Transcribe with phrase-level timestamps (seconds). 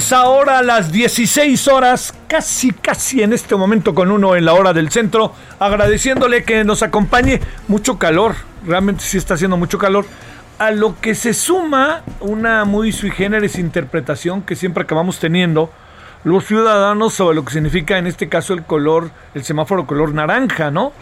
[0.00, 4.72] Tardes, ahora las 16 horas, casi casi en este momento con uno en la hora
[4.72, 8.34] del centro, agradeciéndole que nos acompañe mucho calor,
[8.66, 10.06] realmente sí está haciendo mucho calor,
[10.58, 15.70] a lo que se suma una muy sui generis interpretación que siempre acabamos teniendo
[16.24, 20.70] los ciudadanos sobre lo que significa en este caso el color, el semáforo color naranja,
[20.70, 20.92] ¿no?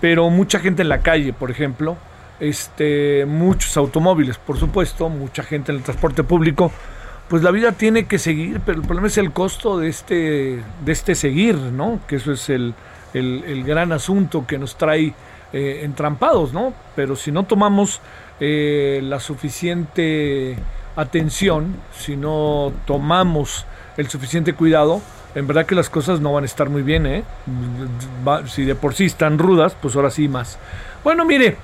[0.00, 1.96] Pero mucha gente en la calle, por ejemplo,
[2.40, 6.72] este, muchos automóviles, por supuesto, mucha gente en el transporte público,
[7.30, 10.92] pues la vida tiene que seguir, pero el problema es el costo de este, de
[10.92, 12.00] este seguir, ¿no?
[12.08, 12.74] Que eso es el,
[13.14, 15.14] el- el gran asunto que nos trae
[15.52, 16.74] eh, entrampados, ¿no?
[16.96, 18.00] Pero si no tomamos
[18.40, 20.56] eh, la suficiente
[20.96, 23.64] atención, si no tomamos
[23.96, 25.00] el suficiente cuidado,
[25.36, 27.22] en verdad que las cosas no van a estar muy bien, ¿eh?
[28.48, 30.58] Si de por sí están rudas, pues ahora sí más.
[31.04, 31.56] Bueno, mire,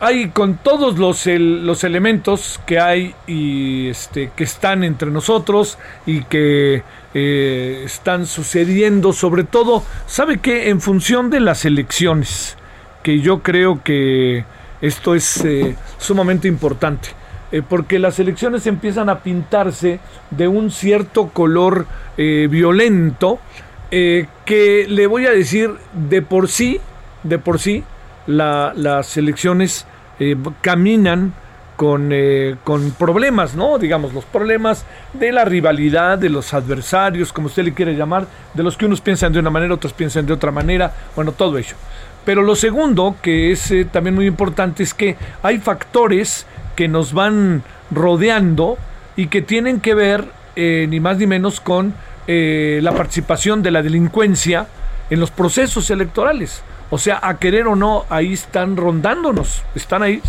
[0.00, 6.22] hay con todos los, los elementos que hay y este, que están entre nosotros y
[6.24, 6.82] que
[7.14, 10.68] eh, están sucediendo, sobre todo, ¿sabe qué?
[10.68, 12.56] En función de las elecciones,
[13.02, 14.44] que yo creo que
[14.80, 17.08] esto es eh, sumamente importante.
[17.50, 21.86] eh, porque las elecciones empiezan a pintarse de un cierto color
[22.16, 23.38] violento
[23.90, 26.78] que le voy a decir de por sí,
[27.22, 27.84] de por sí,
[28.28, 29.84] la- las elecciones
[30.20, 31.32] eh, caminan
[31.76, 33.78] con, eh, con problemas, ¿no?
[33.78, 34.84] Digamos, los problemas
[35.14, 39.00] de la rivalidad, de los adversarios, como usted le quiere llamar, de los que unos
[39.00, 41.74] piensan de una manera, otros piensan de otra manera, bueno, todo ello.
[42.24, 47.12] Pero lo segundo, que es eh, también muy importante, es que hay factores que nos
[47.12, 47.62] van
[47.92, 48.76] rodeando
[49.16, 50.24] y que tienen que ver
[50.56, 51.94] eh, ni más ni menos con
[52.26, 54.66] eh, la participación de la delincuencia
[55.10, 56.62] en los procesos electorales.
[56.90, 60.22] O sea, a querer o no, ahí están rondándonos, están ahí,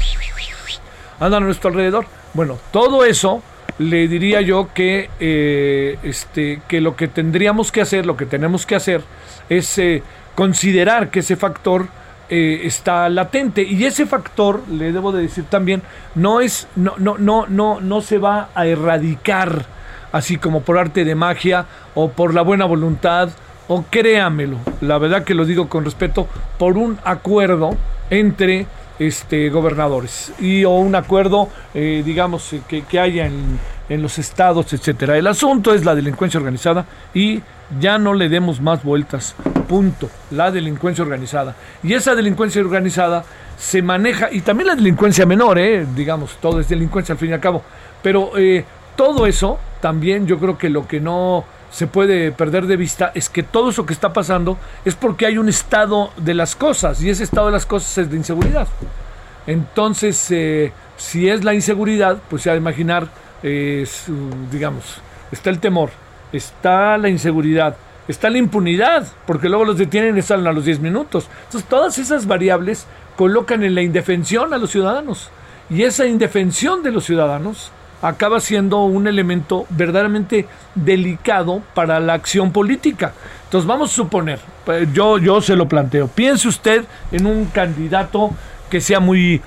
[1.19, 2.05] andan a nuestro alrededor.
[2.33, 3.41] Bueno, todo eso
[3.79, 8.65] le diría yo que, eh, este, que lo que tendríamos que hacer, lo que tenemos
[8.65, 9.01] que hacer,
[9.47, 10.03] es eh,
[10.35, 11.87] considerar que ese factor
[12.29, 15.81] eh, está latente y ese factor le debo de decir también
[16.13, 19.65] no es no no no no no se va a erradicar
[20.11, 21.65] así como por arte de magia
[21.95, 23.29] o por la buena voluntad
[23.69, 27.69] o créamelo la verdad que lo digo con respeto por un acuerdo
[28.09, 28.67] entre
[28.99, 33.57] este gobernadores y o un acuerdo eh, digamos eh, que, que haya en,
[33.87, 37.41] en los estados etcétera el asunto es la delincuencia organizada y
[37.79, 39.35] ya no le demos más vueltas.
[39.67, 40.09] Punto.
[40.31, 41.55] La delincuencia organizada.
[41.83, 43.23] Y esa delincuencia organizada
[43.57, 45.85] se maneja, y también la delincuencia menor, ¿eh?
[45.95, 47.61] digamos, todo es delincuencia al fin y al cabo.
[48.01, 48.63] Pero eh,
[48.95, 53.29] todo eso, también yo creo que lo que no se puede perder de vista es
[53.29, 57.09] que todo eso que está pasando es porque hay un estado de las cosas, y
[57.09, 58.67] ese estado de las cosas es de inseguridad.
[59.47, 63.07] Entonces, eh, si es la inseguridad, pues se ha de imaginar,
[63.41, 63.87] eh,
[64.51, 65.01] digamos,
[65.31, 65.89] está el temor,
[66.31, 67.75] está la inseguridad,
[68.07, 71.27] está la impunidad, porque luego los detienen y salen a los 10 minutos.
[71.45, 75.29] Entonces, todas esas variables colocan en la indefensión a los ciudadanos.
[75.69, 82.51] Y esa indefensión de los ciudadanos acaba siendo un elemento verdaderamente delicado para la acción
[82.51, 83.13] política.
[83.45, 88.31] Entonces vamos a suponer, eh, yo, yo se lo planteo, piense usted en un candidato
[88.69, 89.41] que sea muy...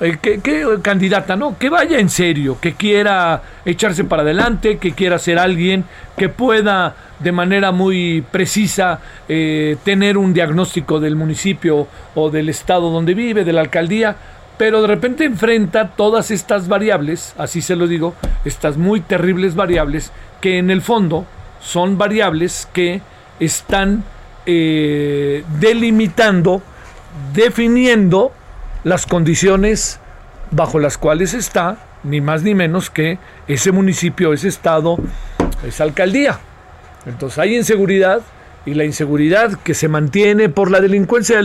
[0.00, 1.58] eh, que, que- candidata, ¿no?
[1.58, 5.84] Que vaya en serio, que quiera echarse para adelante, que quiera ser alguien,
[6.16, 12.90] que pueda de manera muy precisa eh, tener un diagnóstico del municipio o del estado
[12.90, 14.14] donde vive, de la alcaldía,
[14.58, 18.14] pero de repente enfrenta todas estas variables, así se lo digo,
[18.44, 21.24] estas muy terribles variables, que en el fondo
[21.60, 23.00] son variables que
[23.40, 24.02] están
[24.46, 26.60] eh, delimitando,
[27.32, 28.32] definiendo
[28.82, 30.00] las condiciones
[30.50, 34.98] bajo las cuales está, ni más ni menos que ese municipio, ese estado,
[35.64, 36.40] esa alcaldía.
[37.06, 38.22] Entonces hay inseguridad,
[38.66, 41.40] y la inseguridad que se mantiene por la delincuencia,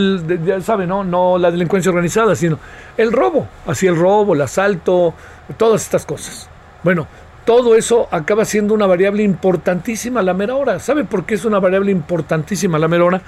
[0.45, 1.03] ya sabe, ¿no?
[1.03, 2.59] No la delincuencia organizada, sino
[2.97, 5.13] el robo, así el robo, el asalto,
[5.57, 6.49] todas estas cosas.
[6.83, 7.07] Bueno,
[7.45, 10.79] todo eso acaba siendo una variable importantísima a la mera hora.
[10.79, 13.21] ¿Sabe por qué es una variable importantísima a la mera hora?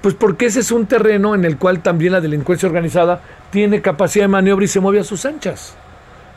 [0.00, 4.24] Pues porque ese es un terreno en el cual también la delincuencia organizada tiene capacidad
[4.24, 5.74] de maniobra y se mueve a sus anchas.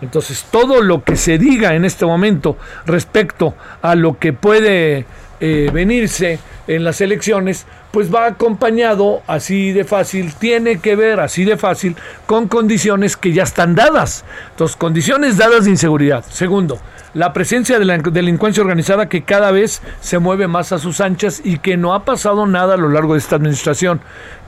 [0.02, 5.06] Entonces, todo lo que se diga en este momento respecto a lo que puede
[5.40, 11.46] eh, venirse en las elecciones, pues va acompañado así de fácil, tiene que ver así
[11.46, 11.96] de fácil
[12.26, 14.26] con condiciones que ya están dadas.
[14.52, 16.24] Entonces, condiciones dadas de inseguridad.
[16.30, 16.80] Segundo,
[17.14, 21.42] la presencia de la delincuencia organizada que cada vez se mueve más a sus anchas
[21.44, 24.02] y que no ha pasado nada a lo largo de esta administración.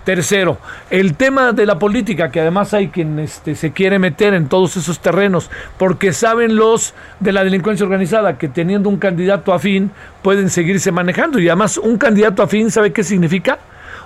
[0.07, 0.57] Tercero,
[0.89, 4.77] el tema de la política, que además hay quien este, se quiere meter en todos
[4.77, 10.49] esos terrenos, porque saben los de la delincuencia organizada que teniendo un candidato afín pueden
[10.49, 11.39] seguirse manejando.
[11.39, 13.59] Y además, un candidato afín, ¿sabe qué significa?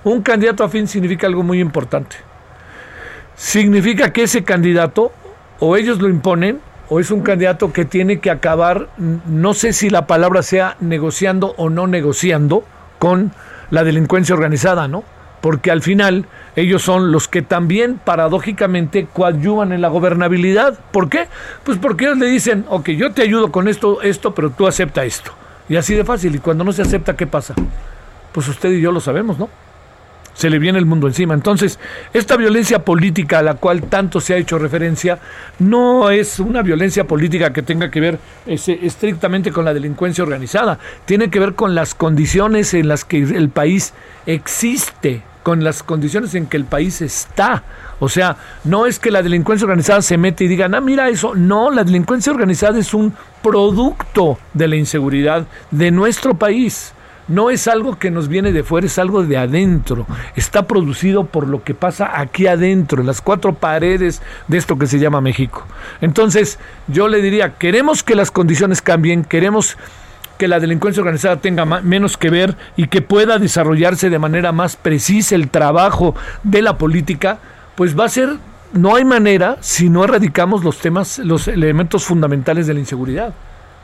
[0.04, 2.16] Un candidato afín significa algo muy importante.
[3.36, 5.12] Significa que ese candidato,
[5.60, 9.92] o ellos lo imponen, o es un candidato que tiene que acabar, no sé si
[9.92, 12.64] la palabra sea negociando o no negociando
[12.98, 13.34] con
[13.70, 15.04] la delincuencia organizada, ¿no?
[15.42, 20.80] Porque al final ellos son los que también paradójicamente coadyuvan en la gobernabilidad.
[20.92, 21.28] ¿Por qué?
[21.64, 25.04] Pues porque ellos le dicen, ok, yo te ayudo con esto, esto, pero tú acepta
[25.04, 25.32] esto.
[25.68, 26.36] Y así de fácil.
[26.36, 27.56] Y cuando no se acepta, ¿qué pasa?
[28.32, 29.50] Pues usted y yo lo sabemos, ¿no?
[30.34, 31.34] Se le viene el mundo encima.
[31.34, 31.80] Entonces,
[32.14, 35.20] esta violencia política a la cual tanto se ha hecho referencia
[35.60, 40.80] no es una violencia política que tenga que ver estrictamente con la delincuencia organizada.
[41.06, 43.94] Tiene que ver con las condiciones en las que el país
[44.26, 47.64] existe con las condiciones en que el país está.
[48.00, 51.36] O sea, no es que la delincuencia organizada se mete y diga, ah, mira eso.
[51.36, 56.94] No, la delincuencia organizada es un producto de la inseguridad de nuestro país.
[57.28, 60.06] No es algo que nos viene de fuera, es algo de adentro.
[60.36, 64.88] Está producido por lo que pasa aquí adentro, en las cuatro paredes de esto que
[64.88, 65.66] se llama México.
[66.02, 69.78] Entonces, yo le diría, queremos que las condiciones cambien, queremos
[70.42, 74.76] que la delincuencia organizada tenga menos que ver y que pueda desarrollarse de manera más
[74.76, 77.38] precisa el trabajo de la política,
[77.76, 78.38] pues va a ser,
[78.74, 83.36] no hay manera si no erradicamos los temas, los elementos fundamentales de la inseguridad.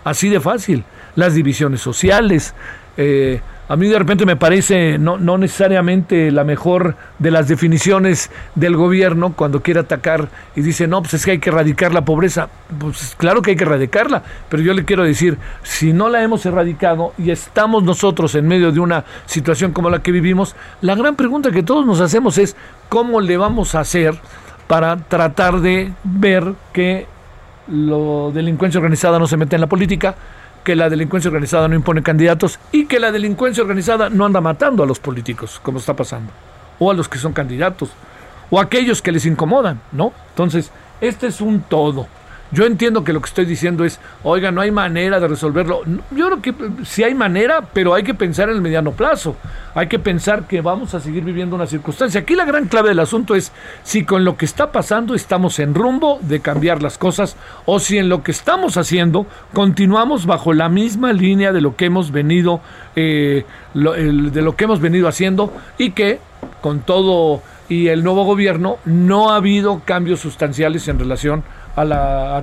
[0.03, 0.83] Así de fácil.
[1.15, 2.55] Las divisiones sociales,
[2.97, 3.39] eh,
[3.69, 8.77] a mí de repente me parece no, no, necesariamente la mejor de las definiciones del
[8.77, 12.49] gobierno cuando quiere atacar y dice, no, pues es que hay que erradicar la pobreza.
[12.79, 16.45] Pues claro que hay que erradicarla, pero yo le quiero decir, si no la hemos
[16.45, 21.15] erradicado y estamos nosotros en medio de una situación como la que vivimos, la gran
[21.15, 22.55] pregunta que todos nos hacemos es,
[22.87, 24.15] ¿cómo le vamos a hacer
[24.67, 27.05] para tratar de ver que
[27.67, 30.15] la delincuencia organizada no se mete en la política?
[30.67, 34.83] Que la delincuencia organizada no impone candidatos y que la delincuencia organizada no anda matando
[34.83, 36.33] a los políticos, como está pasando,
[36.77, 37.91] o a los que son candidatos,
[38.49, 40.11] o a aquellos que les incomodan, ¿no?
[40.31, 40.69] Entonces,
[40.99, 42.07] este es un todo.
[42.51, 45.81] Yo entiendo que lo que estoy diciendo es, oiga, no hay manera de resolverlo.
[46.11, 46.53] Yo creo que
[46.85, 49.35] sí hay manera, pero hay que pensar en el mediano plazo.
[49.75, 52.21] Hay que pensar que vamos a seguir viviendo una circunstancia.
[52.21, 53.51] Aquí la gran clave del asunto es
[53.83, 57.35] si con lo que está pasando estamos en rumbo de cambiar las cosas
[57.65, 61.85] o si en lo que estamos haciendo continuamos bajo la misma línea de lo que
[61.85, 62.61] hemos venido,
[62.95, 66.19] eh, de lo que hemos venido haciendo y que
[66.61, 71.56] con todo y el nuevo gobierno no ha habido cambios sustanciales en relación a,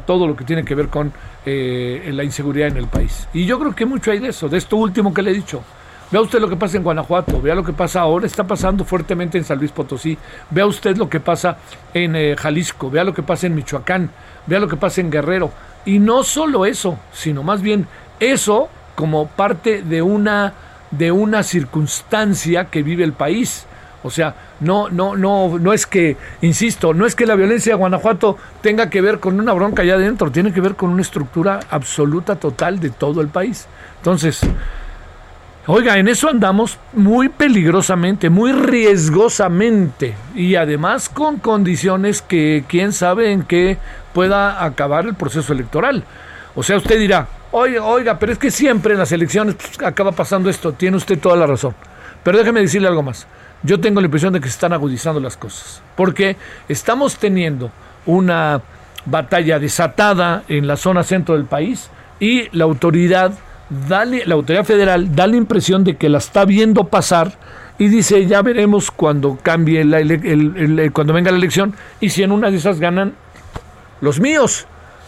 [0.06, 1.12] todo lo que tiene que ver con
[1.44, 3.28] eh, la inseguridad en el país.
[3.32, 5.62] Y yo creo que mucho hay de eso, de esto último que le he dicho.
[6.10, 9.36] Vea usted lo que pasa en Guanajuato, vea lo que pasa ahora, está pasando fuertemente
[9.36, 10.16] en San Luis Potosí,
[10.50, 11.56] vea usted lo que pasa
[11.92, 14.10] en eh, Jalisco, vea lo que pasa en Michoacán,
[14.46, 15.50] vea lo que pasa en Guerrero.
[15.84, 17.88] Y no solo eso, sino más bien
[18.20, 20.52] eso como parte de una,
[20.90, 23.66] de una circunstancia que vive el país.
[24.04, 27.78] O sea, no, no, no, no es que, insisto, no es que la violencia de
[27.78, 31.60] Guanajuato tenga que ver con una bronca allá adentro, tiene que ver con una estructura
[31.70, 33.66] absoluta, total de todo el país.
[33.96, 34.42] Entonces,
[35.66, 43.32] oiga, en eso andamos muy peligrosamente, muy riesgosamente y además con condiciones que quién sabe
[43.32, 43.78] en qué
[44.12, 46.04] pueda acabar el proceso electoral.
[46.54, 50.12] O sea, usted dirá, oiga, oiga, pero es que siempre en las elecciones pues, acaba
[50.12, 51.74] pasando esto, tiene usted toda la razón.
[52.22, 53.26] Pero déjeme decirle algo más
[53.64, 56.36] yo tengo la impresión de que se están agudizando las cosas, porque
[56.68, 57.70] estamos teniendo
[58.06, 58.62] una
[59.06, 61.90] batalla desatada en la zona centro del país
[62.20, 63.32] y la autoridad,
[63.88, 67.32] da, la autoridad federal da la impresión de que la está viendo pasar
[67.78, 69.98] y dice ya veremos cuando cambie la
[70.92, 73.14] cuando venga la elección y si en una de esas ganan
[74.00, 74.66] los míos.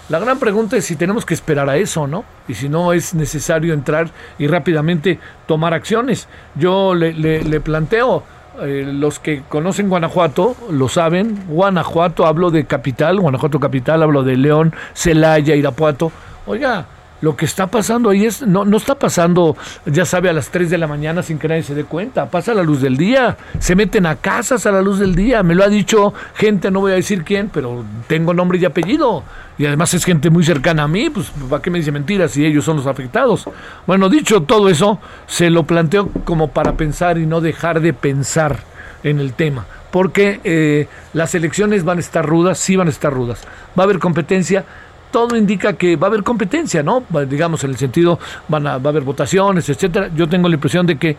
[0.09, 2.25] La gran pregunta es si tenemos que esperar a eso, ¿no?
[2.47, 4.09] Y si no es necesario entrar
[4.39, 6.29] y rápidamente tomar acciones.
[6.55, 8.23] Yo le, planteo,
[8.63, 14.37] eh, los que conocen Guanajuato lo saben, Guanajuato, hablo de capital, Guanajuato capital, hablo de
[14.37, 16.13] León, Celaya, Irapuato.
[16.47, 16.87] Oiga,
[17.21, 19.57] lo que está pasando ahí es, no, no está pasando,
[19.87, 22.55] ya sabe, a las 3 de la mañana sin que nadie se dé cuenta, pasa
[22.55, 25.65] la luz del día, se meten a casas a la luz del día, me lo
[25.65, 29.23] ha dicho gente, no voy a decir quién, pero tengo nombre y apellido,
[29.59, 32.45] y además es gente muy cercana a mí, pues ¿para qué me dice mentiras si
[32.45, 33.49] ellos son los afectados?
[33.87, 38.59] Bueno, dicho todo eso, se lo planteo como para pensar y no dejar de pensar
[39.03, 39.67] en el tema.
[39.91, 43.43] Porque eh, las elecciones van a estar rudas, sí van a estar rudas.
[43.79, 44.65] Va a haber competencia,
[45.11, 47.05] todo indica que va a haber competencia, ¿no?
[47.29, 50.11] Digamos, en el sentido, van a, va a haber votaciones, etcétera.
[50.15, 51.17] Yo tengo la impresión de que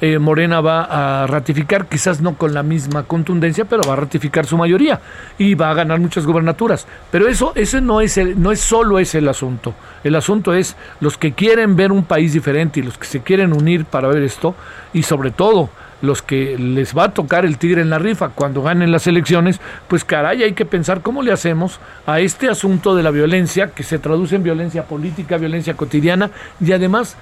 [0.00, 4.44] eh, Morena va a ratificar, quizás no con la misma contundencia, pero va a ratificar
[4.44, 5.00] su mayoría
[5.38, 6.86] y va a ganar muchas gobernaturas.
[7.10, 9.72] Pero eso, ese no es el, no es solo ese el asunto.
[10.02, 13.52] El asunto es los que quieren ver un país diferente y los que se quieren
[13.52, 14.54] unir para ver esto,
[14.92, 15.70] y sobre todo
[16.04, 19.60] los que les va a tocar el tigre en la rifa cuando ganen las elecciones,
[19.88, 23.82] pues caray, hay que pensar cómo le hacemos a este asunto de la violencia, que
[23.82, 26.30] se traduce en violencia política, violencia cotidiana,
[26.60, 27.16] y además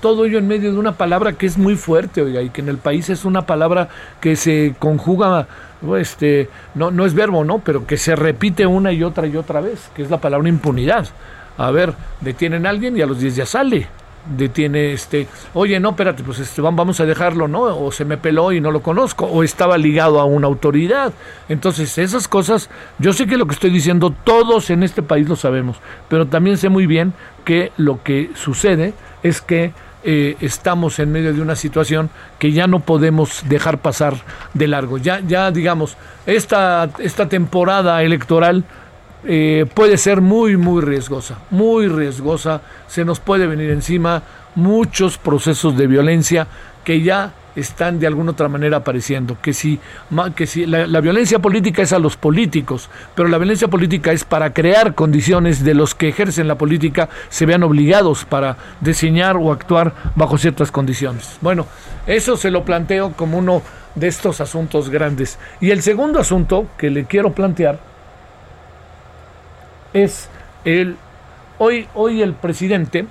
[0.00, 2.68] todo ello en medio de una palabra que es muy fuerte, oiga, y que en
[2.68, 3.88] el país es una palabra
[4.20, 5.46] que se conjuga,
[5.98, 7.58] este, no, no es verbo, ¿no?
[7.58, 11.06] Pero que se repite una y otra y otra vez, que es la palabra impunidad.
[11.56, 13.88] A ver, detienen a alguien y a los 10 ya sale
[14.26, 17.62] detiene este, oye, no, espérate, pues este, vamos a dejarlo, ¿no?
[17.62, 21.12] O se me peló y no lo conozco, o estaba ligado a una autoridad.
[21.48, 25.36] Entonces, esas cosas, yo sé que lo que estoy diciendo, todos en este país lo
[25.36, 25.78] sabemos,
[26.08, 27.12] pero también sé muy bien
[27.44, 29.72] que lo que sucede es que
[30.06, 34.16] eh, estamos en medio de una situación que ya no podemos dejar pasar
[34.52, 34.98] de largo.
[34.98, 38.64] Ya, ya digamos, esta, esta temporada electoral
[39.26, 44.22] eh, puede ser muy, muy riesgosa, muy riesgosa, se nos puede venir encima
[44.54, 46.46] muchos procesos de violencia
[46.84, 49.78] que ya están de alguna otra manera apareciendo, que si,
[50.34, 54.52] que si la, violencia política es a los políticos, pero la violencia política es para
[54.52, 59.94] crear condiciones de los que ejercen la política se vean obligados para diseñar o actuar
[60.16, 61.38] bajo ciertas condiciones.
[61.40, 61.66] Bueno,
[62.06, 63.62] eso se lo planteo como uno
[63.94, 65.38] de estos asuntos grandes.
[65.60, 67.93] Y el segundo asunto que le quiero plantear
[69.94, 70.28] es
[70.66, 70.96] el
[71.58, 73.06] hoy hoy el presidente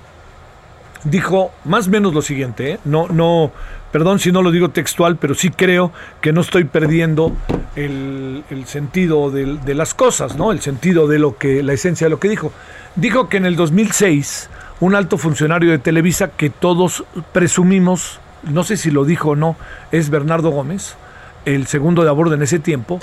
[1.02, 2.78] dijo más o menos lo siguiente, ¿eh?
[2.84, 3.50] no no
[3.90, 7.32] perdón si no lo digo textual, pero sí creo que no estoy perdiendo
[7.76, 10.50] el, sentido de, de, las cosas, ¿no?
[10.50, 12.52] El sentido de lo que, la esencia de lo que dijo.
[12.96, 14.50] Dijo que en el 2006,
[14.80, 19.54] un alto funcionario de Televisa que todos presumimos, no sé si lo dijo o no,
[19.92, 20.96] es Bernardo Gómez,
[21.44, 22.98] el segundo de abordo en ese tiempo,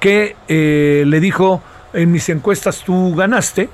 [0.00, 1.62] que eh, le dijo
[1.92, 3.68] en mis encuestas tú ganaste,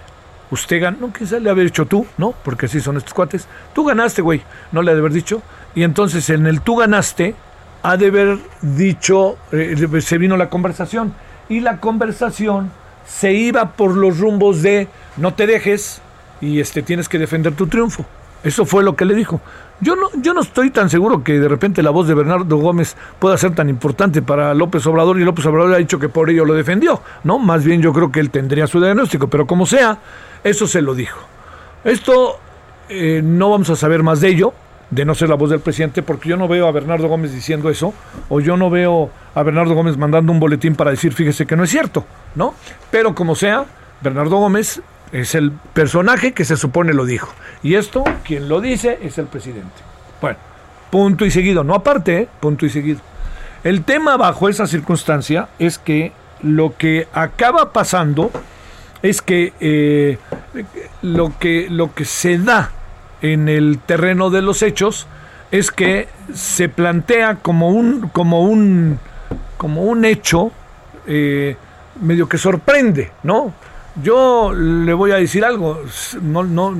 [0.50, 2.34] usted ganó, no, quizás le haber dicho tú, ¿no?
[2.44, 3.46] Porque así son estos cuates.
[3.74, 5.42] Tú ganaste, güey, no le ha de haber dicho.
[5.74, 7.34] Y entonces en el tú ganaste,
[7.82, 11.14] ha de haber dicho, eh, se vino la conversación.
[11.48, 12.70] Y la conversación
[13.06, 16.02] se iba por los rumbos de no te dejes
[16.40, 18.04] y este, tienes que defender tu triunfo.
[18.44, 19.40] Eso fue lo que le dijo.
[19.80, 22.96] Yo no, yo no estoy tan seguro que de repente la voz de Bernardo Gómez
[23.18, 26.44] pueda ser tan importante para López Obrador y López Obrador ha dicho que por ello
[26.44, 27.38] lo defendió, ¿no?
[27.38, 29.98] Más bien yo creo que él tendría su diagnóstico, pero como sea,
[30.42, 31.20] eso se lo dijo.
[31.84, 32.40] Esto
[32.88, 34.52] eh, no vamos a saber más de ello,
[34.90, 37.70] de no ser la voz del presidente, porque yo no veo a Bernardo Gómez diciendo
[37.70, 37.94] eso,
[38.28, 41.62] o yo no veo a Bernardo Gómez mandando un boletín para decir, fíjese que no
[41.62, 42.04] es cierto,
[42.34, 42.54] ¿no?
[42.90, 43.64] Pero como sea,
[44.00, 47.32] Bernardo Gómez es el personaje que se supone lo dijo.
[47.62, 49.82] Y esto, quien lo dice, es el presidente.
[50.20, 50.38] Bueno,
[50.90, 52.28] punto y seguido, no aparte, ¿eh?
[52.40, 53.00] punto y seguido.
[53.64, 56.12] El tema bajo esa circunstancia es que
[56.42, 58.30] lo que acaba pasando
[59.02, 60.18] es que, eh,
[61.02, 62.70] lo que lo que se da
[63.22, 65.06] en el terreno de los hechos
[65.50, 68.98] es que se plantea como un como un
[69.56, 70.52] como un hecho
[71.06, 71.56] eh,
[72.00, 73.52] medio que sorprende, ¿no?
[74.02, 75.82] Yo le voy a decir algo,
[76.22, 76.74] no, no,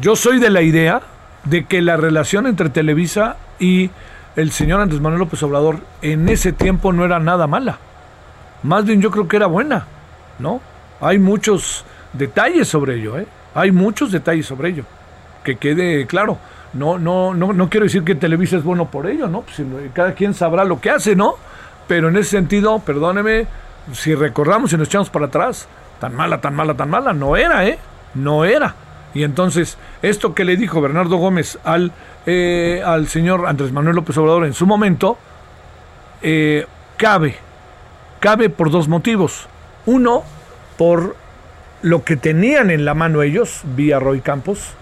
[0.00, 1.02] yo soy de la idea
[1.44, 3.90] de que la relación entre Televisa y
[4.36, 7.78] el señor Andrés Manuel López Obrador en ese tiempo no era nada mala.
[8.62, 9.86] Más bien yo creo que era buena,
[10.38, 10.60] ¿no?
[11.00, 13.26] Hay muchos detalles sobre ello, ¿eh?
[13.54, 14.84] Hay muchos detalles sobre ello.
[15.42, 16.38] Que quede claro.
[16.74, 19.42] No, no, no, no quiero decir que Televisa es bueno por ello, ¿no?
[19.42, 19.60] Pues,
[19.94, 21.34] cada quien sabrá lo que hace, ¿no?
[21.88, 23.46] Pero en ese sentido, perdóneme,
[23.92, 25.66] si recordamos y nos echamos para atrás,
[26.00, 27.78] tan mala, tan mala, tan mala, no era, ¿eh?
[28.14, 28.74] No era.
[29.14, 31.92] Y entonces, esto que le dijo Bernardo Gómez al,
[32.26, 35.18] eh, al señor Andrés Manuel López Obrador en su momento,
[36.22, 37.36] eh, cabe,
[38.20, 39.48] cabe por dos motivos.
[39.86, 40.24] Uno,
[40.76, 41.16] por
[41.82, 44.72] lo que tenían en la mano ellos, vía Roy Campos,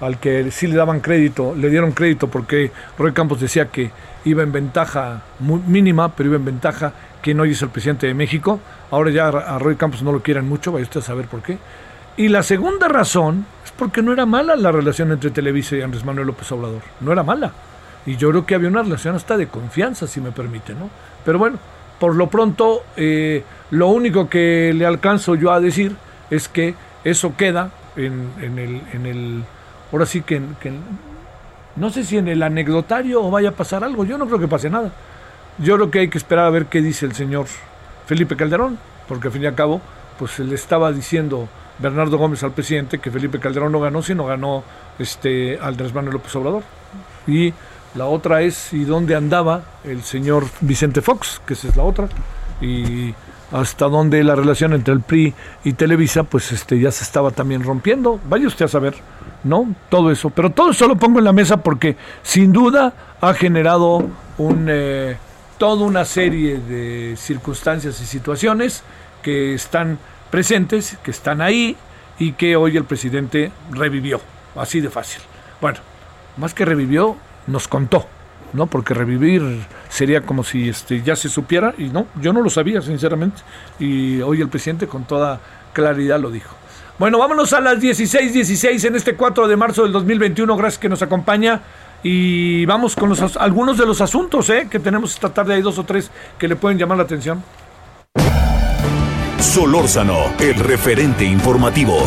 [0.00, 3.90] al que sí le daban crédito, le dieron crédito porque Roy Campos decía que
[4.24, 8.60] iba en ventaja mínima, pero iba en ventaja que hoy es el presidente de México.
[8.90, 11.58] Ahora ya a Roy Campos no lo quieren mucho, vaya usted a saber por qué.
[12.16, 16.04] Y la segunda razón es porque no era mala la relación entre Televisa y Andrés
[16.04, 16.82] Manuel López Obrador.
[17.00, 17.52] No era mala.
[18.04, 20.90] Y yo creo que había una relación hasta de confianza, si me permite, ¿no?
[21.24, 21.58] Pero bueno,
[21.98, 25.94] por lo pronto, eh, lo único que le alcanzo yo a decir
[26.30, 26.74] es que
[27.04, 29.44] eso queda en, el, en el,
[29.92, 30.72] ahora sí que, que,
[31.76, 34.70] no sé si en el anecdotario vaya a pasar algo, yo no creo que pase
[34.70, 34.90] nada.
[35.58, 37.46] Yo creo que hay que esperar a ver qué dice el señor
[38.06, 39.80] Felipe Calderón, porque al fin y al cabo,
[40.18, 41.48] pues se le estaba diciendo
[41.78, 44.64] Bernardo Gómez al presidente que Felipe Calderón no ganó, sino ganó
[44.98, 46.62] este Andrés Manuel López Obrador.
[47.26, 47.52] Y
[47.94, 52.08] la otra es y dónde andaba el señor Vicente Fox, que esa es la otra,
[52.60, 53.14] y
[53.52, 57.62] hasta dónde la relación entre el PRI y Televisa, pues este ya se estaba también
[57.62, 58.18] rompiendo.
[58.28, 58.94] Vaya usted a saber,
[59.44, 59.74] ¿no?
[59.90, 60.30] Todo eso.
[60.30, 65.16] Pero todo eso lo pongo en la mesa porque sin duda ha generado un, eh,
[65.58, 68.82] toda una serie de circunstancias y situaciones
[69.22, 69.98] que están
[70.30, 71.76] presentes, que están ahí
[72.18, 74.20] y que hoy el presidente revivió.
[74.56, 75.22] Así de fácil.
[75.60, 75.78] Bueno,
[76.36, 77.16] más que revivió,
[77.46, 78.06] nos contó,
[78.52, 78.66] ¿no?
[78.66, 79.42] Porque revivir
[79.88, 83.42] sería como si este, ya se supiera, y no, yo no lo sabía, sinceramente,
[83.78, 85.40] y hoy el presidente con toda
[85.72, 86.54] claridad lo dijo.
[86.98, 90.88] Bueno, vámonos a las 16:16 16 en este 4 de marzo del 2021, gracias que
[90.88, 91.60] nos acompaña.
[92.04, 94.66] Y vamos con los, algunos de los asuntos ¿eh?
[94.68, 95.54] que tenemos esta tarde.
[95.54, 97.42] Hay dos o tres que le pueden llamar la atención.
[99.38, 102.04] Solórzano, el referente informativo.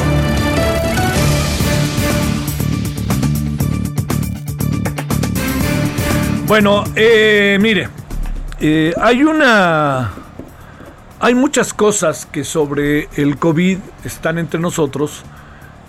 [6.48, 7.90] Bueno, eh, mire,
[8.60, 10.12] eh, hay una...
[11.20, 15.24] Hay muchas cosas que sobre el COVID están entre nosotros.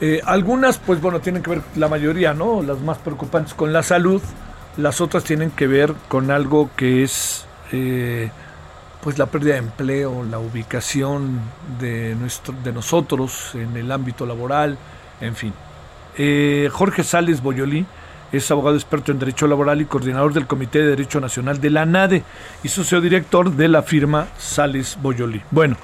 [0.00, 2.62] Eh, algunas, pues bueno, tienen que ver, la mayoría, ¿no?
[2.62, 4.22] Las más preocupantes con la salud.
[4.78, 7.44] Las otras tienen que ver con algo que es,
[9.02, 11.38] pues la pérdida de empleo, la ubicación
[11.78, 14.78] de, nuestro, de nosotros en el ámbito laboral,
[15.20, 15.52] en fin.
[16.72, 17.84] Jorge Sales Boyolí
[18.32, 21.86] es abogado experto en Derecho Laboral y coordinador del Comité de Derecho Nacional de la
[21.86, 22.24] NADE
[22.62, 25.42] y socio director de la firma Sales Boyoli.
[25.50, 25.76] Bueno,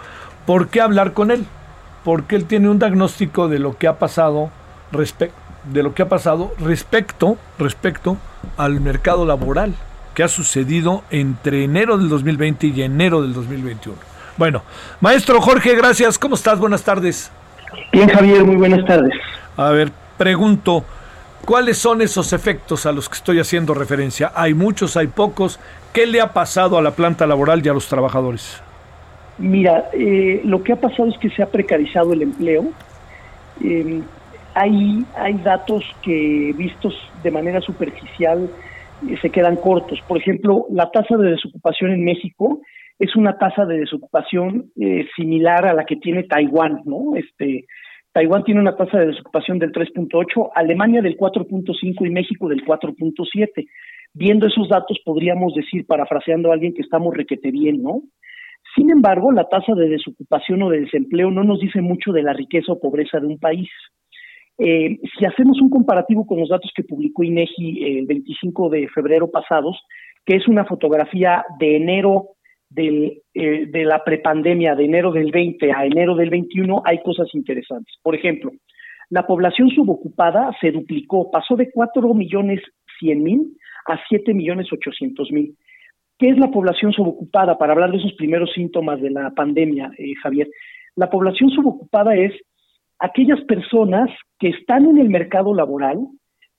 [0.47, 1.47] ¿por qué hablar con él?
[2.05, 4.51] Porque él tiene un diagnóstico de lo que ha pasado
[4.91, 8.17] respecto de lo que ha pasado respecto respecto
[8.57, 9.75] al mercado laboral
[10.15, 13.97] que ha sucedido entre enero del 2020 y enero del 2021.
[14.37, 14.63] Bueno,
[15.01, 16.19] maestro Jorge, gracias.
[16.19, 16.59] ¿Cómo estás?
[16.59, 17.31] Buenas tardes.
[17.93, 19.13] Bien, Javier, muy buenas tardes.
[19.57, 20.85] A ver, pregunto,
[21.45, 24.31] ¿Cuáles son esos efectos a los que estoy haciendo referencia?
[24.35, 25.59] ¿Hay muchos, hay pocos?
[25.93, 28.63] ¿Qué le ha pasado a la planta laboral y a los trabajadores?
[29.39, 32.67] Mira, eh, lo que ha pasado es que se ha precarizado el empleo.
[33.63, 34.03] Eh,
[34.55, 38.49] hay, hay datos que vistos de manera superficial
[39.09, 40.01] eh, se quedan cortos.
[40.07, 42.61] Por ejemplo, la tasa de desocupación en México
[43.01, 44.71] es una tasa de desocupación
[45.17, 47.17] similar a la que tiene Taiwán, ¿no?
[47.17, 47.65] Este,
[48.13, 53.67] Taiwán tiene una tasa de desocupación del 3.8, Alemania del 4.5 y México del 4.7.
[54.13, 58.03] Viendo esos datos podríamos decir, parafraseando a alguien, que estamos requete bien, ¿no?
[58.77, 62.33] Sin embargo, la tasa de desocupación o de desempleo no nos dice mucho de la
[62.33, 63.69] riqueza o pobreza de un país.
[64.59, 69.31] Eh, si hacemos un comparativo con los datos que publicó INEGI el 25 de febrero
[69.31, 69.81] pasados,
[70.27, 72.29] que es una fotografía de enero
[72.75, 77.29] del, eh, de la prepandemia de enero del 20 a enero del 21 hay cosas
[77.35, 77.95] interesantes.
[78.03, 78.53] Por ejemplo,
[79.11, 82.61] la población subocupada se duplicó, pasó de 4 millones
[82.99, 83.57] 100 mil
[83.87, 85.57] a 7 millones 800 mil.
[86.19, 87.59] ¿Qué es la población subocupada?
[87.59, 90.49] Para hablar de esos primeros síntomas de la pandemia, eh, Javier.
[90.95, 92.33] La población subocupada es
[92.99, 94.09] aquellas personas
[94.39, 95.99] que están en el mercado laboral,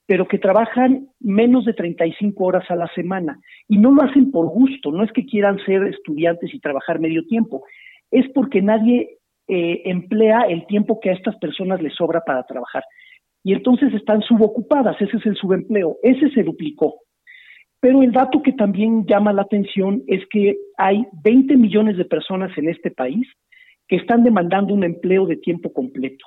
[0.06, 4.46] pero que trabajan menos de 35 horas a la semana y no lo hacen por
[4.48, 7.64] gusto, no es que quieran ser estudiantes y trabajar medio tiempo,
[8.10, 12.84] es porque nadie eh, emplea el tiempo que a estas personas les sobra para trabajar.
[13.42, 17.00] Y entonces están subocupadas, ese es el subempleo, ese se duplicó.
[17.80, 22.56] Pero el dato que también llama la atención es que hay 20 millones de personas
[22.56, 23.26] en este país
[23.86, 26.24] que están demandando un empleo de tiempo completo.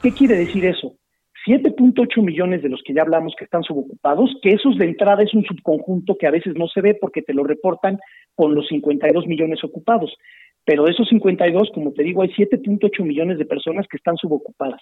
[0.00, 0.96] ¿Qué quiere decir eso?
[1.46, 5.34] 7.8 millones de los que ya hablamos que están subocupados, que esos de entrada es
[5.34, 7.98] un subconjunto que a veces no se ve porque te lo reportan
[8.34, 10.14] con los 52 millones ocupados.
[10.64, 14.80] Pero de esos 52, como te digo, hay 7.8 millones de personas que están subocupadas.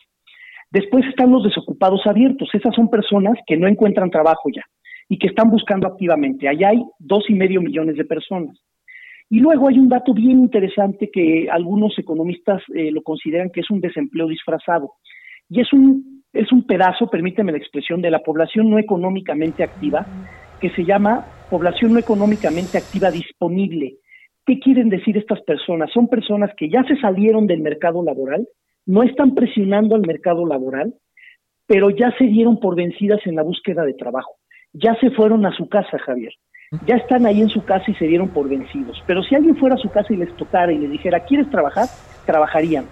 [0.70, 2.48] Después están los desocupados abiertos.
[2.52, 4.62] Esas son personas que no encuentran trabajo ya
[5.08, 6.48] y que están buscando activamente.
[6.48, 8.56] Allá hay dos y medio millones de personas.
[9.28, 13.70] Y luego hay un dato bien interesante que algunos economistas eh, lo consideran que es
[13.70, 14.92] un desempleo disfrazado.
[15.48, 20.06] Y es un, es un pedazo, permíteme la expresión, de la población no económicamente activa,
[20.60, 23.96] que se llama población no económicamente activa disponible.
[24.46, 25.90] ¿Qué quieren decir estas personas?
[25.92, 28.48] Son personas que ya se salieron del mercado laboral,
[28.86, 30.94] no están presionando al mercado laboral,
[31.66, 34.36] pero ya se dieron por vencidas en la búsqueda de trabajo.
[34.72, 36.32] Ya se fueron a su casa, Javier.
[36.86, 39.02] Ya están ahí en su casa y se dieron por vencidos.
[39.06, 41.86] Pero si alguien fuera a su casa y les tocara y les dijera, ¿quieres trabajar?
[42.24, 42.86] Trabajarían.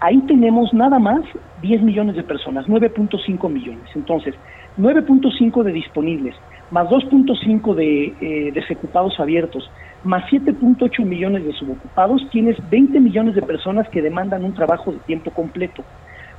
[0.00, 1.20] Ahí tenemos nada más
[1.60, 3.84] 10 millones de personas, 9.5 millones.
[3.94, 4.34] Entonces,
[4.78, 6.34] 9.5 de disponibles,
[6.70, 9.70] más 2.5 de eh, desocupados abiertos,
[10.02, 14.98] más 7.8 millones de subocupados, tienes 20 millones de personas que demandan un trabajo de
[15.00, 15.84] tiempo completo,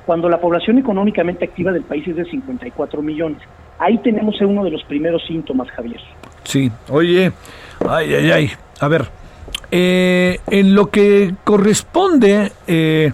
[0.06, 3.38] cuando la población económicamente activa del país es de 54 millones.
[3.78, 6.00] Ahí tenemos uno de los primeros síntomas, Javier.
[6.42, 7.30] Sí, oye,
[7.88, 9.02] ay, ay, ay, a ver,
[9.70, 12.50] eh, en lo que corresponde...
[12.66, 13.12] Eh,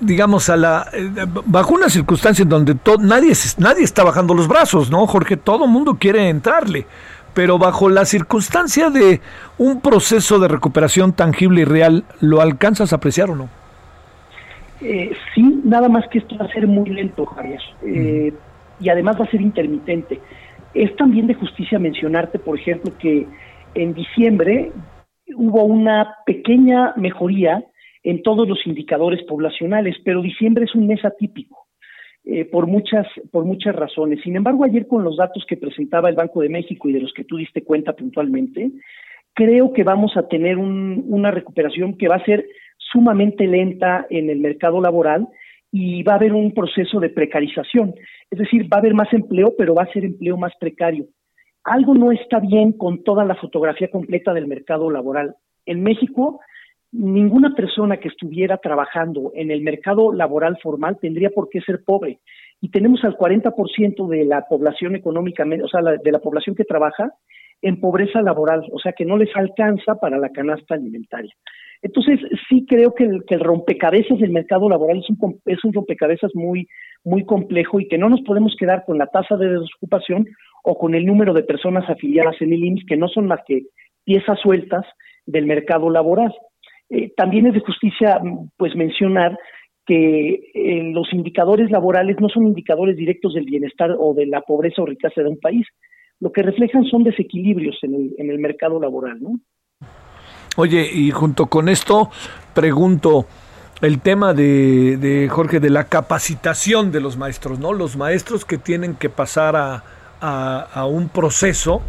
[0.00, 1.10] digamos, a la eh,
[1.46, 5.36] bajo una circunstancia en donde nadie, nadie está bajando los brazos, ¿no, Jorge?
[5.36, 6.86] Todo mundo quiere entrarle,
[7.34, 9.20] pero bajo la circunstancia de
[9.58, 13.48] un proceso de recuperación tangible y real, ¿lo alcanzas a apreciar o no?
[14.80, 18.32] Eh, sí, nada más que esto va a ser muy lento, Javier, eh,
[18.80, 20.20] y además va a ser intermitente.
[20.74, 23.26] Es también de justicia mencionarte, por ejemplo, que
[23.74, 24.70] en diciembre
[25.34, 27.64] hubo una pequeña mejoría
[28.02, 31.66] en todos los indicadores poblacionales, pero diciembre es un mes atípico
[32.24, 34.20] eh, por, muchas, por muchas razones.
[34.22, 37.12] Sin embargo, ayer con los datos que presentaba el Banco de México y de los
[37.12, 38.70] que tú diste cuenta puntualmente,
[39.34, 42.44] creo que vamos a tener una recuperación que va a ser
[42.76, 45.28] sumamente lenta en el mercado laboral
[45.70, 47.94] y va a haber un proceso de precarización.
[48.30, 51.06] Es decir, va a haber más empleo, pero va a ser empleo más precario.
[51.64, 55.36] Algo no está bien con toda la fotografía completa del mercado laboral.
[55.66, 56.40] En México
[56.92, 62.20] ninguna persona que estuviera trabajando en el mercado laboral formal tendría por qué ser pobre.
[62.60, 67.12] Y tenemos al 40% de la población económicamente, o sea, de la población que trabaja
[67.62, 71.32] en pobreza laboral, o sea, que no les alcanza para la canasta alimentaria.
[71.82, 75.72] Entonces, sí creo que el, que el rompecabezas del mercado laboral es un, es un
[75.72, 76.66] rompecabezas muy,
[77.04, 80.26] muy complejo y que no nos podemos quedar con la tasa de desocupación
[80.64, 83.62] o con el número de personas afiliadas en el IMSS, que no son más que
[84.04, 84.84] piezas sueltas
[85.26, 86.34] del mercado laboral.
[86.90, 88.20] Eh, también es de justicia
[88.56, 89.38] pues mencionar
[89.86, 94.82] que eh, los indicadores laborales no son indicadores directos del bienestar o de la pobreza
[94.82, 95.66] o riqueza de un país.
[96.20, 99.38] Lo que reflejan son desequilibrios en el, mercado laboral, ¿no?
[100.56, 102.10] Oye, y junto con esto
[102.54, 103.26] pregunto
[103.80, 107.72] el tema de, Jorge de la capacitación de los maestros, ¿no?
[107.72, 109.54] Los maestros que tienen que pasar
[110.20, 111.80] a, un proceso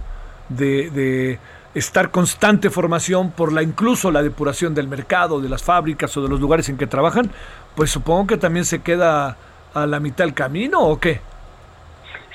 [0.50, 1.40] de
[1.76, 6.30] estar constante formación por la incluso la depuración del mercado, de las fábricas o de
[6.30, 7.30] los lugares en que trabajan,
[7.76, 9.38] pues supongo que también se queda
[9.74, 11.20] a la mitad del camino o qué?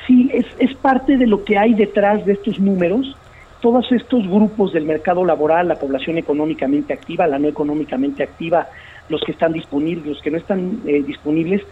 [0.06, 3.16] Sí, es, es parte de lo que hay detrás de estos números.
[3.60, 8.68] Todos estos grupos del mercado laboral, la población económicamente activa, la no económicamente activa,
[9.08, 11.62] los que están disponibles, los que no están eh, disponibles,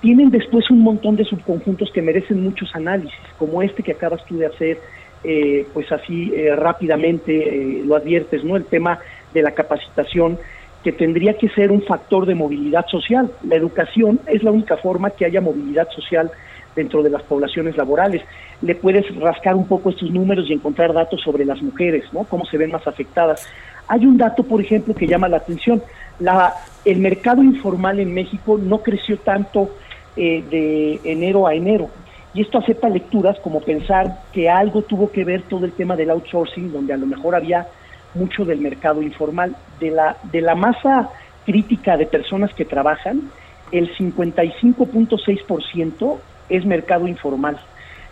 [0.00, 4.38] tienen después un montón de subconjuntos que merecen muchos análisis, como este que acabas tú
[4.38, 4.78] de hacer,
[5.28, 8.54] eh, pues así eh, rápidamente eh, lo adviertes, ¿no?
[8.54, 9.00] El tema
[9.34, 10.38] de la capacitación
[10.84, 13.32] que tendría que ser un factor de movilidad social.
[13.42, 16.30] La educación es la única forma que haya movilidad social
[16.76, 18.22] dentro de las poblaciones laborales.
[18.62, 22.22] Le puedes rascar un poco estos números y encontrar datos sobre las mujeres, ¿no?
[22.22, 23.48] Cómo se ven más afectadas.
[23.88, 25.82] Hay un dato, por ejemplo, que llama la atención.
[26.20, 29.70] La, el mercado informal en México no creció tanto
[30.14, 31.90] de enero a enero.
[32.36, 36.10] Y esto acepta lecturas como pensar que algo tuvo que ver todo el tema del
[36.10, 37.66] outsourcing, donde a lo mejor había
[38.12, 39.56] mucho del mercado informal.
[39.80, 41.08] De la, de la masa
[41.46, 43.30] crítica de personas que trabajan,
[43.72, 46.18] el 55.6%
[46.50, 47.58] es mercado informal.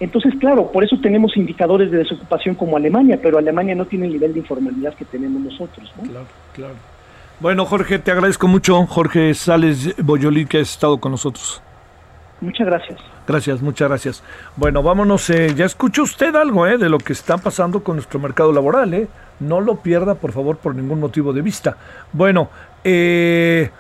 [0.01, 4.13] Entonces, claro, por eso tenemos indicadores de desocupación como Alemania, pero Alemania no tiene el
[4.13, 5.93] nivel de informalidad que tenemos nosotros.
[6.03, 6.77] Claro, claro.
[7.41, 8.87] Bueno, Jorge, te agradezco mucho.
[8.87, 11.61] Jorge Sales Boyolí, que has estado con nosotros.
[12.45, 13.01] Muchas gracias.
[13.27, 14.23] Gracias, muchas gracias.
[14.57, 15.31] Bueno, vámonos.
[15.31, 18.93] Eh, ya escuchó usted algo eh, de lo que está pasando con nuestro mercado laboral.
[18.93, 19.09] Eh.
[19.41, 21.77] No lo pierda, por favor, por ningún motivo de vista.
[22.13, 22.51] Bueno,
[22.85, 23.71] eh,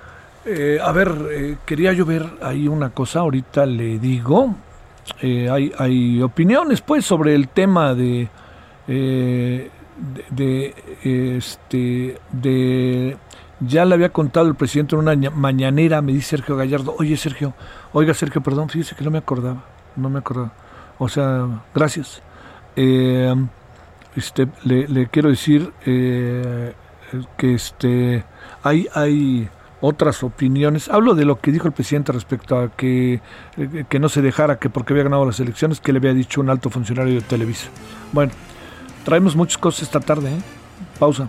[0.83, 3.21] a ver, quería yo ver ahí una cosa.
[3.21, 4.55] Ahorita le digo.
[5.23, 8.29] hay, hay opiniones, pues, sobre el tema de,
[10.31, 10.75] de,
[11.37, 13.17] este, de
[13.61, 17.55] Ya le había contado el presidente en una mañanera, me dice Sergio Gallardo, oye Sergio,
[17.95, 19.65] oiga Sergio, perdón, fíjese que no me acordaba,
[19.97, 20.53] no me acordaba.
[20.99, 22.21] O sea, gracias.
[22.77, 23.35] Eh,
[24.17, 26.75] este, le, quiero decir eh,
[27.37, 28.25] que este,
[28.63, 29.49] hay, hay
[29.81, 30.89] otras opiniones.
[30.89, 33.21] Hablo de lo que dijo el presidente respecto a que,
[33.57, 36.41] eh, que no se dejara que porque había ganado las elecciones, que le había dicho
[36.41, 37.69] un alto funcionario de Televisa.
[38.13, 38.33] Bueno,
[39.05, 40.31] traemos muchas cosas esta tarde.
[40.31, 40.43] ¿eh?
[40.99, 41.29] Pausa.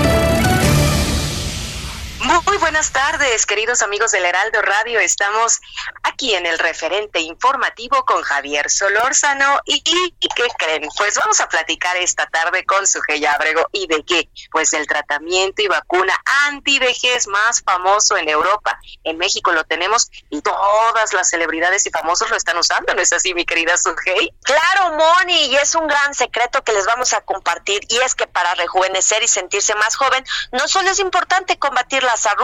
[2.51, 4.99] Muy buenas tardes, queridos amigos del Heraldo Radio.
[4.99, 5.61] Estamos
[6.03, 9.59] aquí en el referente informativo con Javier Solórzano.
[9.63, 10.89] ¿Y, qué creen?
[10.97, 13.69] Pues vamos a platicar esta tarde con Sujei Abrego.
[13.71, 14.29] ¿Y de qué?
[14.51, 16.13] Pues el tratamiento y vacuna
[16.49, 18.77] anti-vejez más famoso en Europa.
[19.05, 23.13] En México lo tenemos y todas las celebridades y famosos lo están usando, ¿no es
[23.13, 24.35] así, mi querida Sujei?
[24.43, 27.81] Claro, Moni, y es un gran secreto que les vamos a compartir.
[27.87, 32.25] Y es que para rejuvenecer y sentirse más joven, no solo es importante combatir las
[32.25, 32.40] arrugas,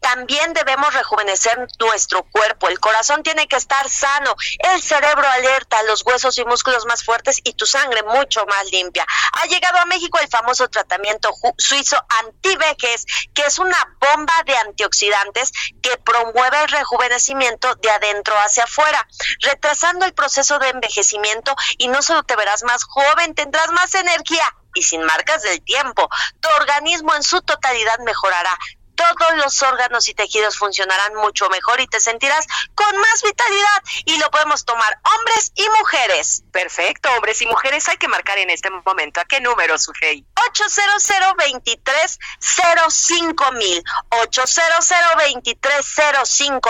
[0.00, 2.68] también debemos rejuvenecer nuestro cuerpo.
[2.68, 4.34] El corazón tiene que estar sano,
[4.72, 9.06] el cerebro alerta, los huesos y músculos más fuertes y tu sangre mucho más limpia.
[9.32, 15.52] Ha llegado a México el famoso tratamiento suizo antivejes, que es una bomba de antioxidantes
[15.82, 19.06] que promueve el rejuvenecimiento de adentro hacia afuera,
[19.40, 24.54] retrasando el proceso de envejecimiento y no solo te verás más joven, tendrás más energía
[24.74, 26.08] y sin marcas del tiempo.
[26.40, 28.56] Tu organismo en su totalidad mejorará
[29.18, 34.18] todos los órganos y tejidos funcionarán mucho mejor y te sentirás con más vitalidad y
[34.18, 36.42] lo podemos tomar hombres y mujeres.
[36.52, 39.20] Perfecto, hombres y mujeres hay que marcar en este momento.
[39.20, 40.24] ¿A qué número, Sujei?
[40.48, 42.18] 800 23
[43.54, 46.00] mil 800 23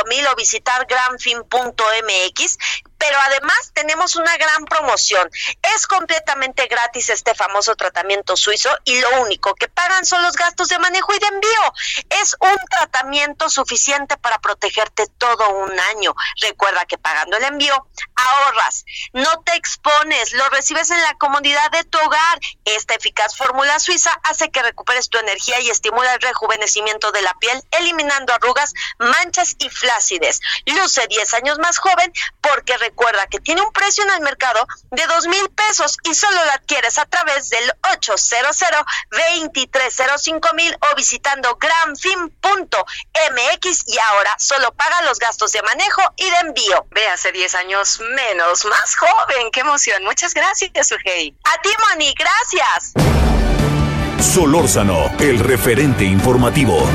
[0.06, 2.58] mil o visitar granfin.mx
[3.00, 5.28] pero además tenemos una gran promoción.
[5.74, 10.68] Es completamente gratis este famoso tratamiento suizo y lo único que pagan son los gastos
[10.68, 11.74] de manejo y de envío.
[12.22, 16.14] Es un tratamiento suficiente para protegerte todo un año.
[16.42, 17.86] Recuerda que pagando el envío
[18.20, 22.40] ahorras, no te expones, lo recibes en la comodidad de tu hogar.
[22.64, 27.34] Esta eficaz fórmula suiza hace que recuperes tu energía y estimula el rejuvenecimiento de la
[27.34, 30.40] piel, eliminando arrugas, manchas y flácides.
[30.66, 35.06] Luce 10 años más joven porque recuerda que tiene un precio en el mercado de
[35.06, 38.30] dos mil pesos y solo lo adquieres a través del 800
[39.10, 46.36] 2305 mil o visitando granfin.mx y ahora solo paga los gastos de manejo y de
[46.38, 46.86] envío.
[46.90, 49.50] Ve hace 10 años menos, más joven.
[49.52, 50.04] ¡Qué emoción!
[50.04, 51.34] Muchas gracias, Sujei.
[51.44, 52.92] A ti, Moni, gracias.
[54.20, 56.86] Solórzano, el referente informativo.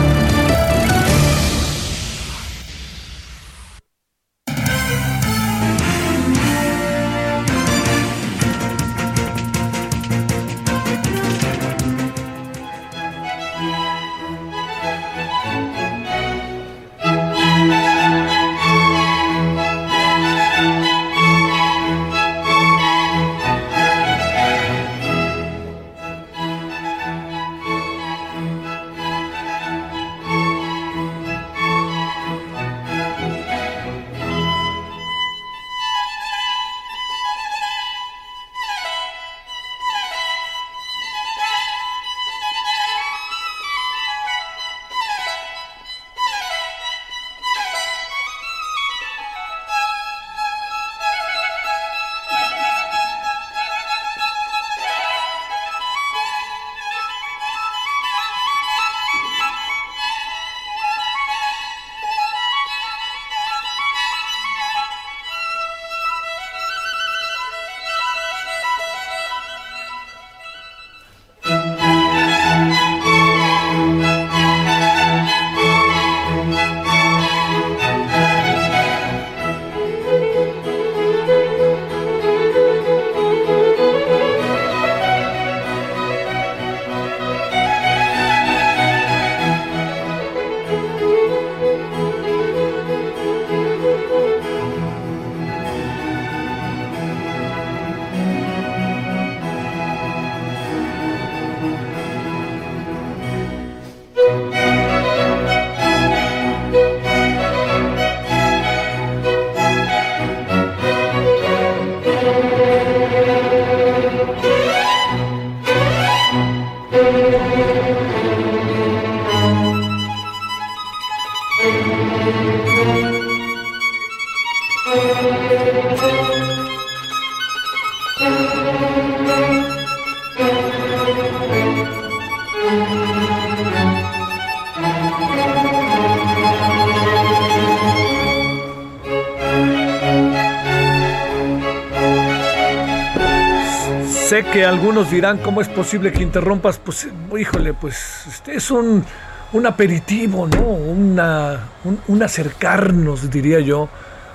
[144.56, 149.04] Que algunos dirán cómo es posible que interrumpas, pues híjole, pues este es un,
[149.52, 150.62] un aperitivo, ¿no?
[150.62, 151.60] Una,
[152.08, 153.90] un, acercarnos, diría yo,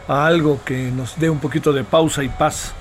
[0.08, 2.74] a algo que nos dé un poquito de pausa y paz.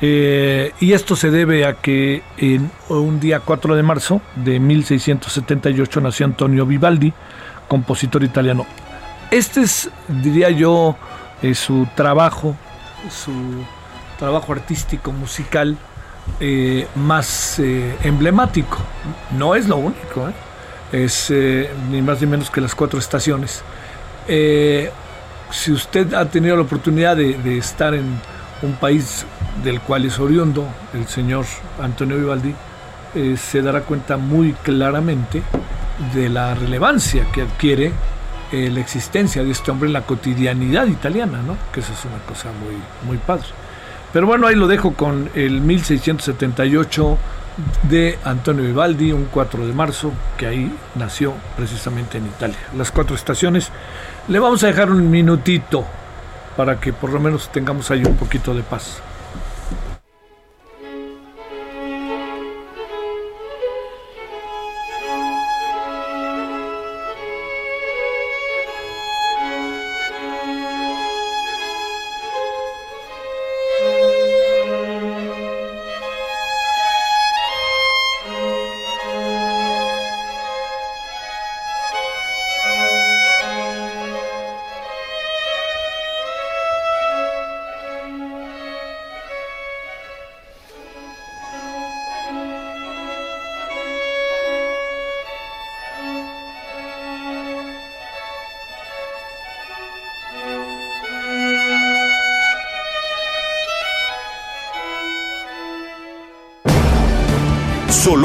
[0.00, 6.00] Eh, y esto se debe a que en un día 4 de marzo de 1678
[6.00, 7.12] nació Antonio Vivaldi,
[7.66, 8.66] compositor italiano.
[9.32, 10.94] Este es, diría yo,
[11.42, 12.54] eh, su trabajo,
[13.10, 13.32] su
[14.16, 15.76] trabajo artístico, musical,
[16.40, 18.78] eh, más eh, emblemático.
[19.36, 20.32] No es lo único, ¿eh?
[20.92, 21.32] es
[21.90, 23.62] ni más ni menos que las cuatro estaciones.
[24.26, 28.20] si usted ha tenido la oportunidad de, estar en
[28.62, 29.26] un país
[29.64, 31.46] del cual es oriundo, el señor
[31.82, 32.54] Antonio Vivaldi,
[33.36, 35.42] se dará cuenta muy claramente
[36.14, 37.92] de la relevancia que adquiere
[38.52, 41.56] la existencia de este hombre en la cotidianidad italiana, ¿no?
[41.72, 43.48] que eso es una cosa muy, muy padre.
[44.14, 47.18] Pero bueno, ahí lo dejo con el 1678
[47.82, 52.56] de Antonio Vivaldi, un 4 de marzo, que ahí nació precisamente en Italia.
[52.76, 53.72] Las cuatro estaciones.
[54.28, 55.84] Le vamos a dejar un minutito
[56.56, 59.02] para que por lo menos tengamos ahí un poquito de paz.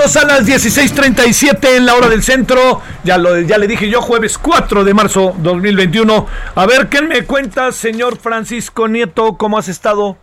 [0.00, 2.80] Vámonos a las 16:37 en la hora del centro.
[3.04, 6.26] Ya, lo, le dije yo, jueves 4 de marzo 2021.
[6.54, 9.36] A ver, ¿qué me cuenta, señor Francisco Nieto?
[9.36, 10.16] ¿Cómo has estado?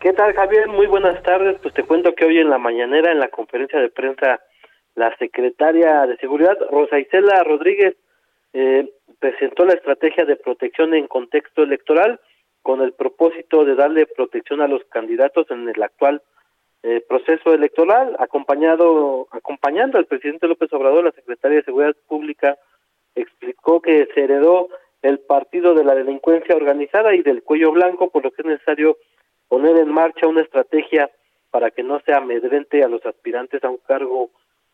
[0.00, 0.68] ¿Qué tal, Javier?
[0.68, 1.58] Muy buenas tardes.
[1.60, 4.40] Pues te cuento que hoy en la mañanera, en la conferencia de prensa,
[4.94, 7.94] la secretaria de Seguridad, Rosa Isela Rodríguez,
[8.54, 12.20] eh, presentó la estrategia de protección en contexto electoral
[12.62, 16.22] con el propósito de darle protección a los candidatos en el actual
[16.82, 22.58] eh, proceso electoral, acompañado, acompañando al presidente López Obrador, la secretaria de Seguridad Pública
[23.14, 24.68] explicó que se heredó
[25.02, 28.96] el partido de la delincuencia organizada y del cuello blanco, por lo que es necesario
[29.48, 31.10] poner en marcha una estrategia
[31.50, 34.30] para que no sea amedrente a los aspirantes a un cargo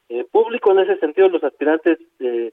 [0.09, 0.73] eh, público.
[0.73, 2.53] En ese sentido, los aspirantes eh,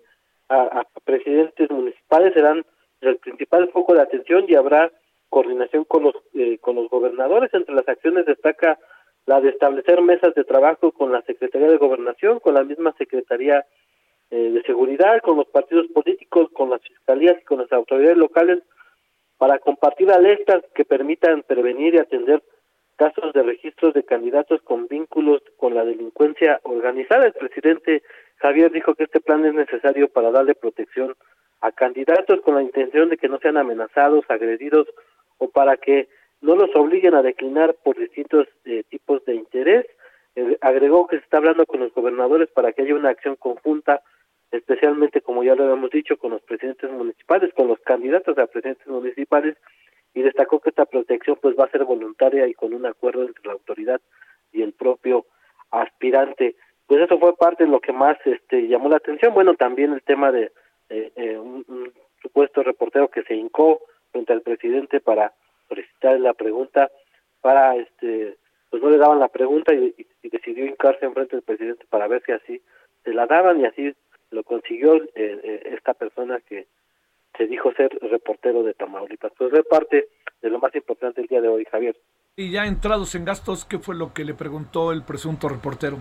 [0.49, 2.65] a, a, presidentes municipales serán
[3.01, 4.91] el principal foco de atención y habrá
[5.29, 7.53] coordinación con los eh, con los gobernadores.
[7.53, 8.79] Entre las acciones destaca
[9.25, 13.65] la de establecer mesas de trabajo con la Secretaría de Gobernación, con la misma Secretaría
[14.31, 18.59] eh, de Seguridad, con los partidos políticos, con las fiscalías y con las autoridades locales
[19.37, 22.41] para compartir alertas que permitan prevenir y atender
[22.95, 27.25] casos de registros de candidatos con vínculos con la delincuencia organizada.
[27.25, 28.03] El presidente
[28.37, 31.15] Javier dijo que este plan es necesario para darle protección
[31.61, 34.87] a candidatos con la intención de que no sean amenazados, agredidos
[35.37, 36.07] o para que
[36.45, 39.85] no los obliguen a declinar por distintos eh, tipos de interés.
[40.35, 44.03] Eh, agregó que se está hablando con los gobernadores para que haya una acción conjunta,
[44.51, 48.85] especialmente, como ya lo habíamos dicho, con los presidentes municipales, con los candidatos a presidentes
[48.87, 49.57] municipales,
[50.13, 53.43] y destacó que esta protección pues va a ser voluntaria y con un acuerdo entre
[53.45, 53.99] la autoridad
[54.53, 55.25] y el propio
[55.71, 56.55] aspirante.
[56.85, 59.33] Pues eso fue parte de lo que más este llamó la atención.
[59.33, 60.51] Bueno, también el tema de
[60.89, 61.91] eh, un, un
[62.21, 63.81] supuesto reportero que se hincó
[64.11, 65.33] frente al presidente para
[65.67, 66.89] solicitar la pregunta
[67.41, 68.37] para este
[68.69, 72.31] pues no le daban la pregunta y, decidió hincarse enfrente del presidente para ver si
[72.33, 72.61] así
[73.03, 73.95] se la daban y así
[74.31, 76.67] lo consiguió eh, eh, esta persona que
[77.37, 79.31] se dijo ser reportero de Tamaulipas.
[79.37, 80.09] Pues es parte
[80.41, 81.95] de lo más importante el día de hoy, Javier.
[82.35, 85.97] Y ya entrados en gastos, ¿qué fue lo que le preguntó el presunto reportero?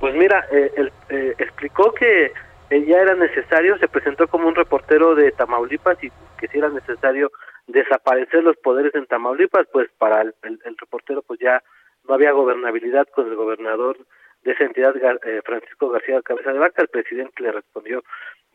[0.00, 2.32] Pues mira, eh, él, eh, explicó que
[2.70, 7.30] ya era necesario, se presentó como un reportero de Tamaulipas y que si era necesario
[7.72, 10.34] desaparecer los poderes en Tamaulipas, pues para el,
[10.78, 11.62] reportero pues ya
[12.06, 13.96] no había gobernabilidad con el gobernador
[14.42, 16.82] de esa entidad, eh, Francisco García Cabeza de Vaca.
[16.82, 18.02] El presidente le respondió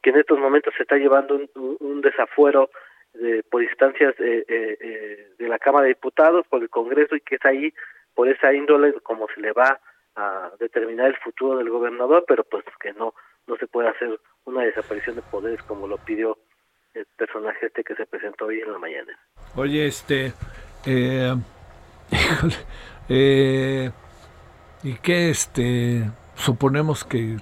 [0.02, 2.70] que en estos momentos se está llevando un, desafuero
[3.14, 7.36] de, por instancias eh, eh, de la Cámara de Diputados, por el Congreso, y que
[7.36, 7.74] es ahí,
[8.14, 9.80] por esa índole, como se le va
[10.16, 13.14] a determinar el futuro del gobernador, pero pues que no,
[13.48, 16.38] no se puede hacer una desaparición de poderes como lo pidió
[16.98, 19.18] el personaje este que se presentó hoy en la mañana.
[19.56, 20.34] Oye, este,
[20.86, 21.34] eh,
[23.10, 23.92] eh,
[24.84, 26.04] ¿y qué, este,
[26.36, 27.38] suponemos que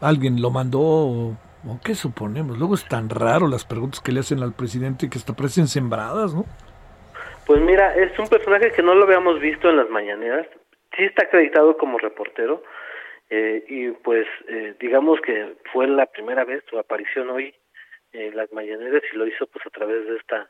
[0.00, 1.36] alguien lo mandó o,
[1.84, 2.58] qué suponemos?
[2.58, 6.34] Luego es tan raro las preguntas que le hacen al presidente que hasta parecen sembradas,
[6.34, 6.44] ¿no?
[7.46, 10.46] Pues mira, es un personaje que no lo habíamos visto en las mañaneras,
[10.96, 12.62] sí está acreditado como reportero,
[13.30, 17.54] eh, y pues eh, digamos que fue la primera vez su aparición hoy
[18.14, 20.48] las mañaneras y lo hizo pues a través de esta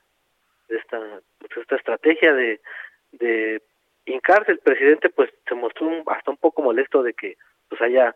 [0.69, 0.99] de esta
[1.39, 2.61] pues, esta estrategia de
[3.13, 3.63] de
[4.07, 4.53] hincarse.
[4.53, 7.37] El presidente pues se mostró hasta un poco molesto de que
[7.69, 8.15] pues haya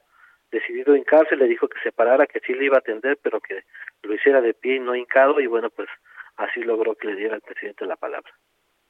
[0.50, 1.36] decidido hincarse.
[1.36, 3.64] Le dijo que se parara que sí le iba a atender pero que
[4.02, 5.40] lo hiciera de pie y no hincado.
[5.40, 5.88] Y bueno pues
[6.36, 8.30] así logró que le diera al presidente la palabra.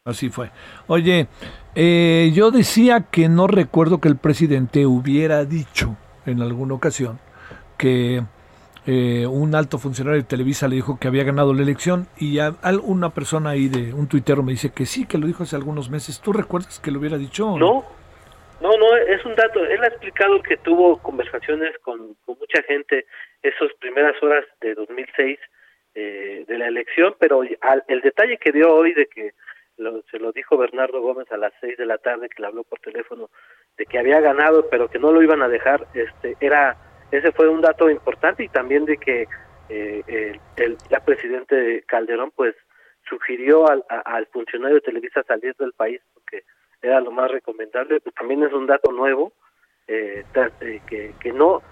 [0.05, 0.51] Así fue.
[0.87, 1.29] Oye,
[1.75, 7.21] eh, yo decía que no recuerdo que el presidente hubiera dicho en alguna ocasión
[7.77, 8.23] que
[8.91, 12.55] eh, un alto funcionario de Televisa le dijo que había ganado la elección y a,
[12.83, 15.91] una persona ahí de un tuitero me dice que sí, que lo dijo hace algunos
[15.91, 16.23] meses.
[16.23, 17.59] ¿Tú recuerdas que lo hubiera dicho?
[17.59, 17.85] no?
[18.63, 19.63] no, no, es un dato.
[19.63, 23.05] Él ha explicado que tuvo conversaciones con, mucha gente
[23.43, 25.39] esas primeras horas de 2006
[25.95, 29.35] eh, de la elección, pero el detalle que dio hoy de que
[30.11, 32.81] se lo dijo Bernardo Gómez a las seis de la tarde que le habló por
[32.81, 33.29] teléfono
[33.77, 36.77] de que había ganado pero que no lo iban a dejar este era
[37.11, 39.27] ese fue un dato importante y también de que
[39.69, 42.55] eh, el, presidente Calderón pues
[43.09, 46.45] sugirió al, funcionario de Televisa salir del país porque
[46.83, 49.33] era lo más recomendable pues también es un dato nuevo
[49.87, 50.25] eh,
[50.61, 51.63] eh que, que no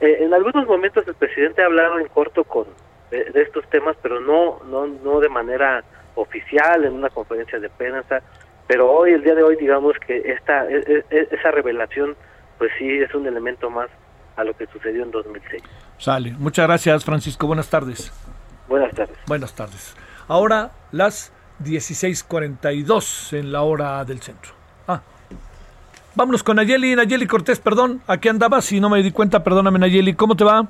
[0.00, 2.66] eh, en algunos momentos el presidente ha en corto con
[3.10, 5.84] de, de estos temas pero no no no de manera
[6.18, 8.22] oficial, en una conferencia de prensa,
[8.66, 12.16] pero hoy, el día de hoy, digamos que esta, e, e, esa revelación,
[12.58, 13.88] pues sí es un elemento más
[14.38, 15.62] a lo que sucedió en 2006.
[15.98, 16.34] Sale.
[16.38, 17.46] Muchas gracias, Francisco.
[17.46, 18.12] Buenas tardes.
[18.68, 19.18] Buenas tardes.
[19.26, 19.96] Buenas tardes.
[20.28, 21.32] Ahora las
[21.64, 24.52] 16:42 en la hora del centro.
[24.86, 25.00] Ah.
[26.14, 26.94] Vámonos con Nayeli.
[26.94, 28.00] Nayeli Cortés, perdón.
[28.06, 30.14] Aquí andaba, si no me di cuenta, perdóname, Nayeli.
[30.14, 30.68] ¿Cómo te va?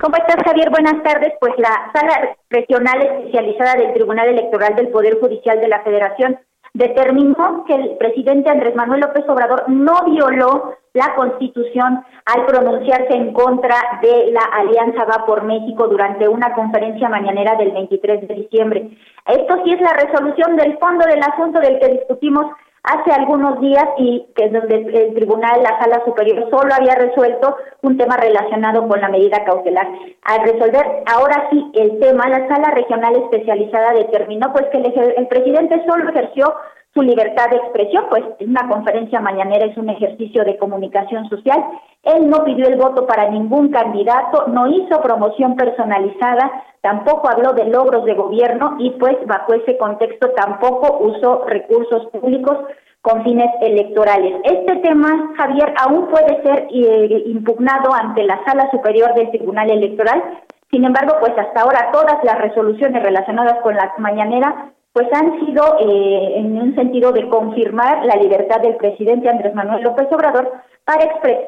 [0.00, 0.70] ¿Cómo estás, Javier?
[0.70, 1.32] Buenas tardes.
[1.40, 6.38] Pues la Sala Regional Especializada del Tribunal Electoral del Poder Judicial de la Federación
[6.74, 13.32] determinó que el presidente Andrés Manuel López Obrador no violó la Constitución al pronunciarse en
[13.32, 18.90] contra de la Alianza Va por México durante una conferencia mañanera del 23 de diciembre.
[19.26, 22.46] Esto sí es la resolución del fondo del asunto del que discutimos
[22.82, 27.56] hace algunos días y que es donde el tribunal, la sala superior, solo había resuelto
[27.82, 29.88] un tema relacionado con la medida cautelar.
[30.22, 35.26] Al resolver ahora sí el tema, la sala regional especializada determinó pues que el, el
[35.26, 36.54] presidente solo ejerció
[36.96, 41.62] su libertad de expresión, pues una conferencia mañanera es un ejercicio de comunicación social.
[42.02, 47.66] Él no pidió el voto para ningún candidato, no hizo promoción personalizada, tampoco habló de
[47.66, 52.56] logros de gobierno y pues bajo ese contexto tampoco usó recursos públicos
[53.02, 54.40] con fines electorales.
[54.44, 60.24] Este tema, Javier, aún puede ser eh, impugnado ante la Sala Superior del Tribunal Electoral.
[60.70, 65.76] Sin embargo, pues hasta ahora todas las resoluciones relacionadas con la mañanera pues han sido
[65.78, 70.50] eh, en un sentido de confirmar la libertad del presidente Andrés Manuel López Obrador
[70.86, 71.04] para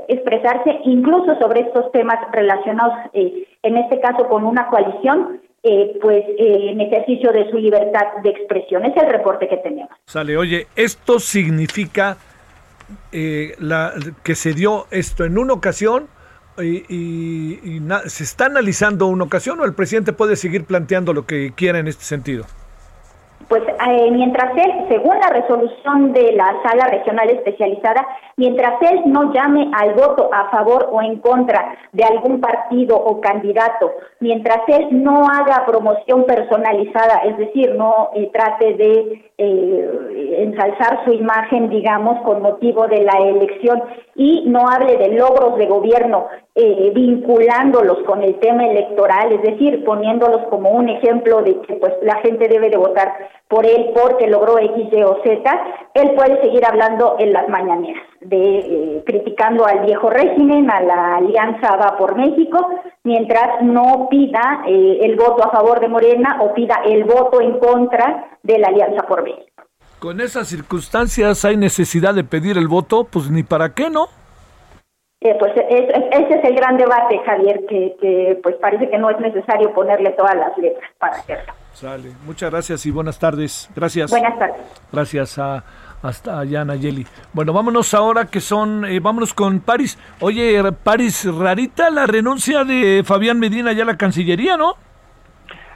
[0.07, 6.27] expresarse incluso sobre estos temas relacionados, eh, en este caso con una coalición, eh, pues
[6.37, 8.85] en ejercicio de su libertad de expresión.
[8.85, 9.93] Es el reporte que tenemos.
[10.05, 12.19] Sale, oye, esto significa
[13.11, 16.09] la, que se dio esto en una ocasión
[16.63, 21.79] y, se está analizando una ocasión o el presidente puede seguir planteando lo que quiera
[21.79, 22.45] en este sentido.
[23.47, 29.33] Pues eh, mientras él, según la resolución de la sala regional especializada, mientras él no
[29.33, 35.03] llame al voto a favor o en contra de algún partido o candidato, mientras él
[35.03, 42.21] no haga promoción personalizada, es decir, no eh, trate de eh, ensalzar su imagen, digamos,
[42.25, 43.83] con motivo de la elección
[44.15, 46.27] y no hable de logros de gobierno
[46.93, 52.17] vinculándolos con el tema electoral, es decir, poniéndolos como un ejemplo de que pues la
[52.17, 53.13] gente debe de votar
[53.49, 55.65] por él porque logró X, Y o Z,
[55.95, 61.17] él puede seguir hablando en las mañaneras, de eh, criticando al viejo régimen, a la
[61.17, 62.59] Alianza Va por México,
[63.05, 67.59] mientras no pida eh, el voto a favor de Morena o pida el voto en
[67.59, 69.63] contra de la Alianza por México.
[69.99, 74.09] Con esas circunstancias hay necesidad de pedir el voto, pues ni para qué, ¿no?
[75.21, 79.19] Eh, pues ese es el gran debate, Javier, que, que pues parece que no es
[79.19, 81.53] necesario ponerle todas las letras para hacerlo.
[81.73, 82.11] Sale.
[82.27, 83.71] Muchas gracias y buenas tardes.
[83.75, 84.11] Gracias.
[84.11, 84.57] Buenas tardes.
[84.93, 85.65] Gracias a
[86.03, 87.05] hasta allá Nayeli.
[87.33, 89.99] Bueno, vámonos ahora que son, eh, vámonos con París.
[90.21, 94.75] Oye, París, rarita la renuncia de Fabián Medina ya a la Cancillería, ¿no?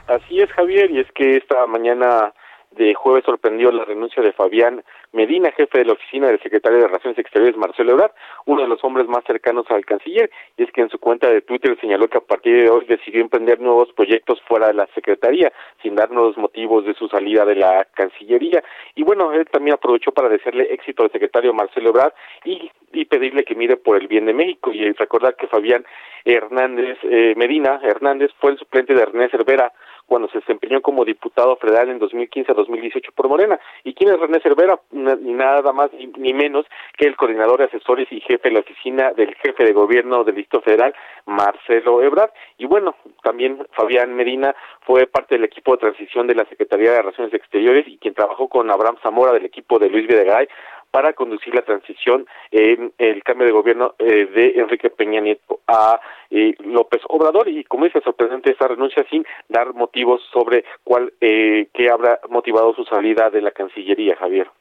[0.07, 2.33] Así es, Javier, y es que esta mañana
[2.71, 4.83] de jueves sorprendió la renuncia de Fabián
[5.13, 8.11] Medina, jefe de la oficina del secretario de Relaciones Exteriores Marcelo Ebrard,
[8.45, 11.41] uno de los hombres más cercanos al canciller, y es que en su cuenta de
[11.41, 15.53] Twitter señaló que a partir de hoy decidió emprender nuevos proyectos fuera de la Secretaría,
[15.81, 18.63] sin darnos motivos de su salida de la Cancillería.
[18.95, 23.43] Y bueno, él también aprovechó para desearle éxito al secretario Marcelo Ebrard y, y pedirle
[23.43, 24.71] que mire por el bien de México.
[24.73, 25.85] Y recordar que Fabián
[26.25, 29.71] Hernández eh, Medina Hernández fue el suplente de Ernest Cervera
[30.05, 33.59] cuando se desempeñó como diputado federal en 2015-2018 por Morena.
[33.83, 34.79] ¿Y quién es René Cervera?
[34.91, 36.65] Ni nada más ni menos
[36.97, 40.35] que el coordinador de asesores y jefe de la oficina del jefe de gobierno del
[40.35, 40.93] Distrito Federal,
[41.25, 42.31] Marcelo Ebrard.
[42.57, 47.01] Y bueno, también Fabián Medina fue parte del equipo de transición de la Secretaría de
[47.01, 50.47] Relaciones Exteriores y quien trabajó con Abraham Zamora del equipo de Luis Videgaray
[50.93, 55.99] para conducir la transición en el cambio de gobierno eh, de Enrique Peña Nieto a
[56.29, 61.67] eh, López Obrador y como dice sorprendente esta renuncia sin dar motivos sobre cuál eh,
[61.73, 64.51] qué habrá motivado su salida de la Cancillería, Javier.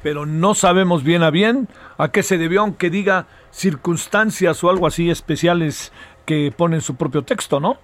[0.00, 1.66] Pero no sabemos bien a bien
[1.98, 5.92] a qué se debió, aunque diga circunstancias o algo así especiales
[6.24, 7.78] que ponen su propio texto, ¿no?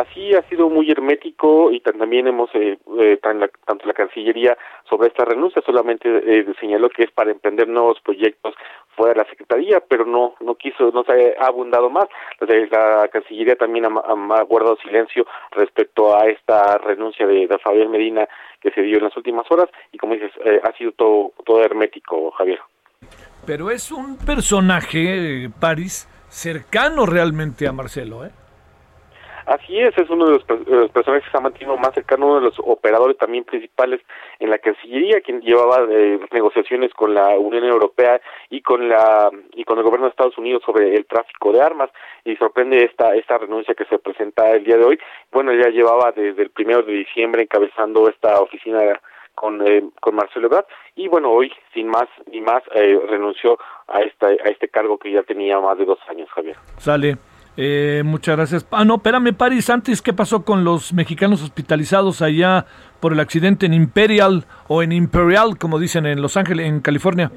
[0.00, 4.56] Así ha sido muy hermético y también hemos, eh, eh tanto la Cancillería
[4.88, 8.54] sobre esta renuncia, solamente eh, señaló que es para emprender nuevos proyectos
[8.96, 12.06] fuera de la Secretaría, pero no no quiso, no se ha abundado más.
[12.40, 18.28] La, Cancillería también ha, guardado silencio respecto a esta renuncia de, de, Fabián Medina
[18.60, 21.62] que se dio en las últimas horas y como dices, eh, ha sido todo, todo
[21.62, 22.60] hermético, Javier.
[23.46, 28.30] Pero es un personaje, París, cercano realmente a Marcelo, ¿eh?
[29.48, 30.44] Así es, es uno de los,
[30.90, 34.02] personajes que se ha mantenido más cercano, uno de los operadores también principales
[34.40, 38.20] en la Cancillería, quien llevaba eh, negociaciones con la Unión Europea
[38.50, 41.88] y con la y con el gobierno de Estados Unidos sobre el tráfico de armas.
[42.26, 44.98] Y sorprende esta esta renuncia que se presenta el día de hoy.
[45.32, 49.00] Bueno, ya llevaba desde el primero de diciembre encabezando esta oficina
[49.34, 50.66] con, eh, con Marcelo Ebrard.
[50.94, 55.10] Y bueno hoy sin más ni más eh, renunció a esta a este cargo que
[55.10, 56.56] ya tenía más de dos años Javier.
[56.76, 57.16] Sale
[57.60, 58.66] eh, muchas gracias.
[58.70, 62.66] Ah, no, espérame, Paris, antes, ¿qué pasó con los mexicanos hospitalizados allá
[63.00, 67.32] por el accidente en Imperial o en Imperial, como dicen en Los Ángeles, en California?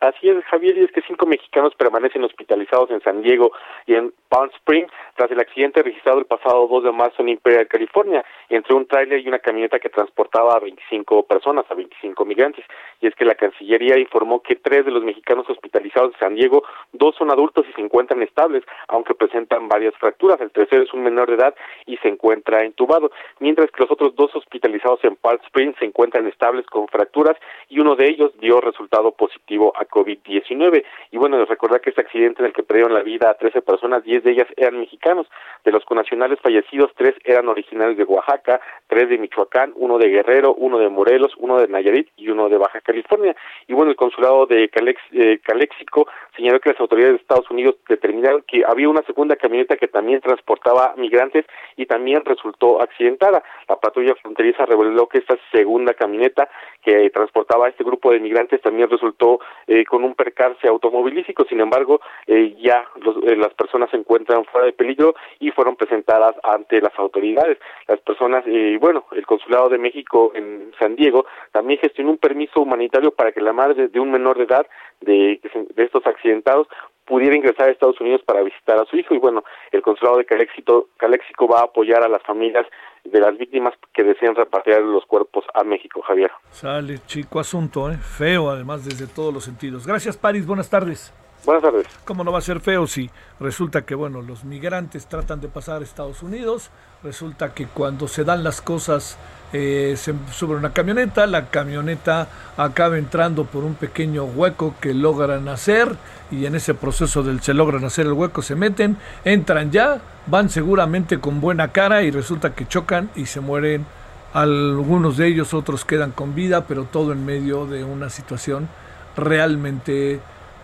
[0.00, 3.50] Así es, Javier, y es que cinco mexicanos permanecen hospitalizados en San Diego
[3.86, 7.66] y en Palm Springs tras el accidente registrado el pasado 2 de marzo en Imperial,
[7.66, 12.64] California, entre un tráiler y una camioneta que transportaba a 25 personas, a 25 migrantes.
[13.00, 16.62] Y es que la Cancillería informó que tres de los mexicanos hospitalizados en San Diego,
[16.92, 20.40] dos son adultos y se encuentran estables, aunque presentan varias fracturas.
[20.40, 21.54] El tercero es un menor de edad
[21.86, 26.26] y se encuentra entubado, mientras que los otros dos hospitalizados en Palm Springs se encuentran
[26.28, 27.36] estables con fracturas
[27.68, 30.84] y uno de ellos dio resultado positivo a COVID-19.
[31.10, 34.04] Y bueno, recordar que este accidente en el que perdieron la vida a 13 personas,
[34.04, 35.26] 10 de ellas eran mexicanos.
[35.64, 40.54] De los connacionales fallecidos, tres eran originales de Oaxaca, tres de Michoacán, uno de Guerrero,
[40.54, 43.34] uno de Morelos, uno de Nayarit y uno de Baja California.
[43.66, 47.76] Y bueno, el consulado de Calex, eh, Caléxico señaló que las autoridades de Estados Unidos
[47.88, 51.44] determinaron que había una segunda camioneta que también transportaba migrantes
[51.76, 53.42] y también resultó accidentada.
[53.68, 56.48] La patrulla fronteriza reveló que esta segunda camioneta
[56.82, 61.44] que transportaba a este grupo de migrantes también resultó eh, con un percance automovilístico.
[61.48, 62.86] Sin embargo, eh, ya
[63.24, 67.58] eh, las personas se encuentran fuera de peligro y fueron presentadas ante las autoridades.
[67.86, 72.60] Las personas, y bueno, el Consulado de México en San Diego también gestionó un permiso
[72.60, 74.66] humanitario para que la madre de un menor de edad
[75.00, 75.40] de,
[75.74, 76.68] de estos accidentados
[77.08, 80.26] pudiera ingresar a Estados Unidos para visitar a su hijo y bueno, el consulado de
[80.26, 82.66] Caléxico, Caléxico va a apoyar a las familias
[83.10, 86.30] de las víctimas que deseen repatriar los cuerpos a México, Javier.
[86.50, 87.96] Sale, chico asunto, ¿eh?
[87.96, 89.86] feo además desde todos los sentidos.
[89.86, 91.12] Gracias, París, buenas tardes.
[91.44, 91.86] Buenas tardes.
[92.04, 95.80] ¿Cómo no va a ser feo si resulta que, bueno, los migrantes tratan de pasar
[95.80, 96.70] a Estados Unidos?
[97.02, 99.16] Resulta que cuando se dan las cosas,
[99.52, 105.48] eh, se sube una camioneta, la camioneta acaba entrando por un pequeño hueco que logran
[105.48, 105.96] hacer
[106.30, 110.50] y en ese proceso del se logran hacer el hueco se meten, entran ya, van
[110.50, 113.86] seguramente con buena cara y resulta que chocan y se mueren
[114.34, 118.68] algunos de ellos, otros quedan con vida, pero todo en medio de una situación
[119.16, 120.20] realmente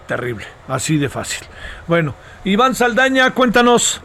[0.06, 1.46] terrible, así de fácil.
[1.88, 4.02] Bueno, Iván Saldaña, cuéntanos.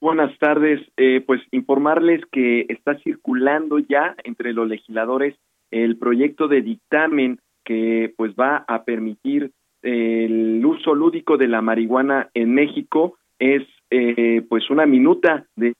[0.00, 5.34] Buenas tardes, eh, pues informarles que está circulando ya entre los legisladores
[5.70, 9.50] el proyecto de dictamen que pues va a permitir
[9.82, 13.18] el uso lúdico de la marihuana en México.
[13.38, 15.74] Es eh, pues una minuta del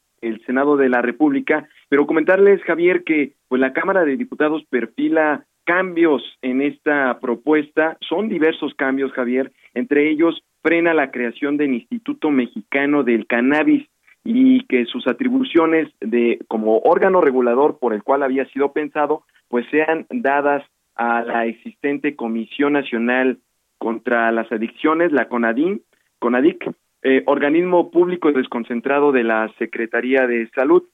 [0.45, 6.23] Senado de la República, pero comentarles Javier que pues la Cámara de Diputados perfila cambios
[6.41, 13.03] en esta propuesta, son diversos cambios, Javier, entre ellos frena la creación del Instituto Mexicano
[13.03, 13.87] del Cannabis
[14.25, 19.67] y que sus atribuciones de como órgano regulador por el cual había sido pensado, pues
[19.71, 20.65] sean dadas
[20.95, 23.39] a la existente Comisión Nacional
[23.79, 25.83] contra las Adicciones, la CONADIN,
[26.19, 26.71] CONADIC,
[27.03, 30.85] eh, organismo público desconcentrado de la Secretaría de Salud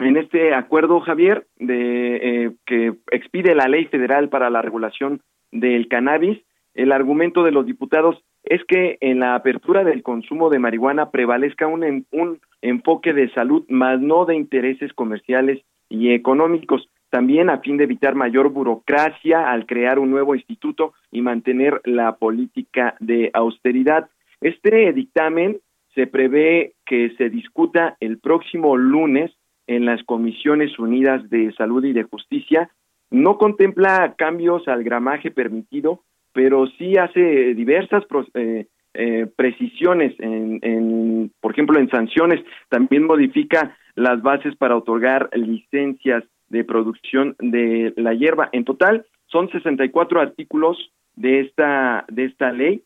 [0.00, 5.20] en este acuerdo, Javier, de eh, que expide la Ley Federal para la Regulación
[5.52, 6.38] del Cannabis,
[6.74, 11.66] el argumento de los diputados es que en la apertura del consumo de marihuana prevalezca
[11.66, 17.76] un, un enfoque de salud, más no de intereses comerciales y económicos, también a fin
[17.76, 24.08] de evitar mayor burocracia al crear un nuevo instituto y mantener la política de austeridad.
[24.40, 25.58] Este dictamen
[25.94, 29.32] se prevé que se discuta el próximo lunes
[29.70, 32.68] en las Comisiones Unidas de Salud y de Justicia.
[33.08, 36.02] No contempla cambios al gramaje permitido,
[36.32, 38.02] pero sí hace diversas
[38.34, 42.44] eh, eh, precisiones, en, por ejemplo, en sanciones.
[42.68, 48.48] También modifica las bases para otorgar licencias de producción de la hierba.
[48.50, 52.82] En total, son 64 artículos de esta, de esta ley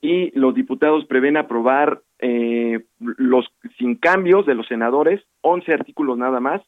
[0.00, 3.44] y los diputados prevén aprobar eh, los
[3.78, 6.62] sin cambios de los senadores, 11 artículos nada más,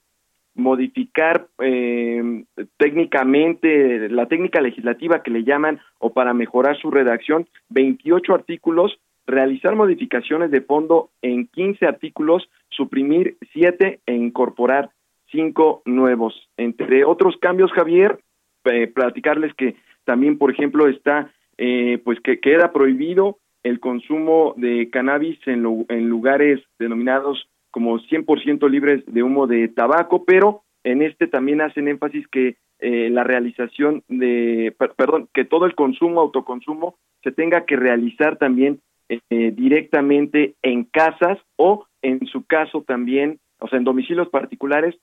[0.55, 2.45] modificar eh,
[2.77, 9.77] técnicamente la técnica legislativa que le llaman o para mejorar su redacción, 28 artículos, realizar
[9.77, 14.91] modificaciones de fondo en 15 artículos, suprimir 7 e incorporar
[15.31, 16.35] 5 nuevos.
[16.57, 18.19] Entre otros cambios, Javier,
[18.65, 24.89] eh, platicarles que también, por ejemplo, está eh, pues que queda prohibido el consumo de
[24.91, 31.27] cannabis en, en lugares denominados como 100% libres de humo de tabaco, pero en este
[31.27, 37.33] también hacen énfasis que eh, la realización de, perdón, que todo el consumo, autoconsumo, se
[37.33, 39.19] tenga que realizar también eh,
[39.51, 44.95] directamente en casas o en su caso también, o sea, en domicilios particulares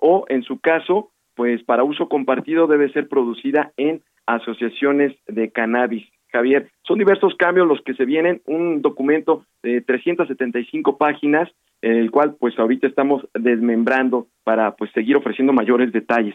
[0.00, 6.06] o en su caso, pues para uso compartido debe ser producida en asociaciones de cannabis.
[6.30, 11.48] Javier, son diversos cambios los que se vienen, un documento de 375 páginas,
[11.80, 16.34] el cual pues ahorita estamos desmembrando para pues seguir ofreciendo mayores detalles.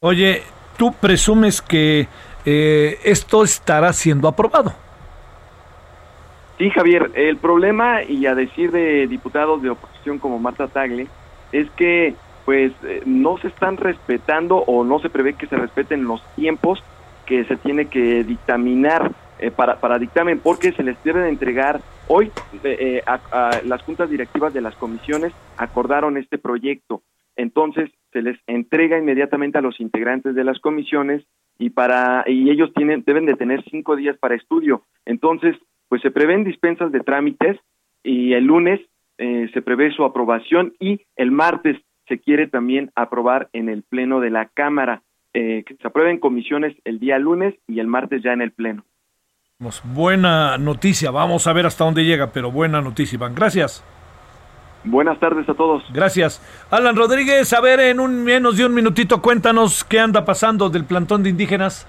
[0.00, 0.42] Oye,
[0.76, 2.08] ¿tú presumes que
[2.44, 4.72] eh, esto estará siendo aprobado?
[6.56, 11.06] Sí, Javier, el problema, y a decir de diputados de oposición como Marta Tagle,
[11.52, 12.14] es que
[12.44, 16.82] pues eh, no se están respetando o no se prevé que se respeten los tiempos
[17.26, 21.80] que se tiene que dictaminar eh, para, para dictamen, porque se les debe de entregar
[22.08, 22.30] hoy
[22.64, 27.02] eh, eh, a, las juntas directivas de las comisiones acordaron este proyecto.
[27.36, 31.24] Entonces se les entrega inmediatamente a los integrantes de las comisiones
[31.58, 34.82] y para y ellos tienen deben de tener cinco días para estudio.
[35.04, 35.56] Entonces
[35.88, 37.58] pues se prevén dispensas de trámites
[38.02, 38.80] y el lunes
[39.18, 41.76] se prevé su aprobación y el martes
[42.06, 45.02] se quiere también aprobar en el pleno de la Cámara.
[45.34, 48.84] Eh, que se aprueben comisiones el día lunes y el martes ya en el Pleno.
[49.82, 53.34] Buena noticia, vamos a ver hasta dónde llega, pero buena noticia, Iván.
[53.34, 53.82] Gracias.
[54.84, 55.82] Buenas tardes a todos.
[55.92, 56.40] Gracias.
[56.70, 60.84] Alan Rodríguez, a ver, en un menos de un minutito, cuéntanos qué anda pasando del
[60.84, 61.88] plantón de indígenas.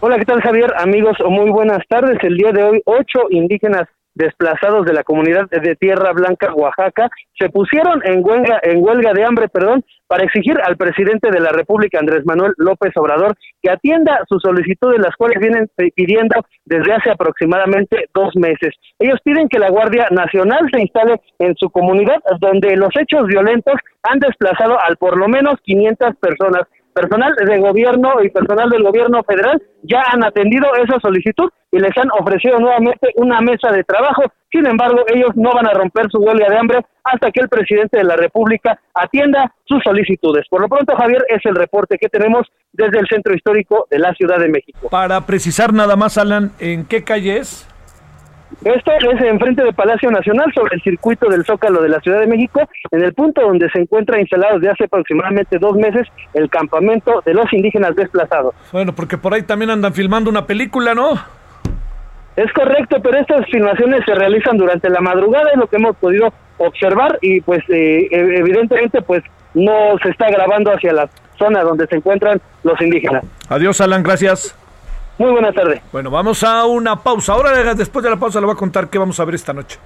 [0.00, 0.70] Hola, ¿qué tal Javier?
[0.76, 2.18] Amigos, muy buenas tardes.
[2.22, 7.08] El día de hoy, ocho indígenas desplazados de la comunidad de Tierra Blanca, Oaxaca,
[7.38, 11.50] se pusieron en huelga, en huelga de hambre, perdón, para exigir al presidente de la
[11.50, 17.10] República, Andrés Manuel López Obrador, que atienda sus solicitudes, las cuales vienen pidiendo desde hace
[17.10, 18.74] aproximadamente dos meses.
[18.98, 23.74] Ellos piden que la Guardia Nacional se instale en su comunidad, donde los hechos violentos
[24.02, 26.62] han desplazado al por lo menos 500 personas
[26.92, 31.96] personal de gobierno y personal del gobierno federal ya han atendido esa solicitud y les
[31.96, 34.22] han ofrecido nuevamente una mesa de trabajo.
[34.50, 37.98] Sin embargo, ellos no van a romper su huelga de hambre hasta que el presidente
[37.98, 40.46] de la República atienda sus solicitudes.
[40.50, 44.12] Por lo pronto, Javier, es el reporte que tenemos desde el centro histórico de la
[44.14, 44.88] Ciudad de México.
[44.90, 47.68] Para precisar nada más, Alan, ¿en qué calle es?
[48.64, 52.26] Esto es enfrente del Palacio Nacional, sobre el circuito del Zócalo de la Ciudad de
[52.26, 57.22] México, en el punto donde se encuentra instalado desde hace aproximadamente dos meses el campamento
[57.24, 58.54] de los indígenas desplazados.
[58.72, 61.14] Bueno, porque por ahí también andan filmando una película, ¿no?
[62.36, 66.32] Es correcto, pero estas filmaciones se realizan durante la madrugada, es lo que hemos podido
[66.58, 69.22] observar y pues eh, evidentemente pues
[69.54, 73.24] no se está grabando hacia la zona donde se encuentran los indígenas.
[73.48, 74.54] Adiós, Alan, gracias.
[75.20, 75.82] Muy buenas tardes.
[75.92, 77.34] Bueno, vamos a una pausa.
[77.34, 79.78] Ahora, después de la pausa, le voy a contar qué vamos a ver esta noche.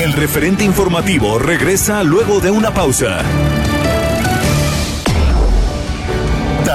[0.00, 3.20] El referente informativo regresa luego de una pausa.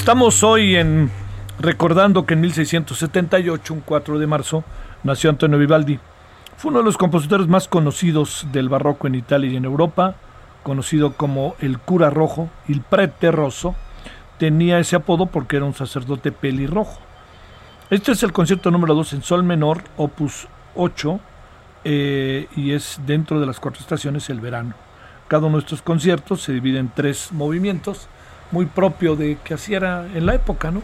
[0.00, 1.10] Estamos hoy en
[1.58, 4.64] recordando que en 1678, un 4 de marzo,
[5.04, 5.98] nació Antonio Vivaldi.
[6.56, 10.14] Fue uno de los compositores más conocidos del barroco en Italia y en Europa,
[10.62, 13.74] conocido como el cura rojo, el prete rosso.
[14.38, 16.98] Tenía ese apodo porque era un sacerdote pelirrojo.
[17.90, 21.20] Este es el concierto número 2 en sol menor, opus 8,
[21.84, 24.72] eh, y es dentro de las cuatro estaciones el verano.
[25.28, 28.08] Cada uno de estos conciertos se divide en tres movimientos,
[28.50, 30.82] muy propio de que así era en la época, ¿no?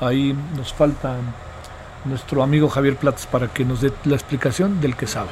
[0.00, 1.16] Ahí nos falta
[2.04, 5.30] nuestro amigo Javier Platas para que nos dé la explicación del que sabe.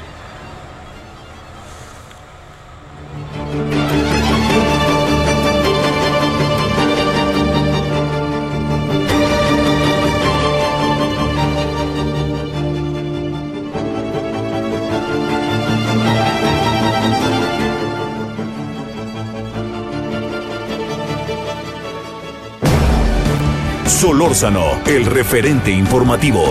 [24.29, 26.45] Solórzano, el referente informativo.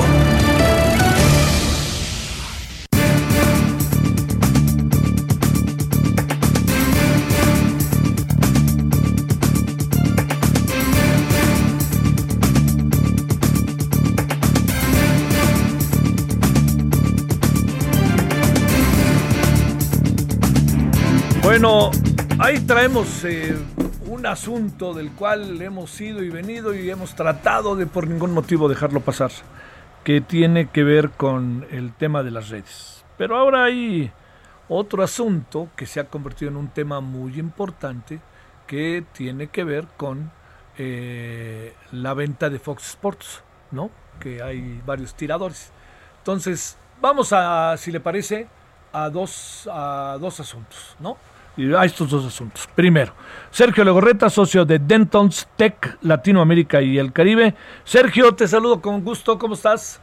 [21.44, 21.92] Bueno,
[22.40, 23.56] ahí traemos eh,
[24.28, 29.00] asunto del cual hemos ido y venido y hemos tratado de por ningún motivo dejarlo
[29.00, 29.32] pasar,
[30.04, 33.04] que tiene que ver con el tema de las redes.
[33.18, 34.12] Pero ahora hay
[34.70, 38.20] otro asunto que se ha convertido en un tema muy importante
[38.68, 40.32] que tiene que ver con
[40.78, 43.90] eh, la venta de Fox Sports, ¿no?
[44.20, 45.72] Que hay varios tiradores.
[46.20, 48.48] Entonces, vamos a, si le parece,
[48.94, 51.18] a dos, a dos asuntos, ¿no?
[51.78, 52.68] A estos dos asuntos.
[52.76, 53.14] Primero,
[53.50, 57.56] Sergio Legorreta, socio de Dentons Tech Latinoamérica y el Caribe.
[57.84, 60.00] Sergio, te saludo con gusto, ¿cómo estás?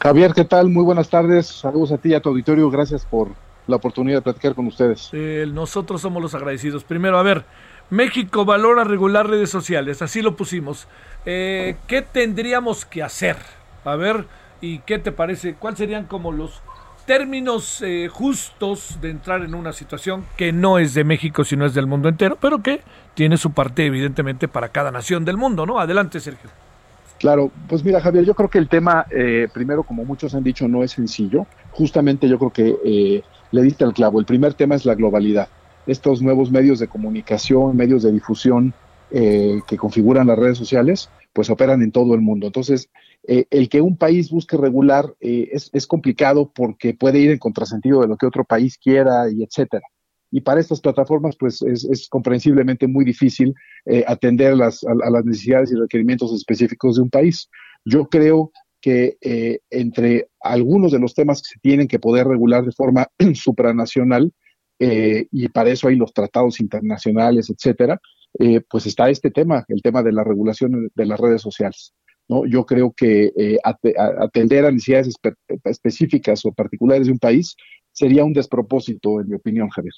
[0.00, 0.68] Javier, ¿qué tal?
[0.68, 1.46] Muy buenas tardes.
[1.46, 2.68] Saludos a ti y a tu auditorio.
[2.70, 3.28] Gracias por
[3.66, 5.10] la oportunidad de platicar con ustedes.
[5.12, 6.84] Eh, nosotros somos los agradecidos.
[6.84, 7.44] Primero, a ver,
[7.90, 10.88] México valora regular redes sociales, así lo pusimos.
[11.26, 13.36] Eh, ¿Qué tendríamos que hacer?
[13.84, 14.26] A ver,
[14.60, 15.54] ¿y qué te parece?
[15.54, 16.62] ¿Cuáles serían como los
[17.08, 21.72] términos eh, justos de entrar en una situación que no es de México, sino es
[21.72, 22.82] del mundo entero, pero que
[23.14, 25.80] tiene su parte evidentemente para cada nación del mundo, ¿no?
[25.80, 26.50] Adelante, Sergio.
[27.18, 30.68] Claro, pues mira, Javier, yo creo que el tema, eh, primero, como muchos han dicho,
[30.68, 31.46] no es sencillo.
[31.70, 34.20] Justamente yo creo que eh, le diste el clavo.
[34.20, 35.48] El primer tema es la globalidad.
[35.86, 38.74] Estos nuevos medios de comunicación, medios de difusión
[39.10, 42.46] que configuran las redes sociales, pues operan en todo el mundo.
[42.46, 42.90] Entonces,
[43.26, 48.00] eh, el que un país busque regular eh, es, complicado porque puede ir en contrasentido
[48.00, 49.86] de lo que otro país quiera y etcétera.
[50.30, 53.54] Y para estas plataformas, pues es, comprensiblemente muy difícil
[53.86, 57.48] eh, atender las, a, las necesidades y requerimientos específicos de un país.
[57.84, 58.50] Yo creo
[58.80, 59.16] que
[59.70, 64.32] entre algunos de los temas que se tienen que poder regular de forma supranacional,
[64.78, 68.00] y para eso hay los tratados internacionales, etcétera,
[68.68, 71.94] pues está este tema, el tema de la regulación de las redes sociales.
[72.28, 72.44] ¿no?
[72.46, 73.58] Yo creo que eh,
[74.20, 75.14] atender a necesidades
[75.64, 77.56] específicas o particulares de un país
[77.92, 79.94] sería un despropósito, en mi opinión, Javier.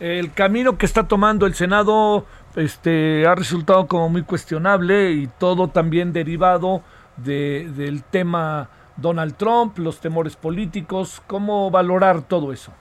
[0.00, 2.26] El camino que está tomando el Senado
[2.56, 6.82] este, ha resultado como muy cuestionable y todo también derivado
[7.16, 11.22] de, del tema Donald Trump, los temores políticos.
[11.26, 12.72] ¿Cómo valorar todo eso?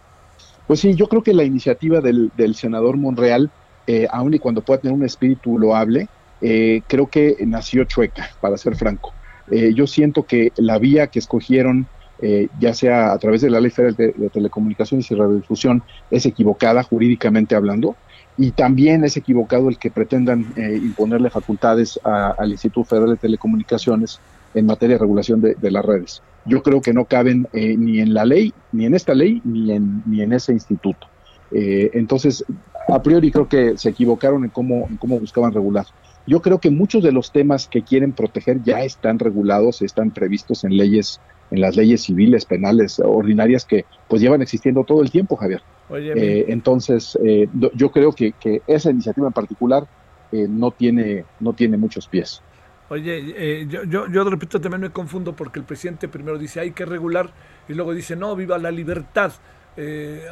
[0.68, 3.50] Pues sí, yo creo que la iniciativa del, del senador Monreal,
[3.88, 6.08] eh, aun y cuando pueda tener un espíritu loable,
[6.42, 9.14] eh, creo que nació chueca, para ser franco.
[9.50, 11.88] Eh, yo siento que la vía que escogieron,
[12.22, 16.84] eh, ya sea a través de la Ley Federal de, Telecomunicaciones y Radiodifusión, es equivocada
[16.84, 17.96] jurídicamente hablando,
[18.38, 24.20] y también es equivocado el que pretendan imponerle facultades al Instituto Federal de Telecomunicaciones
[24.54, 26.22] en materia de regulación de, las redes.
[26.46, 30.04] Yo creo que no caben ni en la ley, ni en esta ley, ni en,
[30.06, 31.08] ni en ese instituto.
[31.52, 32.46] entonces,
[32.88, 35.86] a priori creo que se equivocaron en cómo, en cómo buscaban regular.
[36.26, 40.66] Yo creo que muchos de los temas que quieren proteger ya están regulados, están previstos
[40.66, 41.22] en leyes,
[41.52, 45.62] en las leyes civiles, penales, ordinarias que pues llevan existiendo todo el tiempo, Javier.
[45.90, 48.34] Eh, entonces, eh, yo creo que,
[48.68, 49.88] esa iniciativa en particular
[50.34, 52.42] eh, no tiene no tiene muchos pies.
[52.90, 56.72] Oye, yo, yo, yo de repente también me confundo porque el presidente primero dice hay
[56.72, 57.32] que regular
[57.68, 59.32] y luego dice no, viva la libertad.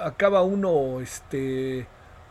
[0.04, 1.86] acaba uno este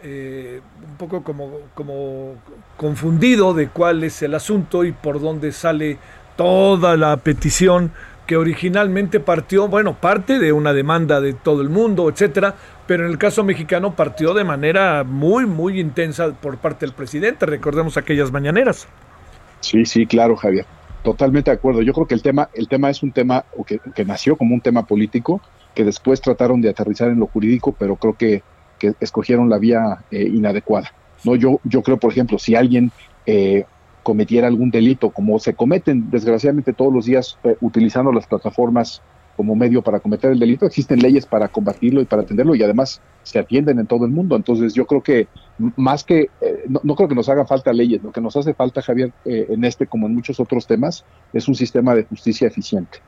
[0.06, 2.34] eh, un poco como, como
[2.76, 5.96] confundido de cuál es el asunto y por dónde sale
[6.36, 7.90] toda la petición
[8.26, 12.54] que originalmente partió, bueno, parte de una demanda de todo el mundo, etcétera,
[12.86, 17.46] pero en el caso mexicano partió de manera muy, muy intensa por parte del presidente.
[17.46, 18.86] Recordemos aquellas mañaneras.
[19.60, 20.66] Sí, sí, claro, Javier.
[21.02, 21.80] Totalmente de acuerdo.
[21.80, 24.60] Yo creo que el tema, el tema es un tema que, que nació como un
[24.60, 25.40] tema político,
[25.74, 28.42] que después trataron de aterrizar en lo jurídico, pero creo que,
[28.92, 30.92] que escogieron la vía eh, inadecuada.
[31.24, 32.90] No, yo, yo creo, por ejemplo, si alguien
[33.26, 33.64] eh,
[34.02, 39.02] cometiera algún delito, como se cometen desgraciadamente todos los días eh, utilizando las plataformas
[39.36, 43.00] como medio para cometer el delito, existen leyes para combatirlo y para atenderlo y además
[43.22, 44.36] se atienden en todo el mundo.
[44.36, 45.26] Entonces yo creo que
[45.76, 48.82] más que, eh, no, creo que nos haga falta leyes, lo que nos hace falta,
[48.82, 53.00] Javier, eh, en este como en muchos otros temas, es un sistema de justicia eficiente.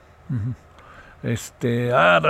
[1.22, 2.20] Este, ah,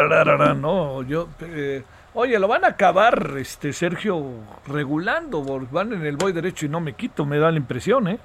[0.60, 1.82] no, yo, eh,
[2.16, 4.24] oye, lo van a acabar, este, Sergio,
[4.66, 8.18] regulando, van en el voy derecho y no me quito, me da la impresión, ¿eh?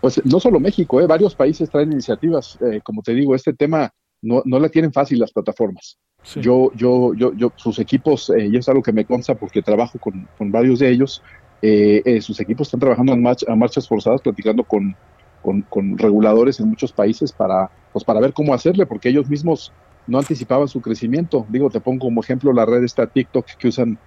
[0.00, 1.06] Pues no solo México, ¿eh?
[1.06, 5.32] varios países traen iniciativas, como te digo, este tema no, no la tienen fácil las
[5.32, 5.98] plataformas.
[6.34, 9.98] Yo, yo, yo, yo, sus equipos, eh, y es algo que me consta porque trabajo
[9.98, 11.22] con, con varios de ellos,
[11.62, 14.96] eh, eh, sus equipos están trabajando en a marchas forzadas, platicando con,
[15.42, 19.72] con, reguladores en muchos países para, pues para ver cómo hacerle, porque ellos mismos
[20.06, 21.46] no anticipaban su crecimiento.
[21.48, 23.98] Digo, te pongo como ejemplo la red esta TikTok que usan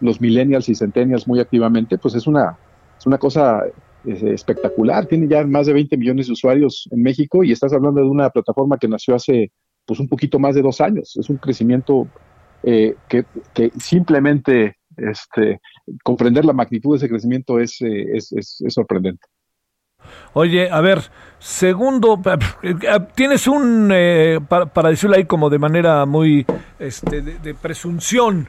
[0.00, 2.56] los millennials y centennials muy activamente, pues es una,
[2.98, 3.62] es una cosa
[4.04, 5.06] espectacular.
[5.06, 8.30] Tiene ya más de 20 millones de usuarios en México y estás hablando de una
[8.30, 9.52] plataforma que nació hace
[9.88, 11.16] pues un poquito más de dos años.
[11.16, 12.06] Es un crecimiento
[12.62, 13.24] eh, que,
[13.78, 15.60] simplemente este,
[16.02, 19.22] comprender la magnitud de ese crecimiento es, eh, es, sorprendente.
[20.34, 21.02] Oye, a ver,
[21.38, 22.20] segundo,
[22.62, 22.74] eh,
[23.14, 23.92] tienes un,
[24.48, 26.46] para, decirlo ahí como de manera muy
[26.78, 28.48] este, de, presunción,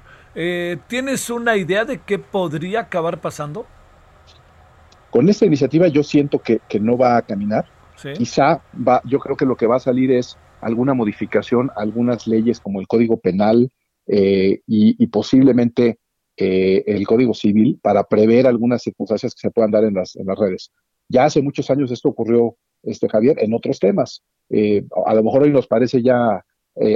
[0.87, 3.65] ¿tienes una idea de qué podría acabar pasando?
[5.09, 7.65] Con esta iniciativa yo siento que, no va a caminar.
[8.13, 12.59] Quizá va, yo creo que lo que va a salir es alguna modificación, algunas leyes
[12.59, 13.71] como el Código Penal
[14.07, 15.99] eh, y, posiblemente
[16.37, 20.27] eh, el Código Civil para prever algunas circunstancias que se puedan dar en las, en
[20.27, 20.71] las redes.
[21.10, 24.24] Ya hace muchos años esto ocurrió, este Javier, en otros temas.
[24.49, 26.43] Eh, a lo mejor hoy nos parece ya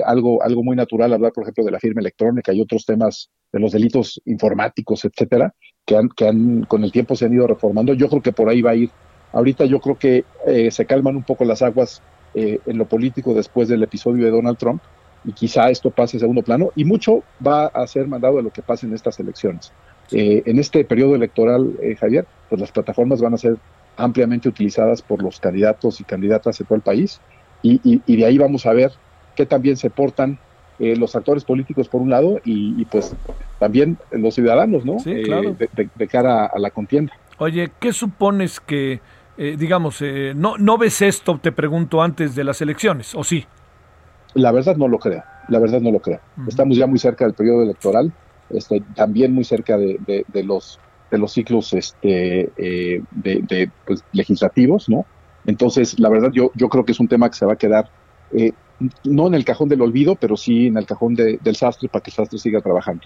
[0.05, 3.59] algo, algo muy natural hablar, por ejemplo, de la firma electrónica y otros temas de
[3.59, 5.53] los delitos informáticos, etcétera,
[5.85, 7.93] que han, que han con el tiempo se han ido reformando.
[7.93, 8.91] Yo creo que por ahí va a ir.
[9.33, 10.23] Ahorita yo creo que
[10.71, 12.01] se calman un poco las aguas
[12.35, 14.81] eh, en lo político después del episodio de Donald Trump
[15.23, 18.49] y quizá esto pase a segundo plano y mucho va a ser mandado de lo
[18.49, 19.71] que pase en estas elecciones.
[20.11, 23.57] Eh, en este periodo electoral, eh, Javier, pues las plataformas van a ser
[23.97, 27.19] ampliamente utilizadas por los candidatos y candidatas de todo el país
[27.61, 28.91] y, de ahí vamos a ver
[29.35, 30.37] qué también se portan
[30.79, 33.15] los actores políticos por un lado y, pues
[33.57, 34.97] también los ciudadanos, ¿no?
[35.03, 37.13] de, cara a la contienda.
[37.37, 38.99] Oye, ¿qué supones que
[39.37, 43.45] eh, digamos, eh, no, ¿no ves esto, te pregunto, antes de las elecciones, o sí?
[44.35, 46.19] La verdad no lo creo, la verdad no lo creo.
[46.47, 48.13] Estamos ya muy cerca del periodo electoral,
[48.51, 50.79] este, también muy cerca de, los
[51.13, 55.05] de los ciclos este, eh, de, pues, legislativos, ¿no?
[55.45, 57.89] Entonces, la verdad, yo, yo creo que es un tema que se va a quedar,
[59.03, 62.09] no en el cajón del olvido, pero sí en el cajón del sastre para que
[62.09, 63.03] el sastre siga trabajando.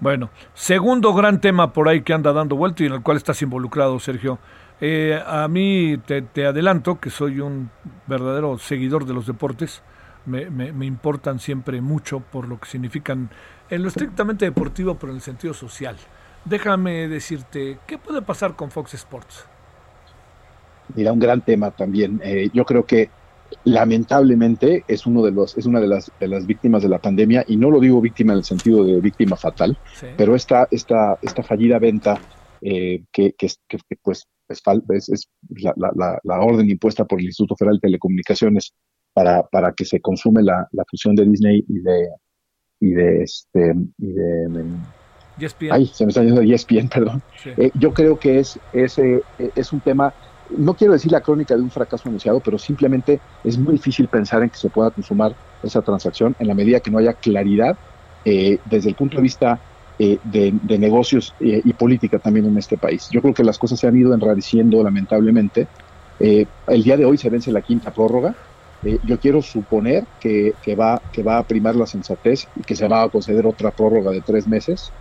[0.00, 3.40] Bueno, segundo gran tema por ahí que anda dando vuelta y en el cual estás
[3.42, 4.38] involucrado, Sergio.
[4.80, 7.70] Eh, a mí te, adelanto que soy un
[8.08, 9.80] verdadero seguidor de los deportes.
[10.26, 13.30] Me, me, importan siempre mucho por lo que significan
[13.70, 15.96] en lo estrictamente deportivo, pero en el sentido social.
[16.44, 19.44] Déjame decirte, ¿qué puede pasar con Fox Sports?
[20.94, 22.20] Mira, un gran tema también.
[22.24, 23.10] Eh, yo creo que
[23.64, 27.44] lamentablemente es uno de los es una de las de las víctimas de la pandemia
[27.46, 29.76] y no lo digo víctima en el sentido de víctima fatal,
[30.16, 32.18] pero esta esta esta fallida venta
[32.62, 37.56] eh, que, que, que, pues es, es, la, la, la, orden impuesta por el Instituto
[37.56, 38.72] Federal de Telecomunicaciones
[39.12, 42.08] para, para que se consume la, la fusión de Disney y de
[42.80, 44.64] y de este y de
[45.38, 45.72] ESPN.
[45.72, 47.22] Ay, se me está yendo ESPN, perdón.
[47.44, 49.22] Eh, yo creo que es, es, eh,
[49.54, 50.12] es un tema,
[50.56, 54.42] no quiero decir la crónica de un fracaso anunciado, pero simplemente es muy difícil pensar
[54.42, 57.76] en que se pueda consumar esa transacción en la medida que no haya claridad
[58.24, 59.58] eh, desde el punto de vista
[59.98, 63.08] eh, de, negocios eh, y política también en este país.
[63.10, 65.66] Yo creo que las cosas se han ido enradeciendo lamentablemente.
[66.20, 68.32] El día de hoy se vence la quinta prórroga.
[68.82, 72.86] yo quiero suponer que, que, va, que va a primar la sensatez y que se
[72.86, 74.92] va a conceder otra prórroga de tres meses.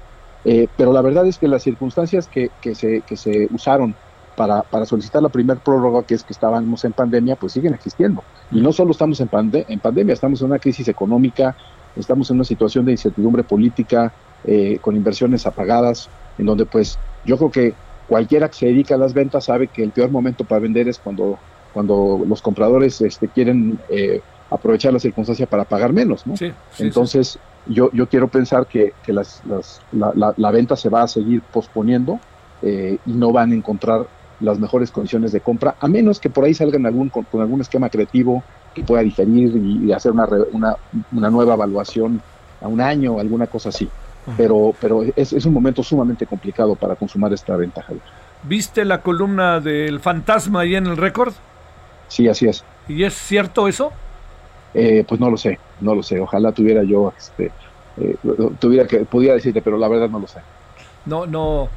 [0.44, 3.96] Pero la verdad es que las circunstancias que, que, se, que se usaron
[4.36, 8.24] para, para, solicitar la primera prórroga, que es que estábamos en pandemia, pues siguen existiendo.
[8.52, 9.30] Y no solo estamos en,
[9.68, 11.56] en pandemia, estamos en una crisis económica,
[11.96, 14.14] estamos en una situación de incertidumbre política,
[14.44, 17.74] eh, con inversiones apagadas, en donde pues yo creo que
[18.08, 20.98] cualquiera que se dedica a las ventas sabe que el peor momento para vender es
[20.98, 21.38] cuando,
[21.74, 26.26] cuando los compradores este, quieren eh, aprovechar la circunstancia para pagar menos.
[26.26, 26.34] ¿no?
[26.80, 27.38] Entonces
[27.68, 31.42] Yo, yo quiero pensar que, que las, las, la, la, venta se va a seguir
[31.42, 32.20] posponiendo
[32.62, 34.08] eh, y no van a encontrar
[34.40, 37.90] las mejores condiciones de compra, a menos que por ahí salgan algún, con, algún esquema
[37.90, 38.44] creativo
[38.74, 40.76] que pueda diferir y, hacer una, una,
[41.12, 42.22] una, nueva evaluación
[42.62, 43.88] a un año, alguna cosa así.
[44.38, 47.94] Pero, pero es, es un momento sumamente complicado para consumar esta ventaja.
[48.44, 51.34] ¿Viste la columna del fantasma ahí en el récord?
[52.08, 52.64] Sí, así es.
[52.88, 53.92] ¿Y es cierto eso?
[54.74, 56.20] Eh, pues no lo sé, no lo sé.
[56.20, 57.52] Ojalá tuviera yo, este,
[57.98, 58.16] eh,
[58.60, 60.40] tuviera que, pudiera decirte, pero la verdad no lo sé.
[61.06, 61.70] No, no,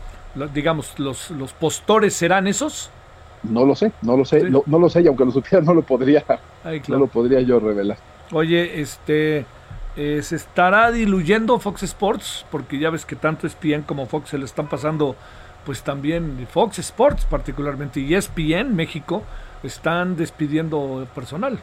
[0.52, 2.90] digamos, los, los postores serán esos.
[3.42, 5.82] No lo sé, no lo sé, no, lo sé y aunque lo supiera no lo
[5.82, 6.24] podría,
[6.88, 7.98] no lo podría yo revelar.
[8.32, 9.44] Oye, este,
[9.96, 14.38] eh, se estará diluyendo Fox Sports porque ya ves que tanto ESPN como Fox se
[14.38, 15.14] le están pasando,
[15.66, 19.22] pues también Fox Sports particularmente y ESPN México
[19.62, 21.58] están despidiendo personal.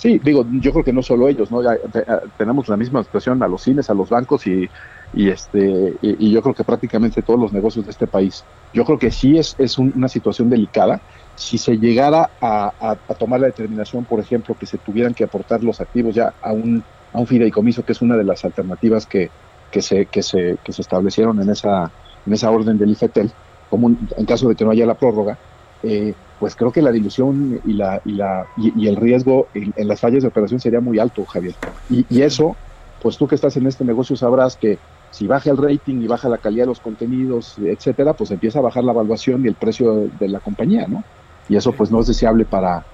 [0.00, 1.62] Sí, digo, yo creo que no solo ellos, ¿no?
[1.62, 2.04] Ya, eh,
[2.38, 4.66] tenemos la misma situación a los cines, a los bancos y,
[5.12, 8.42] y este y, yo creo que prácticamente todos los negocios de este país.
[8.72, 11.02] Yo creo que sí es, es una situación delicada.
[11.34, 15.82] Si se llegara a, tomar la determinación, por ejemplo, que se tuvieran que aportar los
[15.82, 16.82] activos ya a un,
[17.12, 19.28] a un fideicomiso, que es una de las alternativas que,
[19.70, 21.92] que, se, que, se, que se establecieron en esa,
[22.24, 23.30] en esa orden del IFETEL,
[23.68, 25.38] como en caso de que no haya la prórroga,
[25.82, 30.00] eh, pues creo que la dilución y, la, y, la, y, el riesgo en, las
[30.00, 31.54] fallas de operación sería muy alto, Javier.
[31.90, 32.56] Y, eso,
[33.02, 34.78] pues tú que estás en este negocio sabrás que
[35.10, 38.62] si baja el rating y baja la calidad de los contenidos, etcétera, pues empieza a
[38.62, 41.04] bajar la evaluación y el precio de, la compañía, ¿no?
[41.46, 42.86] Y eso pues no es deseable para,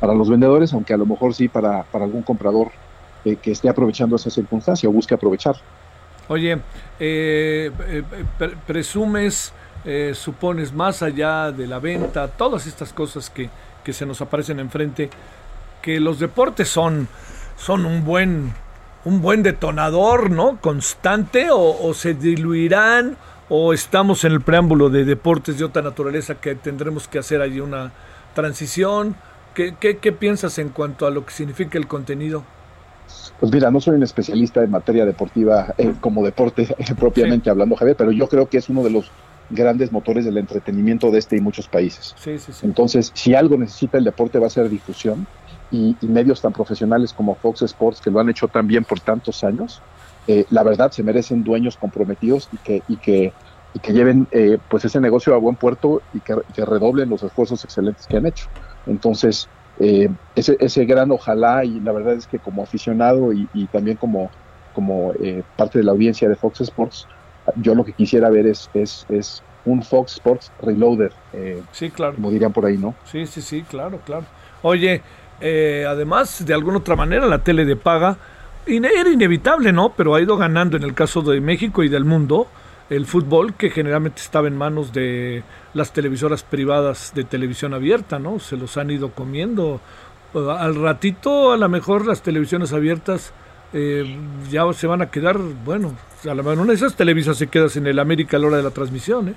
[0.00, 2.68] para los vendedores, aunque a lo mejor sí para, para algún comprador
[3.26, 5.56] eh, que esté aprovechando esa circunstancia o busque aprovechar.
[6.28, 6.58] Oye,
[6.98, 8.02] eh, eh
[8.66, 9.52] presumes
[9.84, 13.50] eh, supones más allá de la venta, todas estas cosas que,
[13.82, 15.10] que, se nos aparecen enfrente,
[15.82, 17.08] que los deportes son,
[17.56, 18.52] son un buen
[19.04, 20.58] un buen detonador, ¿no?
[20.60, 23.16] Constante o, se diluirán
[23.48, 27.60] o estamos en el preámbulo de deportes de otra naturaleza que tendremos que hacer allí
[27.60, 27.92] una
[28.34, 29.14] transición.
[29.54, 32.44] ¿Qué, qué, qué piensas en cuanto a lo que significa el contenido?
[33.38, 37.96] Pues mira, no soy un especialista en materia deportiva eh, como deporte propiamente hablando, Javier,
[37.96, 39.10] pero yo creo que es uno de los
[39.50, 42.14] grandes motores del entretenimiento de este y muchos países.
[42.62, 45.26] Entonces, si algo necesita el deporte va a ser difusión
[45.70, 49.44] y, medios tan profesionales como Fox Sports, que lo han hecho tan bien por tantos
[49.44, 49.82] años,
[50.26, 53.32] eh, la verdad se merecen dueños comprometidos y que, y que,
[53.74, 57.64] y que lleven eh, pues ese negocio a buen puerto y que, redoblen los esfuerzos
[57.64, 58.46] excelentes que han hecho.
[58.86, 59.48] Entonces,
[59.80, 63.96] eh, ese, ese gran ojalá y la verdad es que como aficionado y, y también
[63.96, 64.30] como,
[64.72, 65.12] como
[65.56, 67.08] parte de la audiencia de Fox Sports,
[67.56, 71.12] yo lo que quisiera ver es, es, es un Fox Sports Reloader.
[71.32, 72.14] Eh, sí, claro.
[72.14, 72.94] Como dirían por ahí, ¿no?
[73.04, 74.24] Sí, sí, sí, claro, claro.
[74.62, 75.02] Oye,
[75.40, 78.16] eh, además, de alguna otra manera, la tele de paga
[78.66, 79.92] era inevitable, ¿no?
[79.94, 82.46] Pero ha ido ganando en el caso de México y del mundo
[82.90, 85.42] el fútbol que generalmente estaba en manos de
[85.72, 88.38] las televisoras privadas de televisión abierta, ¿no?
[88.38, 89.80] Se los han ido comiendo.
[90.34, 93.32] Al ratito, a lo mejor las televisiones abiertas
[93.74, 94.16] eh,
[94.50, 95.94] ya se van a quedar, bueno,
[96.30, 98.62] a mejor una de esas televisas se queda en el América a la hora de
[98.62, 99.34] la transmisión, ¿eh?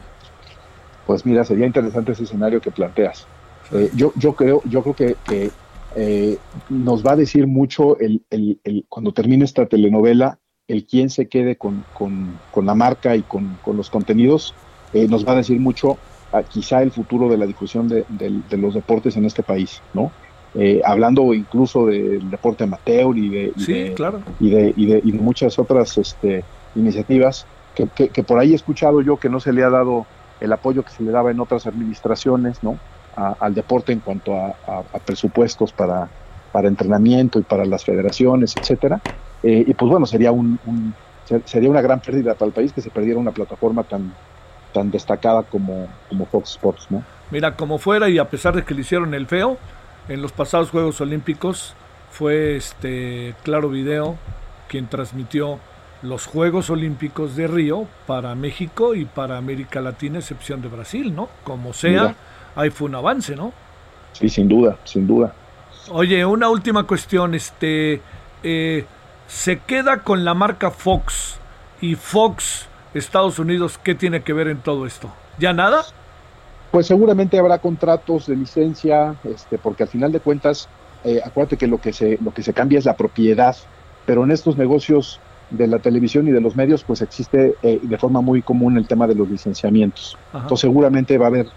[1.07, 3.25] Pues mira, sería interesante ese escenario que planteas.
[3.71, 5.49] Eh, yo, yo creo, yo creo que,
[5.95, 6.37] eh,
[6.69, 11.55] nos va a decir mucho el, el, cuando termine esta telenovela, el quién se quede
[11.55, 14.53] con, con, con la marca y con, con los contenidos,
[14.93, 15.97] nos va a decir mucho
[16.31, 20.11] a, quizá el futuro de la difusión de, de, los deportes en este país, ¿no?
[20.83, 24.21] Hablando incluso del deporte amateur y de, y, claro.
[24.39, 26.43] y, de, y, de, y de muchas otras este,
[26.75, 27.45] iniciativas
[27.75, 30.07] que, que, por ahí he escuchado yo que no se le ha dado
[30.39, 32.79] el apoyo que se le daba en otras administraciones, ¿no?
[33.15, 36.07] al deporte en cuanto a, presupuestos para,
[36.51, 39.01] para entrenamiento y para las federaciones, etcétera.
[39.41, 40.59] Eh, y pues bueno, sería un,
[41.45, 44.13] sería una gran pérdida para el país que se perdiera una plataforma tan
[44.73, 47.01] tan destacada como, como Fox Sports, ¿no?
[47.31, 49.57] Mira, como fuera y a pesar de que le hicieron el feo,
[50.07, 51.73] en los pasados Juegos Olímpicos
[52.11, 54.17] fue este Claro Video
[54.67, 55.59] quien transmitió
[56.01, 61.29] los Juegos Olímpicos de Río para México y para América Latina, excepción de Brasil, ¿no?
[61.43, 62.15] Como sea,
[62.55, 63.51] ahí fue un avance, ¿no?
[64.13, 65.33] Sí, sin duda, sin duda.
[65.89, 68.01] Oye, una última cuestión, este,
[68.43, 68.85] eh,
[69.27, 71.39] se queda con la marca Fox
[71.81, 75.11] y Fox Estados Unidos, ¿qué tiene que ver en todo esto?
[75.39, 75.83] ¿Ya nada?
[76.71, 80.67] Pues seguramente habrá contratos de licencia, este, porque al final de cuentas,
[81.03, 83.55] eh, acuérdate que lo que se, lo que se cambia es la propiedad,
[84.05, 85.19] pero en estos negocios
[85.49, 88.87] de la televisión y de los medios, pues existe eh, de forma muy común el
[88.87, 90.17] tema de los licenciamientos.
[90.33, 91.47] Entonces seguramente va a haber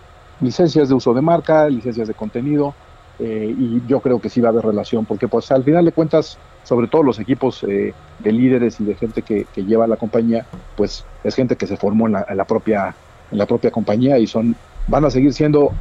[0.41, 2.75] licencias de uso de marca, licencias de contenido,
[3.19, 5.93] eh, y yo creo que sí va a haber relación, porque pues al final de
[5.93, 10.47] cuentas, sobre todo los equipos eh, de líderes y de gente que, lleva la compañía,
[10.77, 12.95] pues es gente que se formó en la, propia
[13.31, 14.57] en la propia compañía y son
[14.91, 15.73] van a seguir siendo,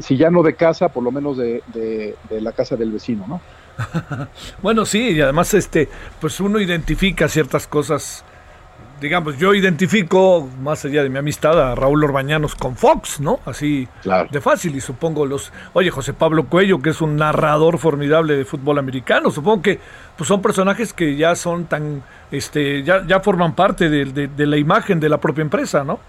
[0.00, 3.40] si ya no de casa, por lo menos de, de la casa del vecino, ¿no?
[4.62, 5.88] bueno, sí, y además este,
[6.20, 8.24] pues uno identifica ciertas cosas.
[9.00, 13.40] Digamos, yo identifico, más allá de mi amistad, a Raúl Orbañanos con Fox, ¿no?
[13.44, 13.86] Así
[14.30, 14.74] de fácil.
[14.74, 15.52] Y supongo los.
[15.74, 19.30] Oye, José Pablo Cuello, que es un narrador formidable de fútbol americano.
[19.30, 19.80] Supongo que
[20.16, 22.02] pues son personajes que ya son tan.
[22.30, 26.00] este Ya, ya forman parte de, de la imagen de la propia empresa, ¿no?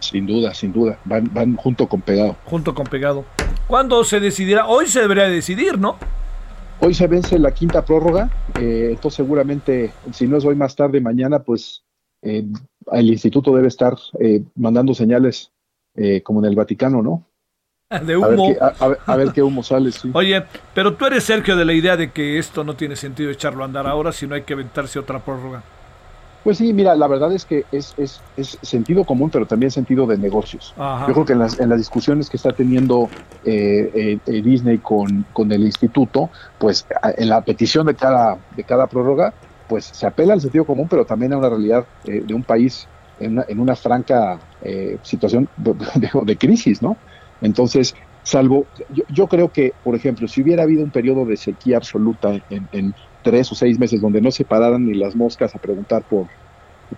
[0.00, 0.98] Sin duda, sin duda.
[1.04, 2.36] Van, van junto con pegado.
[2.44, 3.24] Junto con pegado.
[3.66, 4.66] ¿Cuándo se decidirá?
[4.66, 5.96] Hoy se debería decidir, ¿no?
[6.80, 8.30] Hoy se vence la quinta prórroga,
[8.60, 11.82] eh, entonces seguramente, si no es hoy más tarde, mañana, pues
[12.22, 12.44] eh,
[12.92, 15.52] el instituto debe estar eh, mandando señales
[16.24, 17.24] como en el Vaticano, ¿no?
[18.04, 18.54] De humo.
[18.60, 20.10] A ver, qué, humo sale, sí.
[20.12, 20.44] Oye,
[20.74, 23.66] pero tú eres, Sergio, de la idea de que esto no tiene sentido echarlo a
[23.66, 25.62] andar ahora, si no hay que aventarse otra prórroga.
[26.46, 30.06] Pues sí, mira, la verdad es que es, es, es sentido común, pero también sentido
[30.06, 30.74] de negocios.
[30.76, 33.10] Yo creo que en las, en las discusiones que está teniendo
[33.42, 36.86] eh, eh, eh, Disney con, con el instituto, pues
[37.16, 39.34] en la petición de cada, de cada prórroga,
[39.66, 42.86] pues se apela al sentido común, pero también a una realidad de un país
[43.18, 44.40] en una, en una franca
[45.02, 45.74] situación de,
[46.26, 46.96] de, crisis, ¿no?
[47.40, 47.92] Entonces,
[48.22, 52.40] salvo, yo, yo, creo que, por ejemplo, si hubiera habido un periodo de sequía absoluta
[52.48, 52.94] en, en
[53.26, 56.28] tres o seis meses donde no se pararan ni las moscas a preguntar por,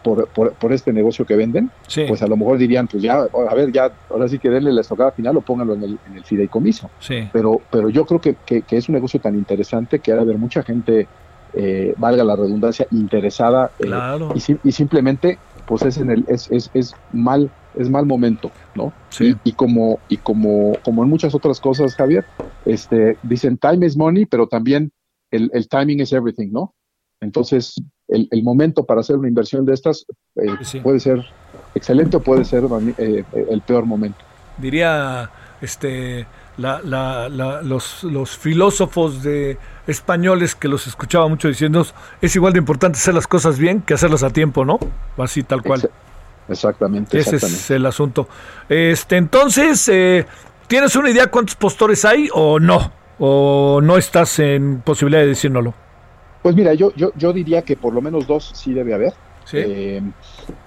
[0.02, 1.70] por, por, este negocio que venden,
[2.06, 4.82] pues a lo mejor dirían, pues ya, a ver, ya, ahora sí que denle la
[4.82, 6.90] estocada final o pónganlo en el, en el fideicomiso.
[7.32, 10.36] Pero, pero yo creo que, que, es un negocio tan interesante que ha de haber
[10.36, 11.08] mucha gente,
[11.54, 13.90] eh, valga la redundancia, interesada eh,
[14.34, 18.92] y, y, simplemente pues es en el es, es, es mal es mal momento, ¿no?
[19.18, 22.26] Y, y, como y como como en muchas otras cosas, Javier,
[22.66, 24.92] este dicen time is money, pero también
[25.30, 26.74] el, timing is everything, ¿no?
[27.20, 27.74] Entonces,
[28.08, 30.06] el, momento para hacer una inversión de estas
[30.36, 31.24] eh, puede ser
[31.74, 32.64] excelente o puede ser
[32.98, 34.18] eh, el peor momento.
[34.56, 35.30] Diría
[35.60, 36.26] este
[36.58, 41.86] los, los, filósofos de españoles que los escuchaba mucho diciendo
[42.20, 44.78] es igual de importante hacer las cosas bien que hacerlas a tiempo, ¿no?
[45.16, 45.88] Así tal cual.
[46.48, 47.18] Exactamente.
[47.18, 48.28] Ese es el asunto.
[48.68, 50.26] Este, entonces, eh,
[50.66, 52.92] ¿tienes una idea cuántos postores hay o no?
[53.18, 55.74] O no estás en posibilidad de decírnoslo?
[56.42, 59.12] Pues mira, yo, yo, yo diría que por lo menos dos sí debe haber.
[59.52, 60.02] Eh,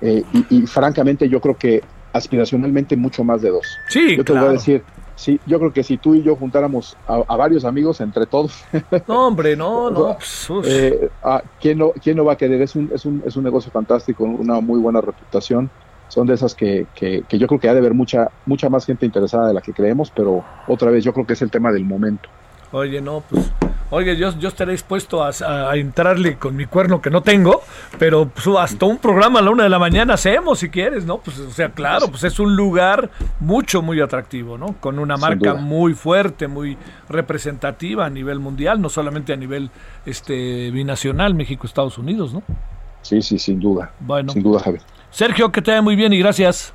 [0.01, 1.83] eh, y, francamente yo creo que
[2.13, 3.77] aspiracionalmente mucho más de dos.
[3.87, 4.83] Sí, yo te voy a decir,
[5.15, 8.63] sí, yo creo que si tú y yo juntáramos a, varios amigos entre todos.
[9.07, 10.17] No, hombre, no, no.
[10.17, 11.91] Pues, eh, ah, ¿quién no.
[11.91, 12.61] ¿Quién no va a querer?
[12.61, 15.69] Es un, es un, es un negocio fantástico, una muy buena reputación
[16.11, 19.05] son de esas que, que, yo creo que ha de haber mucha, mucha más gente
[19.05, 21.85] interesada de la que creemos, pero otra vez yo creo que es el tema del
[21.85, 22.27] momento.
[22.73, 23.51] Oye, no, pues,
[23.89, 27.61] oye, yo, yo estaré dispuesto a, entrarle con mi cuerno que no tengo,
[27.99, 31.17] pero pues, hasta un programa a la una de la mañana hacemos si quieres, ¿no?
[31.17, 33.09] Pues, o sea, claro, pues es un lugar
[33.41, 34.75] mucho, muy atractivo, ¿no?
[34.79, 36.77] Con una marca muy fuerte, muy
[37.09, 39.69] representativa a nivel mundial, no solamente a nivel
[40.05, 42.43] este binacional, México, Estados Unidos, ¿no?
[43.01, 43.91] Sí, sí, sin duda.
[43.99, 44.31] Bueno.
[44.31, 44.81] Sin duda, Javier.
[45.09, 46.73] Sergio, que te vaya muy bien y gracias.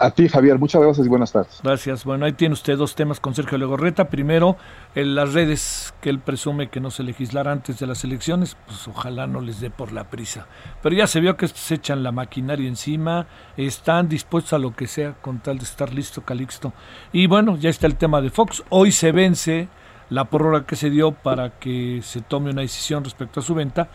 [0.00, 1.58] A ti, Javier, muchas gracias y buenas tardes.
[1.60, 2.04] Gracias.
[2.04, 4.08] Bueno, ahí tiene usted dos temas con Sergio Legorreta.
[4.08, 4.56] Primero,
[4.94, 8.86] en las redes que él presume que no se legislará antes de las elecciones, pues
[8.86, 10.46] ojalá no les dé por la prisa.
[10.82, 13.26] Pero ya se vio que se echan la maquinaria encima,
[13.56, 16.72] están dispuestos a lo que sea con tal de estar listo, Calixto.
[17.12, 18.62] Y bueno, ya está el tema de Fox.
[18.68, 19.66] Hoy se vence
[20.10, 23.90] la prórroga que se dio para que se tome una decisión respecto a su venta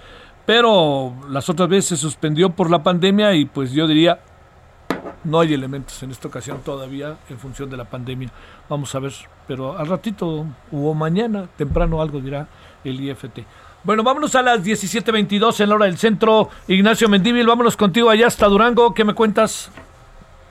[0.45, 4.19] pero las otras veces se suspendió por la pandemia y pues yo diría,
[5.23, 8.29] no hay elementos en esta ocasión todavía en función de la pandemia.
[8.69, 9.11] Vamos a ver,
[9.47, 12.47] pero al ratito o mañana, temprano algo dirá
[12.83, 13.39] el IFT.
[13.83, 16.49] Bueno, vámonos a las 17.22 en la hora del centro.
[16.67, 18.93] Ignacio Mendívil, vámonos contigo allá hasta Durango.
[18.93, 19.71] ¿Qué me cuentas?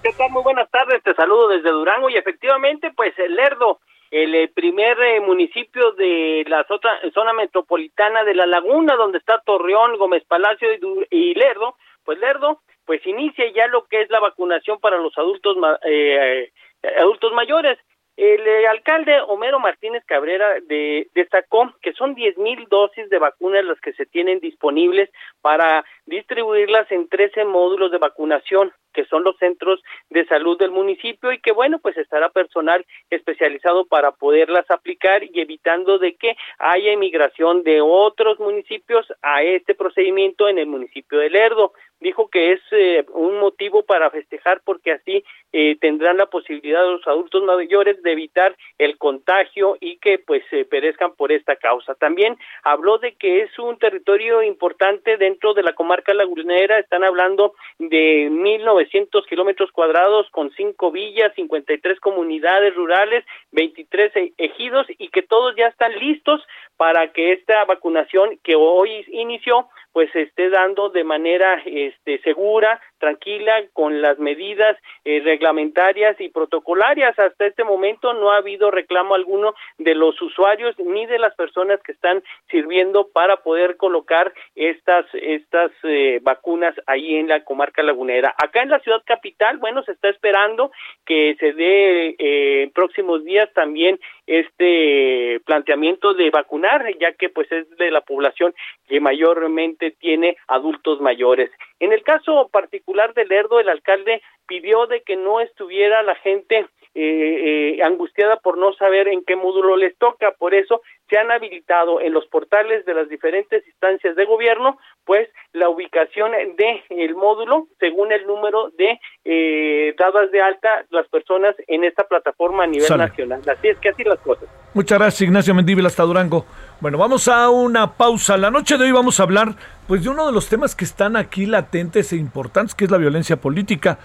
[0.03, 0.31] ¿Qué tal?
[0.31, 1.03] Muy buenas tardes.
[1.03, 3.79] Te saludo desde Durango y efectivamente, pues el Lerdo
[4.13, 6.67] el eh, primer eh, municipio de la
[7.15, 10.69] zona metropolitana de La Laguna, donde está Torreón, Gómez Palacio
[11.11, 15.57] y, Lerdo, pues Lerdo, pues inicia ya lo que es la vacunación para los adultos,
[15.85, 16.51] eh,
[16.99, 17.79] adultos mayores.
[18.17, 23.65] El eh, alcalde Homero Martínez Cabrera de, destacó que son diez mil dosis de vacunas
[23.65, 25.09] las que se tienen disponibles
[25.43, 31.33] para distribuirlas en 13 módulos de vacunación, que son los centros de salud del municipio
[31.33, 36.93] y que bueno, pues estará personal especializado para poderlas aplicar y evitando de que haya
[36.93, 41.73] emigración de otros municipios a este procedimiento en el municipio de Lerdo.
[42.01, 47.07] dijo que es eh, un motivo para festejar porque así eh, tendrán la posibilidad los
[47.07, 51.95] adultos mayores de evitar el contagio y que pues se perezcan por esta causa.
[51.95, 57.55] También habló de que es un territorio importante dentro de la comarca lagunera, están hablando
[57.79, 65.23] de 1.900 kilómetros cuadrados con cinco villas, 53 comunidades rurales, 23 e-, ejidos y que
[65.23, 66.43] todos ya están listos
[66.77, 72.81] para que esta vacunación que hoy inició pues se esté dando de manera este, segura,
[73.03, 77.19] tranquila, con las medidas eh, reglamentarias y protocolarias.
[77.19, 81.81] Hasta este momento no ha habido reclamo alguno de los usuarios ni de las personas
[81.83, 88.33] que están sirviendo para poder colocar estas estas eh, vacunas ahí en la comarca lagunera.
[88.39, 90.71] Acá en la ciudad capital, bueno, se está esperando
[91.05, 93.99] que se dé eh, en próximos días también
[94.29, 98.55] este planteamiento de vacunar, ya que pues es de la población
[98.87, 101.51] que mayormente tiene adultos mayores.
[101.81, 106.67] En el caso particular de Lerdo, el alcalde pidió de que no estuviera la gente
[106.95, 110.33] eh, eh, angustiada por no saber en qué módulo les toca.
[110.33, 115.27] Por eso se han habilitado en los portales de las diferentes instancias de gobierno, pues
[115.53, 121.57] la ubicación de el módulo según el número de eh, dadas de alta las personas
[121.67, 123.41] en esta plataforma a nivel nacional.
[123.49, 124.49] Así es que así las cosas.
[124.75, 126.45] Muchas gracias, Ignacio Mendíbil, hasta Durango.
[126.83, 128.37] Bueno, vamos a una pausa.
[128.37, 129.55] La noche de hoy vamos a hablar
[129.87, 132.99] pues de uno de los temas que están aquí latentes e importantes, que es la
[132.99, 134.01] violencia política.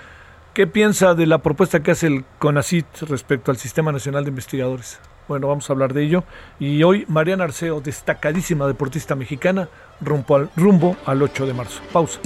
[0.54, 5.00] ¿Qué piensa de la propuesta que hace el CONACIT respecto al Sistema Nacional de Investigadores?
[5.28, 6.24] Bueno, vamos a hablar de ello.
[6.60, 11.82] Y hoy Mariana Arceo, destacadísima deportista mexicana, rumbo al, rumbo al 8 de marzo.
[11.92, 12.20] Pausa.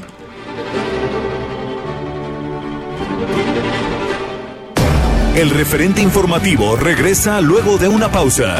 [5.34, 8.60] El referente informativo regresa luego de una pausa.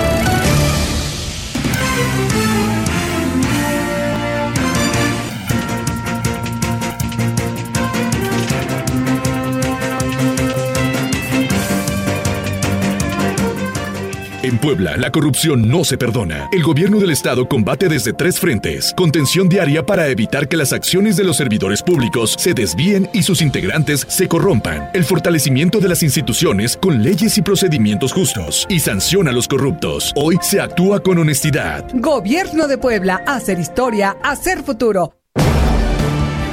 [14.61, 16.47] Puebla, la corrupción no se perdona.
[16.51, 18.93] El gobierno del estado combate desde tres frentes.
[18.95, 23.41] Contención diaria para evitar que las acciones de los servidores públicos se desvíen y sus
[23.41, 24.89] integrantes se corrompan.
[24.93, 28.67] El fortalecimiento de las instituciones con leyes y procedimientos justos.
[28.69, 30.13] Y sanciona a los corruptos.
[30.15, 31.87] Hoy se actúa con honestidad.
[31.93, 35.15] Gobierno de Puebla, hacer historia, hacer futuro.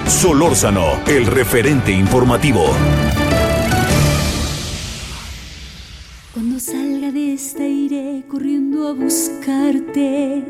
[0.07, 2.75] Solórzano, el referente informativo.
[6.59, 10.45] Salga de esta iré corriendo a buscarte.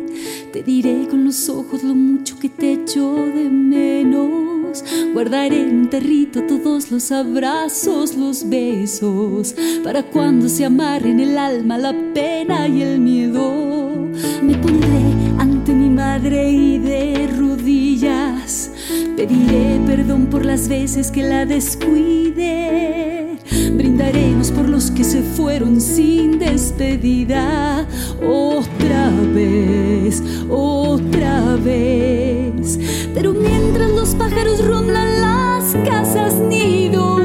[0.51, 4.82] Te diré con los ojos lo mucho que te echo de menos.
[5.12, 9.55] Guardaré en territo todos los abrazos, los besos.
[9.85, 14.09] Para cuando se amarren el alma, la pena y el miedo.
[14.43, 18.70] Me pondré ante mi madre y de rodillas.
[19.14, 23.38] Pediré perdón por las veces que la descuide.
[23.73, 27.87] Brindaremos por los que se fueron sin despedida.
[28.23, 32.79] Otra vez, otra vez.
[33.15, 37.16] Pero mientras los pájaros rondan las casas nido,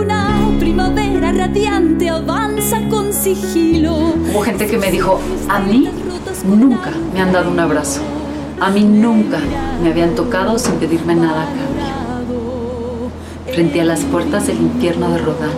[0.00, 4.14] una primavera radiante avanza con sigilo.
[4.32, 5.88] Hubo gente que me dijo, a mí
[6.44, 8.00] nunca me han dado un abrazo.
[8.60, 9.38] A mí nunca
[9.82, 11.83] me habían tocado sin pedirme nada a.
[13.54, 15.52] Frente a las puertas del infierno de Rodán,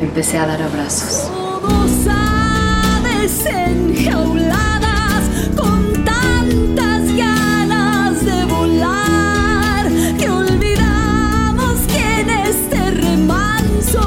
[0.00, 1.30] empecé a dar abrazos.
[1.62, 9.86] Dos aves enjauladas con tantas ganas de volar
[10.18, 14.00] que olvidamos quién es este remanso.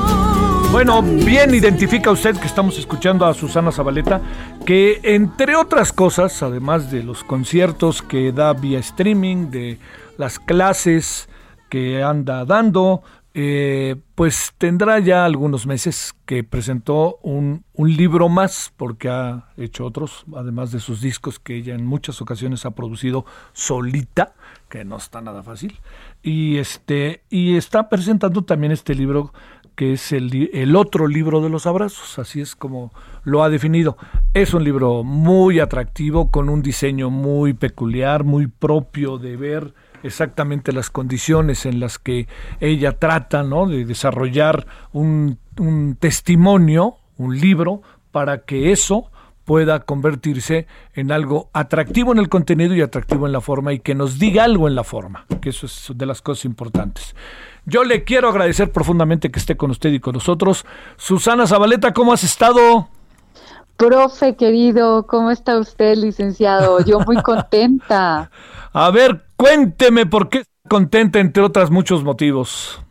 [0.73, 4.19] Bueno, bien identifica usted que estamos escuchando a Susana Zabaleta,
[4.65, 9.79] que entre otras cosas, además de los conciertos que da vía streaming, de
[10.17, 11.28] las clases
[11.69, 13.03] que anda dando,
[13.35, 20.25] eh, pues tendrá ya algunos meses que presentó un, libro más, porque ha hecho otros,
[20.35, 24.33] además de sus discos que ella en muchas ocasiones ha producido solita,
[24.67, 25.79] que no está nada fácil,
[26.21, 29.31] y este, y está presentando también este libro
[29.75, 32.91] que es el otro libro de los abrazos, así es como
[33.23, 33.95] lo ha definido.
[34.33, 39.73] Es un libro muy atractivo, con un diseño muy peculiar, muy propio de ver
[40.03, 42.27] exactamente las condiciones en las que
[42.59, 43.67] ella trata ¿no?
[43.67, 47.81] de desarrollar un, un testimonio, un libro,
[48.11, 49.11] para que eso
[49.49, 53.95] pueda convertirse en algo atractivo en el contenido y atractivo en la forma y que
[53.95, 57.15] nos diga algo en la forma, que eso es de las cosas importantes.
[57.65, 60.65] Yo le quiero agradecer profundamente que esté con usted y con nosotros.
[60.97, 62.89] Susana Zabaleta, ¿cómo has estado?
[63.75, 66.83] Profe querido, ¿cómo está usted, licenciado?
[66.85, 68.29] Yo muy contenta.
[68.71, 72.83] A ver, cuénteme por qué contenta, entre otros muchos motivos.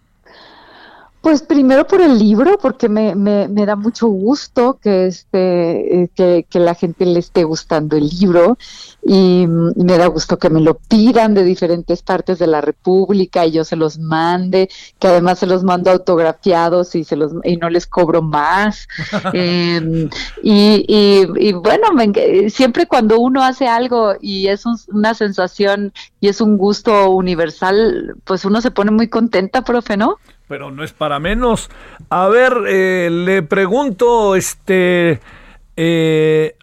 [1.20, 6.10] Pues primero por el libro, porque me, me, me da mucho gusto que, este, eh,
[6.14, 8.56] que, que, la gente le esté gustando el libro
[9.02, 13.50] y me da gusto que me lo pidan de diferentes partes de la República y
[13.50, 14.70] yo se los mande,
[15.00, 18.86] que además se los mando autografiados y, se los, y no les cobro más.
[19.32, 20.08] Em,
[20.42, 21.88] y, y, bueno,
[22.48, 28.44] siempre cuando uno hace algo y es una sensación y es un gusto universal, pues
[28.44, 30.16] uno se pone muy contenta, profe, ¿no?
[30.48, 31.70] Pero no es para menos.
[32.08, 35.20] A ver, eh, le pregunto, este,
[35.76, 36.56] eh,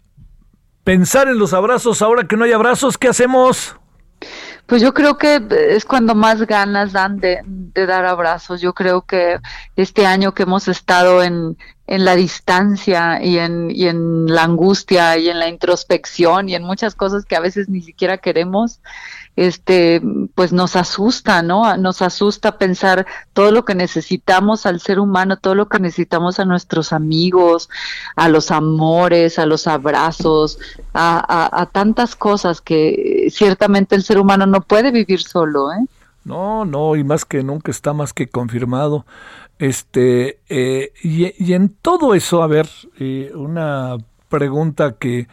[0.83, 3.75] pensar en los abrazos ahora que no hay abrazos, ¿qué hacemos?
[4.65, 7.39] Pues yo creo que es cuando más ganas dan de,
[7.73, 8.61] dar abrazos.
[8.61, 9.37] Yo creo que
[9.75, 11.55] este año que hemos estado en,
[11.85, 16.63] en la distancia y en, y en la angustia y en la introspección y en
[16.63, 18.81] muchas cosas que a veces ni siquiera queremos,
[19.35, 20.01] este,
[20.33, 21.75] pues nos asusta, ¿no?
[21.77, 26.45] Nos asusta pensar todo lo que necesitamos al ser humano, todo lo que necesitamos a
[26.45, 27.69] nuestros amigos,
[28.15, 30.59] a los amores, a los abrazos,
[30.93, 35.85] a, tantas cosas que ciertamente el ser humano no puede vivir solo, ¿eh?
[36.23, 39.05] No, no, y más que nunca está más que confirmado.
[39.59, 42.67] Este, eh, y, y, en todo eso, a ver,
[42.99, 43.97] eh, una
[44.27, 45.27] pregunta que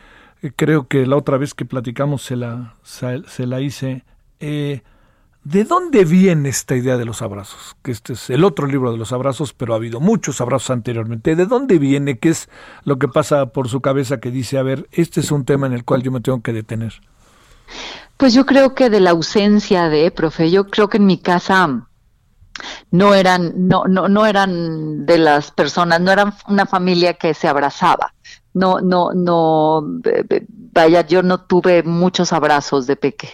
[0.51, 4.05] creo que la otra vez que platicamos se la, se, la hice.
[4.41, 4.83] Eh,
[5.45, 7.77] ¿De dónde viene esta idea de los abrazos?
[7.83, 11.37] Que este es el otro libro de los abrazos, pero ha habido muchos abrazos anteriormente.
[11.37, 12.19] ¿De dónde viene?
[12.19, 12.49] ¿Qué es
[12.85, 15.73] lo que pasa por su cabeza que dice, a ver, este es un tema en
[15.73, 17.01] el cual yo me tengo que detener?
[18.17, 21.89] Pues yo creo que de la ausencia de, profe, yo creo que en mi casa
[22.93, 27.49] no eran, no, no, no eran de las personas, no eran una familia que se
[27.49, 28.13] abrazaba
[28.55, 29.83] no, no, no,
[30.73, 33.31] vaya, yo no tuve muchos abrazos de peque.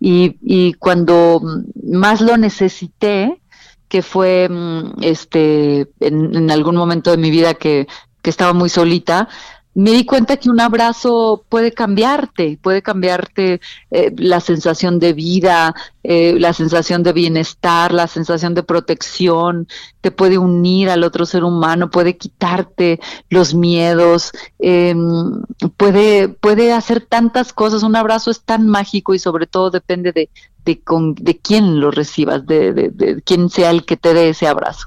[0.00, 1.40] Y, y cuando
[1.82, 3.42] más lo necesité,
[3.88, 7.86] que fue mm, este en, algún momento de mi vida que,
[8.22, 9.28] que estaba muy solita,
[9.74, 15.74] me di cuenta que un abrazo puede cambiarte, puede cambiarte eh, la sensación de vida,
[16.02, 19.68] eh, la sensación de bienestar, la sensación de protección,
[20.02, 23.00] te puede unir al otro ser humano, puede quitarte
[23.30, 25.42] los miedos, em,
[25.76, 27.82] puede, puede hacer tantas cosas.
[27.82, 30.28] Un abrazo es tan mágico y sobre todo depende de,
[30.64, 34.30] de, con, de quién lo recibas, de, de, de quién sea el que te dé
[34.30, 34.86] ese abrazo.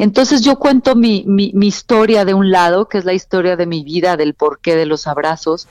[0.00, 3.66] Entonces yo cuento mi, mi, mi, historia de un lado, que es la historia de
[3.66, 5.68] mi vida, del porqué de los abrazos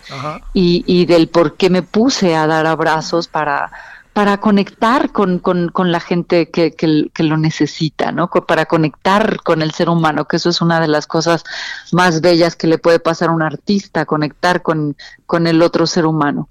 [0.54, 3.72] y, y, del por qué me puse a dar abrazos para,
[4.14, 8.30] para conectar con, con, con la gente que, que, que, lo necesita, ¿no?
[8.30, 11.44] Para conectar con el ser humano, que eso es una de las cosas
[11.92, 14.96] más bellas que le puede pasar a un artista, conectar con,
[15.26, 16.48] con el otro ser humano.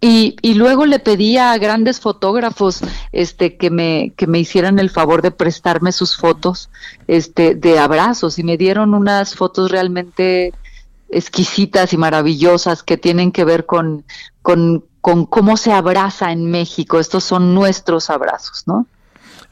[0.00, 2.80] Y, y, luego le pedí a grandes fotógrafos
[3.12, 6.68] este, que, me, que me hicieran el favor de prestarme sus fotos
[7.08, 10.52] este, de abrazos y me dieron unas fotos realmente
[11.08, 14.04] exquisitas y maravillosas que tienen que ver con,
[14.42, 17.00] con, con cómo se abraza en México.
[17.00, 18.86] Estos son nuestros abrazos, ¿no?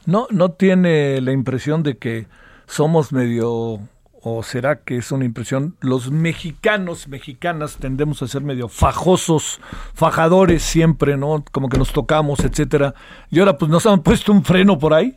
[0.05, 2.27] No, no tiene la impresión de que
[2.67, 3.79] somos medio
[4.27, 9.59] o será que es una impresión, los mexicanos, mexicanas tendemos a ser medio fajosos,
[9.93, 11.45] fajadores siempre, ¿no?
[11.51, 12.95] Como que nos tocamos, etcétera.
[13.29, 15.15] Y ahora pues nos han puesto un freno por ahí.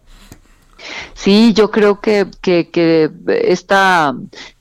[1.14, 3.10] Sí, yo creo que, que, que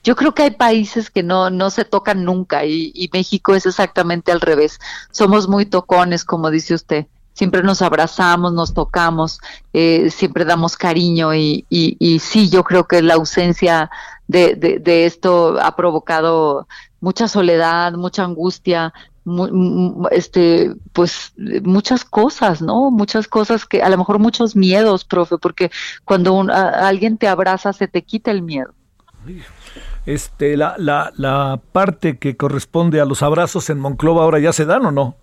[0.02, 3.66] yo creo que hay países que no, no se tocan nunca y, y México es
[3.66, 4.80] exactamente al revés.
[5.10, 9.38] Somos muy tocones, como dice usted siempre nos abrazamos, nos tocamos,
[9.72, 13.92] eh, siempre damos cariño y, y, y, sí, yo creo que la ausencia
[14.28, 16.68] de, de, esto ha provocado
[17.00, 18.92] mucha soledad, mucha angustia,
[20.10, 21.32] este, pues
[21.62, 22.90] muchas cosas, ¿no?
[22.90, 25.70] Muchas cosas que, a lo mejor muchos miedos, profe, porque
[26.04, 28.72] cuando alguien te abraza se te quita el miedo.
[30.06, 34.64] Este, la, la, la parte que corresponde a los abrazos en Monclova ahora ya se
[34.64, 35.16] dan o no?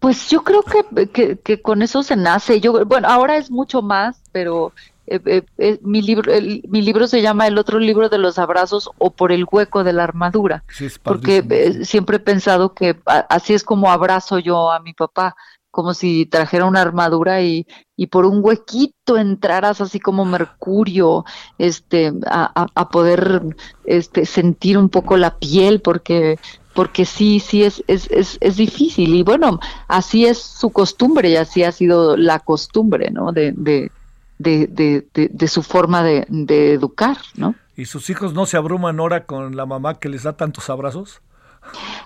[0.00, 2.60] Pues yo creo que, que, con eso se nace.
[2.60, 4.72] Yo, bueno, ahora es mucho más, pero
[5.06, 6.32] eh, eh, eh, mi libro
[6.68, 9.92] mi libro se llama El otro libro de los abrazos o por el hueco de
[9.92, 10.64] la armadura,
[11.02, 15.36] porque siempre he pensado que así es como abrazo yo a mi papá,
[15.70, 17.66] como si trajera una armadura y,
[17.96, 21.24] y por un huequito entraras así como mercurio,
[21.58, 23.42] este, a, a poder
[23.84, 26.38] este, sentir un poco la piel, porque
[26.76, 29.14] porque sí, sí es, es, es, es, difícil.
[29.14, 29.58] Y bueno,
[29.88, 33.32] así es su costumbre y así ha sido la costumbre, ¿no?
[33.32, 33.90] De, de,
[34.38, 37.54] de, de, de su forma de, de, educar, ¿no?
[37.76, 41.20] ¿Y sus hijos no se abruman ahora con la mamá que les da tantos abrazos?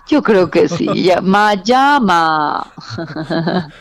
[0.06, 0.86] Yo creo que sí.
[1.04, 2.72] Ya, ma llama.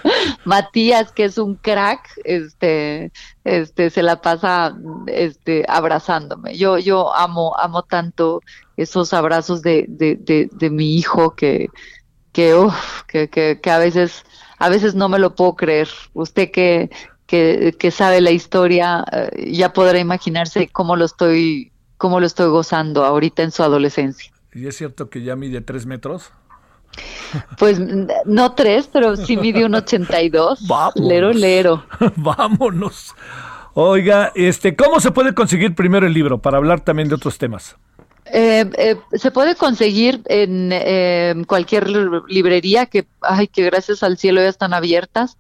[0.46, 3.12] Matías, que es un crack, este,
[3.44, 4.76] este, se la pasa,
[5.08, 6.58] este, abrazándome.
[6.58, 8.42] Yo, yo amo, amo tanto
[8.78, 11.70] esos abrazos de, de, de, de mi hijo que,
[12.32, 14.24] que, uf, que, que, que, a veces,
[14.58, 15.90] a veces no me lo puedo creer.
[16.14, 16.90] Usted que,
[17.30, 22.50] que, que sabe la historia, eh, ya podrá imaginarse cómo lo estoy, cómo lo estoy
[22.50, 24.34] gozando ahorita en su adolescencia.
[24.52, 26.32] ¿Y es cierto que ya mide tres metros?
[27.60, 27.80] Pues
[28.26, 30.68] no tres, pero sí mide un 82.
[30.68, 30.96] Vamos.
[30.96, 31.86] Lero, lero.
[32.16, 33.14] Vámonos.
[33.76, 37.76] Oiga, este, ¿cómo se puede conseguir primero el libro para hablar también de otros temas?
[38.26, 41.88] Eh, eh, se puede conseguir en eh, cualquier
[42.28, 45.38] librería que, ay, que gracias al cielo ya están abiertas.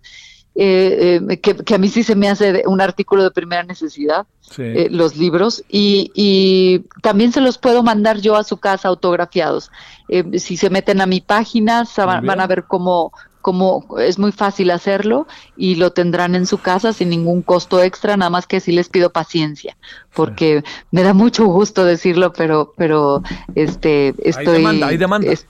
[0.55, 4.25] Eh, eh, que, que, a mí sí se me hace un artículo de primera necesidad,
[4.41, 4.63] sí.
[4.63, 9.71] eh, los libros, y, y, también se los puedo mandar yo a su casa autografiados.
[10.09, 14.31] Eh, si se meten a mi página, van, van, a ver cómo, cómo es muy
[14.31, 18.59] fácil hacerlo y lo tendrán en su casa sin ningún costo extra, nada más que
[18.59, 19.77] sí les pido paciencia,
[20.13, 20.71] porque sí.
[20.91, 23.23] me da mucho gusto decirlo, pero, pero
[23.55, 24.47] este, estoy...
[24.47, 25.31] Hay demanda, hay demanda.
[25.31, 25.47] Es,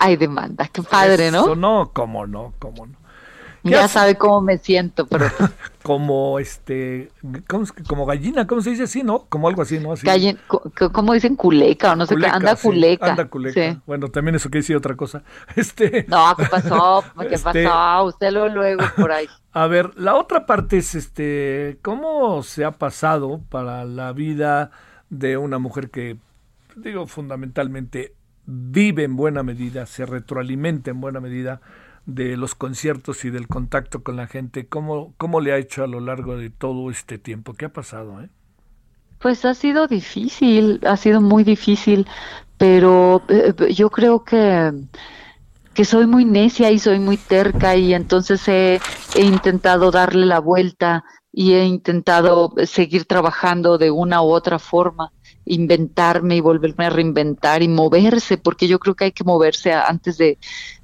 [0.00, 1.54] hay demanda, qué padre, Eso ¿no?
[1.54, 3.05] No, cómo no, cómo no.
[3.70, 5.26] Ya sabe cómo me siento, pero
[5.82, 7.10] como este,
[7.46, 9.26] ¿cómo, como gallina, ¿cómo se dice así, no?
[9.28, 9.92] Como algo así, ¿no?
[9.92, 10.06] Así.
[10.06, 10.38] Gallen,
[10.92, 12.36] ¿Cómo dicen culeca o no culeca, sé qué?
[12.36, 13.06] Anda sí, culeca.
[13.06, 13.72] Anda culeca.
[13.72, 13.78] Sí.
[13.86, 15.22] Bueno, también eso que decir otra cosa.
[15.56, 16.04] Este.
[16.08, 17.04] No, ¿qué pasó?
[17.20, 17.64] ¿Qué este...
[17.64, 18.04] pasó?
[18.04, 19.28] Usted lo luego por ahí.
[19.52, 24.70] A ver, la otra parte es este, ¿cómo se ha pasado para la vida
[25.08, 26.18] de una mujer que,
[26.74, 28.14] digo, fundamentalmente
[28.44, 31.60] vive en buena medida, se retroalimenta en buena medida?
[32.06, 35.88] De los conciertos y del contacto con la gente, ¿cómo, cómo le ha hecho a
[35.88, 37.54] lo largo de todo este tiempo?
[37.54, 38.22] ¿Qué ha pasado?
[38.22, 38.30] Eh?
[39.18, 42.06] Pues ha sido difícil, ha sido muy difícil,
[42.56, 44.72] pero eh, yo creo que,
[45.74, 48.80] que soy muy necia y soy muy terca y entonces he,
[49.16, 55.12] he intentado darle la vuelta y he intentado seguir trabajando de una u otra forma
[55.46, 60.18] inventarme y volverme a reinventar y moverse, porque yo creo que hay que moverse antes
[60.18, 60.38] de,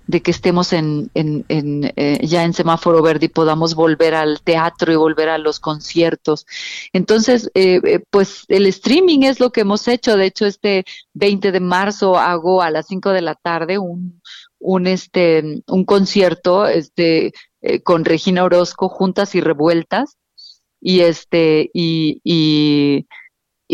[0.07, 4.41] de que estemos en, en, en eh, ya en semáforo verde y podamos volver al
[4.43, 6.47] teatro y volver a los conciertos.
[6.93, 10.17] Entonces, eh, eh, pues el streaming es lo que hemos hecho.
[10.17, 10.85] De hecho, este
[11.15, 14.21] 20 de marzo hago a las 5 de la tarde un,
[14.59, 17.33] un, este, un concierto este,
[17.85, 20.19] con Regina Orozco, Juntas y Revueltas.
[20.85, 23.07] Y este, y, y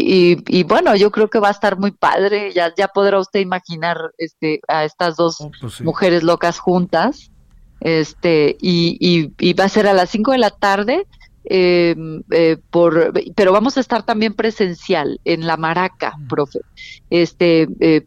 [0.00, 3.40] y, y, bueno, yo creo que va a estar muy padre, ya, ya podrá usted
[3.40, 5.82] imaginar este, a estas dos oh, pues sí.
[5.82, 7.32] mujeres locas juntas,
[7.80, 11.06] este, y, y, y, va a ser a las 5 de la tarde,
[11.44, 11.96] eh,
[12.30, 16.60] eh, por, pero vamos a estar también presencial en la Maraca, profe,
[17.10, 18.04] este, eh,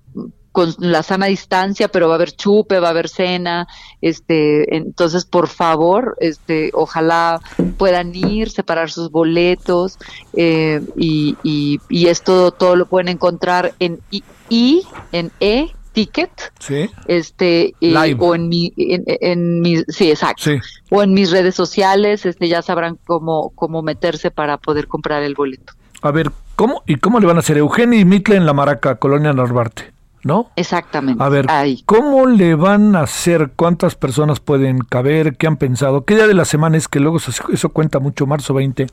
[0.51, 3.67] con la sana distancia, pero va a haber chupe, va a haber cena,
[4.01, 7.39] este, entonces por favor, este, ojalá
[7.77, 9.97] puedan ir, separar sus boletos,
[10.33, 16.53] eh, y, y, y, esto todo lo pueden encontrar en I, I en E ticket
[16.59, 16.89] sí.
[17.07, 20.59] este eh, o en mi en, en mi sí exacto sí.
[20.89, 25.35] o en mis redes sociales este ya sabrán cómo cómo meterse para poder comprar el
[25.35, 28.53] boleto a ver cómo y cómo le van a hacer Eugenio y Mitle en la
[28.53, 29.90] Maraca Colonia Narvarte
[30.23, 30.51] ¿no?
[30.55, 31.23] Exactamente.
[31.23, 31.83] A ver, Ahí.
[31.85, 33.51] ¿cómo le van a hacer?
[33.55, 35.37] ¿Cuántas personas pueden caber?
[35.37, 36.05] ¿Qué han pensado?
[36.05, 38.25] ¿Qué día de la semana es que luego eso cuenta mucho?
[38.27, 38.87] Marzo 20.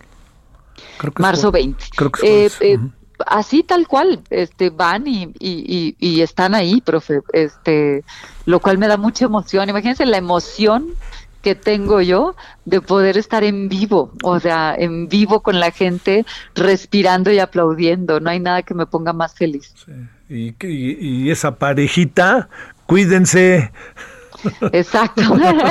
[0.99, 1.85] Creo que Marzo es, 20.
[1.97, 2.93] Creo que eh, eh, uh -huh.
[3.27, 8.05] Así tal cual, este, van y, y, y, y, están ahí, profe, este,
[8.47, 9.69] lo cual me da mucha emoción.
[9.69, 10.91] Imagínense la emoción
[11.43, 16.25] que tengo yo de poder estar en vivo, o sea, en vivo con la gente,
[16.55, 18.21] respirando y aplaudiendo.
[18.21, 19.75] No hay nada que me ponga más feliz.
[19.85, 19.93] Sí.
[20.29, 22.49] Y, y, y esa parejita,
[22.87, 23.73] cuídense.
[24.73, 25.23] Exacto.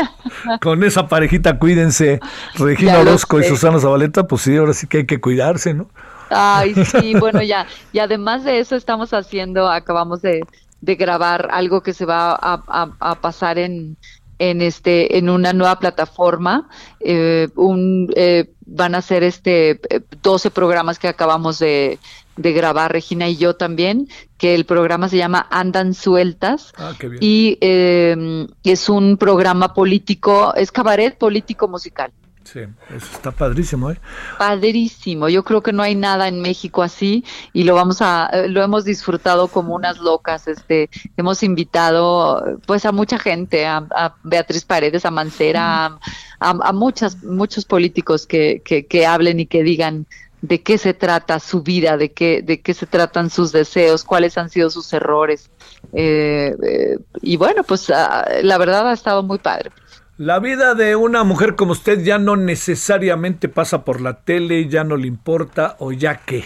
[0.62, 2.20] Con esa parejita, cuídense.
[2.56, 5.90] Regina Orozco y Susana Zabaleta, pues sí, ahora sí que hay que cuidarse, ¿no?
[6.30, 7.68] Ay, sí, bueno, ya.
[7.94, 10.42] Y además de eso estamos haciendo, acabamos de,
[10.82, 13.98] de grabar algo que se va a, a, a pasar en,
[14.40, 16.70] en este en una nueva plataforma
[17.00, 19.80] eh, un eh, van a ser este
[20.22, 21.98] 12 programas que acabamos de,
[22.38, 24.08] de, grabar Regina y yo también
[24.38, 30.72] que el programa se llama Andan sueltas ah, y eh, es un programa político es
[30.72, 32.12] cabaret político musical
[32.48, 32.62] Sí,
[32.96, 33.98] eso está padrísimo, ¿eh?
[34.38, 35.28] Padrísimo.
[35.28, 38.86] Yo creo que no hay nada en México así y lo vamos a, lo hemos
[38.86, 40.48] disfrutado como unas locas.
[40.48, 46.00] Este, hemos invitado, pues, a mucha gente, a, a Beatriz Paredes, a Mancera, a,
[46.40, 50.08] a, muchas, muchos políticos que, que, que hablen y que digan
[50.42, 54.38] de qué se trata su vida, de qué, de qué se tratan sus deseos, cuáles
[54.38, 55.50] han sido sus errores.
[55.94, 59.72] Eh, eh, y bueno, pues ah, la verdad ha estado muy padre.
[60.18, 64.84] La vida de una mujer como usted ya no necesariamente pasa por la tele, ya
[64.84, 66.44] no le importa o ya qué.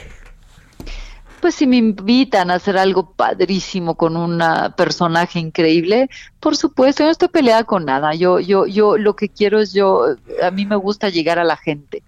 [1.40, 4.44] Pues si me invitan a hacer algo padrísimo con un
[4.78, 6.10] personaje increíble,
[6.40, 8.14] por supuesto, yo no estoy peleada con nada.
[8.14, 10.06] Yo, yo, yo, lo que quiero es yo,
[10.44, 12.04] a mí me gusta llegar a la gente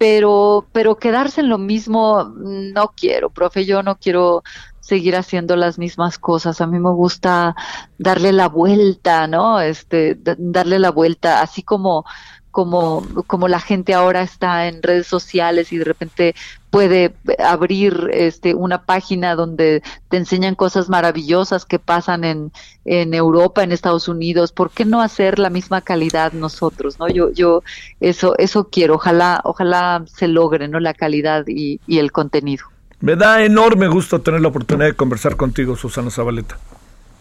[0.00, 4.42] pero, pero quedarse en lo mismo no quiero, profe, yo no quiero
[4.80, 6.62] seguir haciendo las mismas cosas.
[6.62, 7.54] A mí me gusta
[7.98, 9.60] darle la vuelta, ¿no?
[9.60, 12.06] Este, darle la vuelta, así como
[12.50, 16.34] como, como la gente ahora está en redes sociales y de repente
[16.70, 22.52] puede abrir este una página donde te enseñan cosas maravillosas que pasan en,
[22.84, 26.98] en Europa, en Estados Unidos, ¿por qué no hacer la misma calidad nosotros?
[26.98, 27.08] ¿no?
[27.08, 27.62] Yo, yo
[28.00, 30.80] eso, eso quiero, ojalá, ojalá se logre ¿no?
[30.80, 32.64] la calidad y, y el contenido.
[33.00, 36.58] Me da enorme gusto tener la oportunidad de conversar contigo, Susana Zabaleta.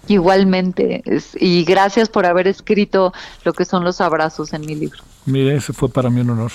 [0.07, 1.03] Igualmente,
[1.35, 3.14] y gracias por haber escrito
[3.45, 5.03] lo que son los abrazos en mi libro.
[5.25, 6.51] Mire, ese fue para mí un honor.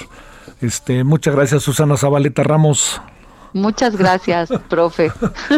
[0.61, 3.01] Este, muchas gracias, Susana Zabaleta Ramos.
[3.53, 5.13] Muchas gracias, profe.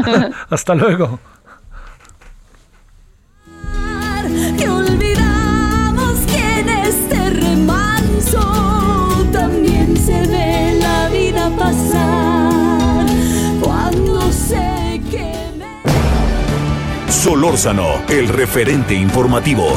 [0.51, 1.19] Hasta luego.
[4.59, 13.07] Que olvidamos que en este remanso también se ve la vida pasar
[13.61, 15.67] cuando se queme.
[17.09, 19.69] Solórzano, el referente informativo.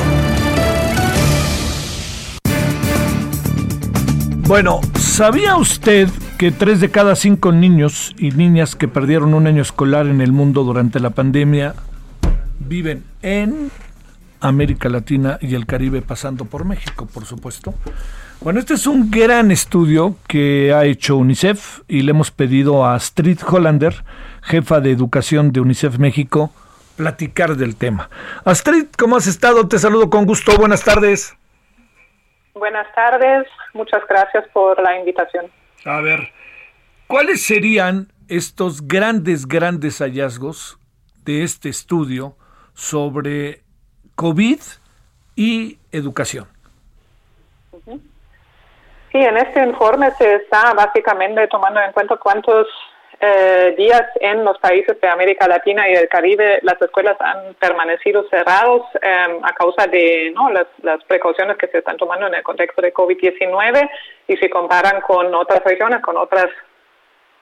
[4.49, 6.09] Bueno, ¿sabía usted
[6.39, 10.31] que tres de cada cinco niños y niñas que perdieron un año escolar en el
[10.31, 11.75] mundo durante la pandemia
[12.57, 13.69] viven en
[14.39, 17.75] América Latina y el Caribe, pasando por México, por supuesto?
[18.41, 22.95] Bueno, este es un gran estudio que ha hecho UNICEF y le hemos pedido a
[22.95, 24.03] Astrid Hollander,
[24.41, 26.51] jefa de educación de UNICEF México,
[26.95, 28.09] platicar del tema.
[28.45, 29.67] Astrid, ¿cómo has estado?
[29.67, 30.57] Te saludo con gusto.
[30.57, 31.35] Buenas tardes.
[32.53, 35.51] Buenas tardes, muchas gracias por la invitación.
[35.85, 36.29] A ver,
[37.07, 40.77] ¿cuáles serían estos grandes, grandes hallazgos
[41.23, 42.35] de este estudio
[42.73, 43.61] sobre
[44.15, 44.59] COVID
[45.35, 46.47] y educación?
[49.11, 52.67] Sí, en este informe se está básicamente tomando en cuenta cuántos
[53.21, 58.27] eh, días en los países de América Latina y el Caribe las escuelas han permanecido
[58.29, 60.49] cerrados em, a causa de ¿no?
[60.49, 63.89] las, las, precauciones que se están tomando en el contexto de COVID-19
[64.27, 66.47] y si comparan con otras regiones, con otras,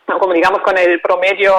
[0.06, 1.54] como digamos, con el promedio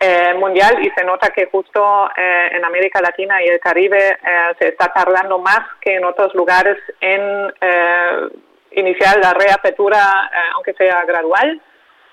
[0.00, 4.54] eh, mundial y se nota que justo eh, en América Latina y el Caribe eh,
[4.58, 8.28] se está tardando más que en otros lugares en eh,
[8.72, 11.60] iniciar la reapertura, aunque sea gradual.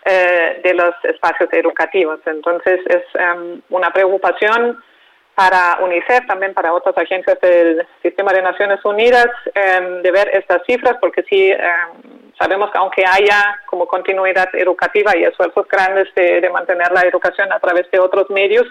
[0.07, 2.19] Eh, de los espacios educativos.
[2.27, 4.80] Entonces es um, una preocupación
[5.34, 10.61] para UNICEF, también para otras agencias del Sistema de Naciones Unidas, um, de ver estas
[10.68, 16.40] cifras, porque sí um, sabemos que aunque haya como continuidad educativa y esfuerzos grandes de,
[16.40, 18.68] de, mantener la educación a través de otros medios,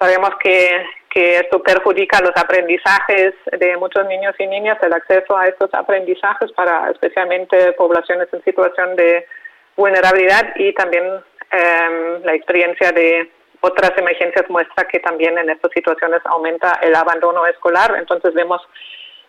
[0.00, 5.48] sabemos que, que esto perjudica los aprendizajes de muchos niños y niñas, el acceso a
[5.48, 9.26] estos aprendizajes para especialmente poblaciones en situación de
[9.76, 11.04] vulnerabilidad y también
[11.50, 13.30] em, la experiencia de
[13.60, 17.94] otras emergencias muestra que también en estas situaciones aumenta el abandono escolar.
[17.98, 18.60] Entonces vemos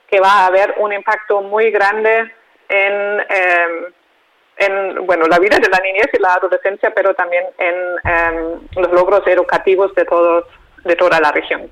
[0.10, 2.32] que va a haber un impacto muy grande
[2.70, 3.94] en, em,
[4.57, 7.76] en bueno, la vida de la niñez y la adolescencia, pero también en
[8.11, 10.45] em, los logros educativos de, todos,
[10.84, 11.70] de toda la región.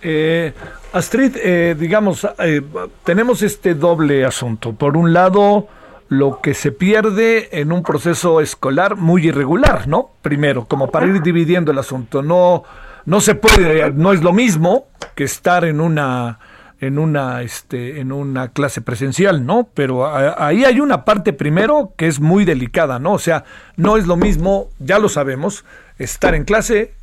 [0.00, 0.52] Eh,
[0.92, 2.62] Astrid, eh, digamos, eh,
[3.04, 4.72] tenemos este doble asunto.
[4.72, 5.66] Por un lado,
[6.08, 10.10] lo que se pierde en un proceso escolar muy irregular, ¿no?
[10.22, 12.22] Primero, como para ir dividiendo el asunto.
[12.22, 12.64] No,
[13.04, 16.38] no se puede, no es lo mismo que estar en una
[16.80, 19.68] en una este en una clase presencial, ¿no?
[19.74, 20.06] Pero
[20.40, 23.14] ahí hay una parte primero que es muy delicada, ¿no?
[23.14, 23.44] O sea,
[23.76, 25.64] no es lo mismo, ya lo sabemos,
[25.98, 26.94] estar en clase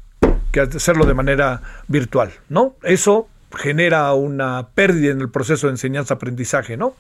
[0.52, 2.76] que hacerlo de manera virtual, ¿no?
[2.84, 6.96] Eso genera una pérdida en el proceso de enseñanza-aprendizaje, ¿no?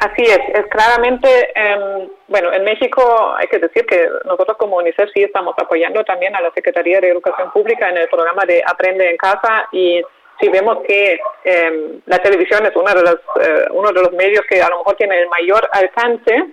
[0.00, 5.10] Así es, es claramente, eh, bueno, en México hay que decir que nosotros como UNICEF
[5.12, 9.10] sí estamos apoyando también a la Secretaría de Educación Pública en el programa de Aprende
[9.10, 10.02] en Casa y
[10.40, 14.42] si vemos que eh, la televisión es uno de, los, eh, uno de los medios
[14.48, 16.46] que a lo mejor tiene el mayor alcance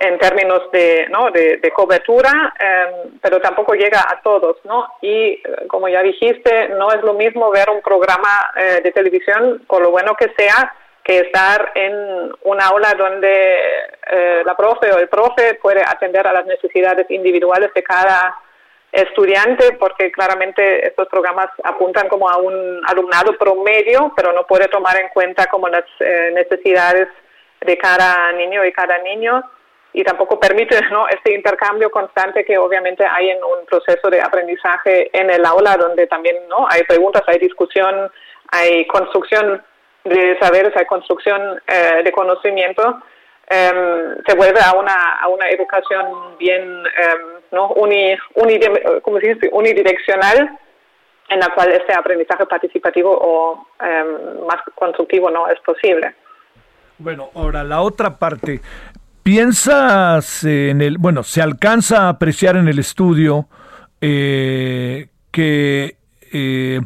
[0.00, 1.30] en términos de, ¿no?
[1.30, 4.86] de, de cobertura, em, pero tampoco llega a todos, ¿no?
[5.02, 9.62] Y eh, como ya dijiste, no es lo mismo ver un programa eh, de televisión,
[9.68, 10.74] por lo bueno que sea,
[11.18, 13.56] estar en una aula donde
[14.10, 18.36] eh, la profe o el profe puede atender a las necesidades individuales de cada
[18.92, 25.00] estudiante, porque claramente estos programas apuntan como a un alumnado promedio, pero no puede tomar
[25.00, 27.08] en cuenta como las eh, necesidades
[27.60, 29.42] de cada niño y cada niño
[29.92, 31.08] y tampoco permite ¿no?
[31.08, 36.06] este intercambio constante que obviamente hay en un proceso de aprendizaje en el aula donde
[36.06, 38.10] también no hay preguntas, hay discusión,
[38.50, 39.62] hay construcción
[40.04, 43.02] de saberes, hay construcción eh, de conocimiento,
[43.48, 47.68] em, se vuelve a una, a una educación bien em, ¿no?
[47.72, 48.16] Uni,
[49.52, 50.58] unidireccional
[51.28, 56.14] en la cual este aprendizaje participativo o em, más constructivo no es posible.
[56.98, 58.60] Bueno, ahora la otra parte.
[59.22, 63.46] ¿Piensas en el, bueno, se alcanza a apreciar en el estudio
[64.00, 65.96] eh, que,
[66.32, 66.80] eh,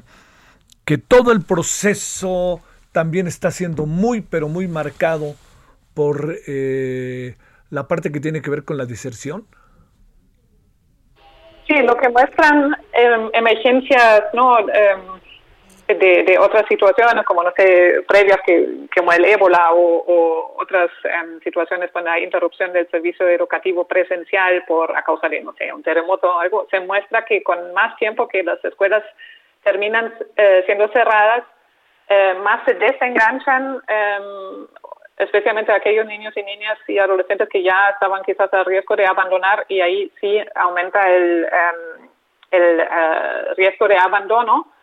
[0.84, 2.60] que todo el proceso
[2.94, 5.34] también está siendo muy, pero muy marcado
[5.94, 7.34] por eh,
[7.68, 9.46] la parte que tiene que ver con la diserción?
[11.66, 14.60] Sí, lo que muestran em, emergencias, ¿no?
[14.60, 15.00] Em,
[15.88, 21.90] de, otras situaciones, como no sé, previas que, como el ébola o, otras em, situaciones
[21.90, 26.28] con la interrupción del servicio educativo presencial por a causa de, no sé, un terremoto
[26.28, 29.02] o algo, se muestra que con más tiempo que las escuelas
[29.64, 31.44] terminan eh, siendo cerradas,
[32.08, 34.66] eh, más se desenganchan, em,
[35.16, 39.64] especialmente aquellos niños y niñas y adolescentes que ya estaban quizás a riesgo de abandonar
[39.68, 42.08] y ahí sí aumenta el, em,
[42.50, 44.74] el eh, riesgo de abandono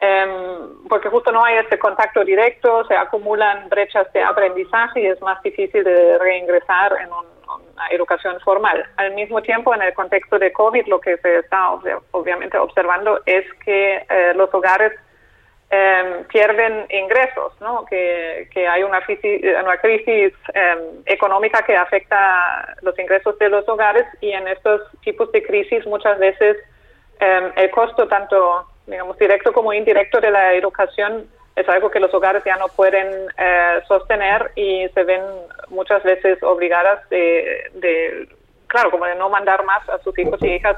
[0.00, 5.20] Em, porque justo no hay este contacto directo, se acumulan brechas de aprendizaje y es
[5.20, 8.82] más difícil de reingresar en una educación formal.
[8.96, 11.72] Al mismo tiempo, en el contexto de COVID, lo que se está
[12.12, 14.92] obviamente observando es que eh, los hogares
[15.70, 17.84] em, pierden ingresos, ¿no?
[17.86, 23.68] que, que hay una crisis, una crisis em, económica que afecta los ingresos de los
[23.68, 26.56] hogares y en estos tipos de crisis muchas veces
[27.20, 32.42] el costo tanto digamos, directo como indirecto de la educación es algo que los hogares
[32.44, 35.22] ya no pueden eh, sostener y se ven
[35.68, 38.28] muchas veces obligadas de,
[38.66, 40.76] claro, como de no mandar más a sus hijos y hijas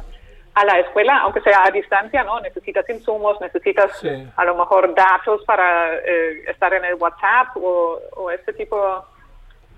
[0.55, 2.41] a la escuela, aunque sea a distancia, ¿no?
[2.41, 4.03] Necesitas insumos, necesitas
[4.37, 9.05] a lo mejor datos para eh, estar en el WhatsApp o, o este tipo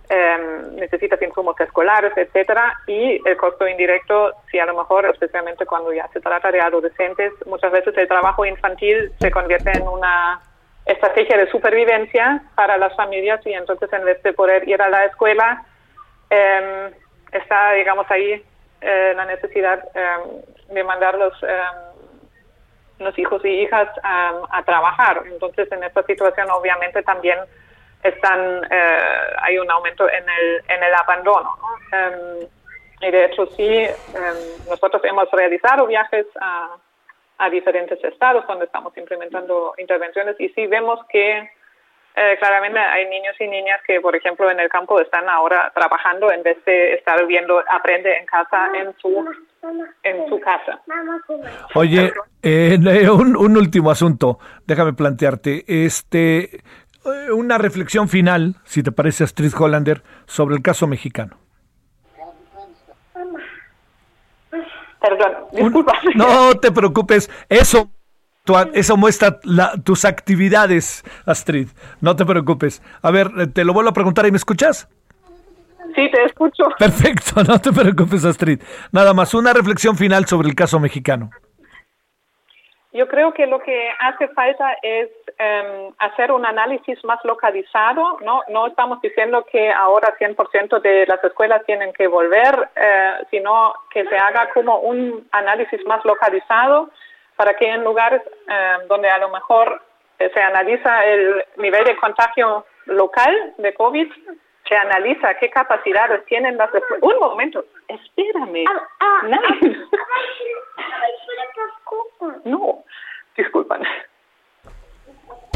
[0.07, 5.95] Em, necesitas insumos escolares, etcétera, y el costo indirecto, si a lo mejor, especialmente cuando
[5.95, 10.43] ya se trata de adolescentes, muchas veces el trabajo infantil se convierte en una
[10.85, 15.07] estrategia de supervivencia para las familias y entonces en vez de poder ir a la
[15.07, 15.65] escuela,
[16.29, 16.93] em,
[17.33, 18.45] está, digamos, ahí eh,
[18.85, 21.33] la necesidad em, de mandar los,
[22.99, 25.23] los hijos y hijas a trabajar.
[25.27, 27.39] Entonces, en esta situación, obviamente, también
[28.05, 31.57] están eh, hay un aumento en el, en el abandono.
[31.91, 32.47] Em,
[33.01, 39.75] y de hecho sí, em, nosotros hemos realizado viajes a diferentes estados donde estamos implementando
[39.79, 41.51] intervenciones y sí vemos que
[42.17, 46.31] eh, claramente hay niños y niñas que, por ejemplo, en el campo están ahora trabajando
[46.31, 49.25] en vez de estar viendo, aprende en casa, en su,
[50.03, 50.81] en su casa.
[51.75, 52.13] Oye,
[52.43, 52.79] eh,
[53.11, 55.65] un, un último asunto, déjame plantearte.
[55.67, 56.61] Este,
[57.05, 61.37] eh, una reflexión final, si te parece, Astrid Hollander, sobre el caso mexicano.
[65.01, 66.01] Perdón, disculpa.
[66.15, 67.91] no te preocupes, eso,
[68.75, 69.41] eso muestra
[69.85, 71.69] tus actividades, Astrid.
[72.03, 72.83] No te preocupes.
[73.03, 74.87] A ver, eh, te lo vuelvo a preguntar y me escuchas.
[75.95, 76.65] Sí, te escucho.
[76.79, 78.61] Perfecto, no te preocupes, Astrid.
[78.93, 81.31] Nada más, una reflexión final sobre el caso mexicano.
[82.93, 85.09] Yo creo que lo que hace falta es
[85.39, 88.19] em, hacer un análisis más localizado.
[88.25, 93.73] No, no estamos diciendo que ahora 100% de las escuelas tienen que volver, eh, sino
[93.91, 96.91] que se haga como un análisis más localizado
[97.37, 99.83] para que en lugares em, donde a lo mejor
[100.19, 104.11] eh, se analiza el nivel de contagio local de COVID,
[104.69, 107.03] se analiza qué capacidades tienen las escuelas.
[107.03, 108.65] Un momento, espérame.
[108.69, 109.23] Ah, ah,
[112.45, 112.85] no,
[113.37, 113.83] disculpan.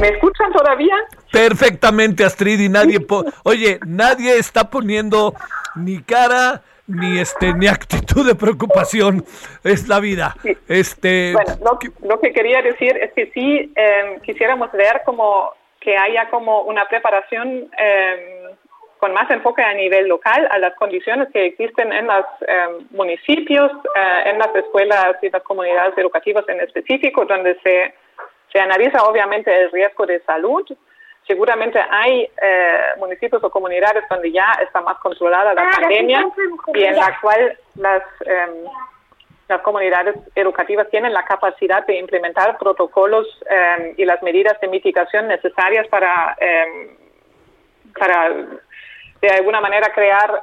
[0.01, 0.97] ¿Me escuchan todavía?
[1.33, 3.05] Perfectamente, Astrid, y nadie...
[3.43, 5.35] Oye, nadie está poniendo
[5.75, 9.25] ni cara ni este ni actitud de preocupación
[9.63, 10.35] es la vida.
[10.67, 16.29] Este bueno lo, que quería decir es que sí em, quisiéramos ver como que haya
[16.31, 18.49] como una preparación eh,
[18.99, 23.71] con más enfoque a nivel local a las condiciones que existen en los em, municipios,
[23.95, 27.95] eh, en las escuelas y las comunidades educativas en específico, donde se,
[28.53, 30.67] se analiza obviamente el riesgo de salud,
[31.29, 36.27] seguramente hay eh, municipios o comunidades donde ya está más controlada la ah, pandemia
[36.75, 38.65] y en la cual las em,
[39.47, 45.29] las comunidades educativas tienen la capacidad de implementar protocolos em, y las medidas de mitigación
[45.29, 46.97] necesarias para em,
[47.97, 48.31] para
[49.21, 50.41] de alguna manera crear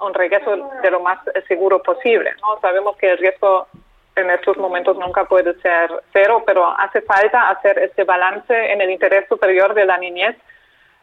[0.00, 2.32] un regreso de lo más seguro posible.
[2.40, 2.60] ¿no?
[2.60, 3.68] Sabemos que el riesgo
[4.16, 8.90] en estos momentos nunca puede ser cero, pero hace falta hacer este balance en el
[8.90, 10.36] interés superior de la niñez,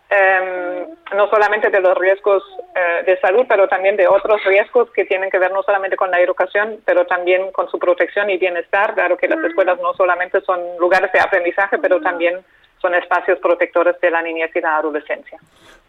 [0.10, 0.86] em,
[1.16, 2.44] no solamente de los riesgos
[2.76, 6.12] eh, de salud, pero también de otros riesgos que tienen que ver no solamente con
[6.12, 8.94] la educación, pero también con su protección y bienestar.
[8.94, 12.40] Claro que las escuelas no solamente son lugares de aprendizaje, pero también
[12.82, 15.40] son espacios protectores de la niñez y la adolescencia.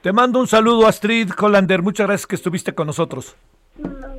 [0.01, 1.83] Te mando un saludo, Astrid Hollander.
[1.83, 3.37] Muchas gracias que estuviste con nosotros.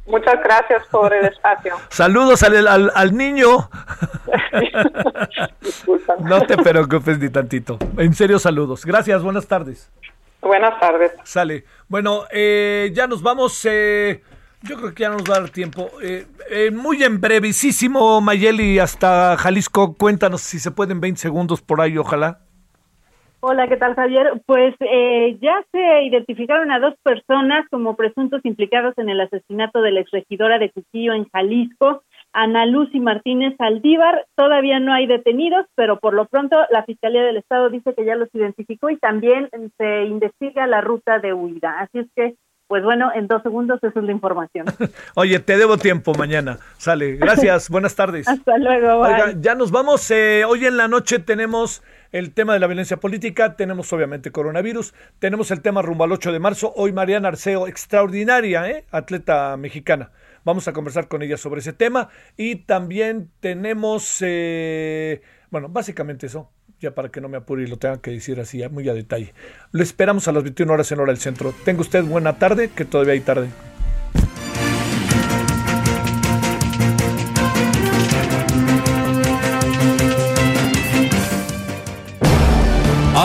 [0.06, 1.76] Muchas gracias por el espacio.
[1.90, 3.70] Saludos al, al, niño.
[6.22, 7.78] no te preocupes ni tantito.
[7.98, 8.86] En serio, saludos.
[8.86, 9.92] Gracias, buenas tardes.
[10.42, 11.12] Buenas tardes.
[11.24, 11.66] Sale.
[11.88, 13.66] Bueno, eh, ya nos vamos.
[13.70, 14.24] Eh,
[14.62, 15.92] yo creo que ya nos va a dar tiempo.
[16.02, 16.26] Eh,
[16.72, 19.96] muy en brevísimo, Mayeli, hasta Jalisco.
[19.96, 22.40] Cuéntanos si se pueden 20 segundos por ahí, ojalá.
[23.42, 24.42] Hola, ¿qué tal Javier?
[24.46, 29.92] Pues eh, ya se identificaron a dos personas como presuntos implicados en el asesinato de
[29.92, 32.04] la exregidora de Cuquillo en Jalisco,
[32.34, 34.26] Ana Lucy Martínez Aldívar.
[34.36, 38.16] Todavía no hay detenidos, pero por lo pronto la Fiscalía del Estado dice que ya
[38.16, 41.80] los identificó y también se investiga la ruta de huida.
[41.80, 42.36] Así es que
[42.70, 44.68] pues bueno, en dos segundos esa es la información.
[45.16, 46.60] Oye, te debo tiempo mañana.
[46.78, 47.16] Sale.
[47.16, 47.68] Gracias.
[47.68, 48.28] Buenas tardes.
[48.30, 49.04] Hasta luego.
[49.40, 50.12] ya nos vamos.
[50.12, 54.94] Eh, hoy en la noche tenemos el tema de la violencia política, tenemos obviamente coronavirus,
[55.20, 56.74] tenemos el tema rumbo al 8 de marzo.
[56.76, 58.86] Hoy Mariana Arceo, extraordinaria, ¿eh?
[58.92, 60.12] atleta mexicana.
[60.44, 62.10] Vamos a conversar con ella sobre ese tema.
[62.38, 65.22] Y también tenemos, eh,
[65.52, 66.50] bueno, básicamente eso
[66.80, 69.34] ya para que no me apure y lo tenga que decir así muy a detalle.
[69.72, 71.54] Lo esperamos a las 21 horas en hora del centro.
[71.66, 73.50] Tenga usted buena tarde, que todavía hay tarde.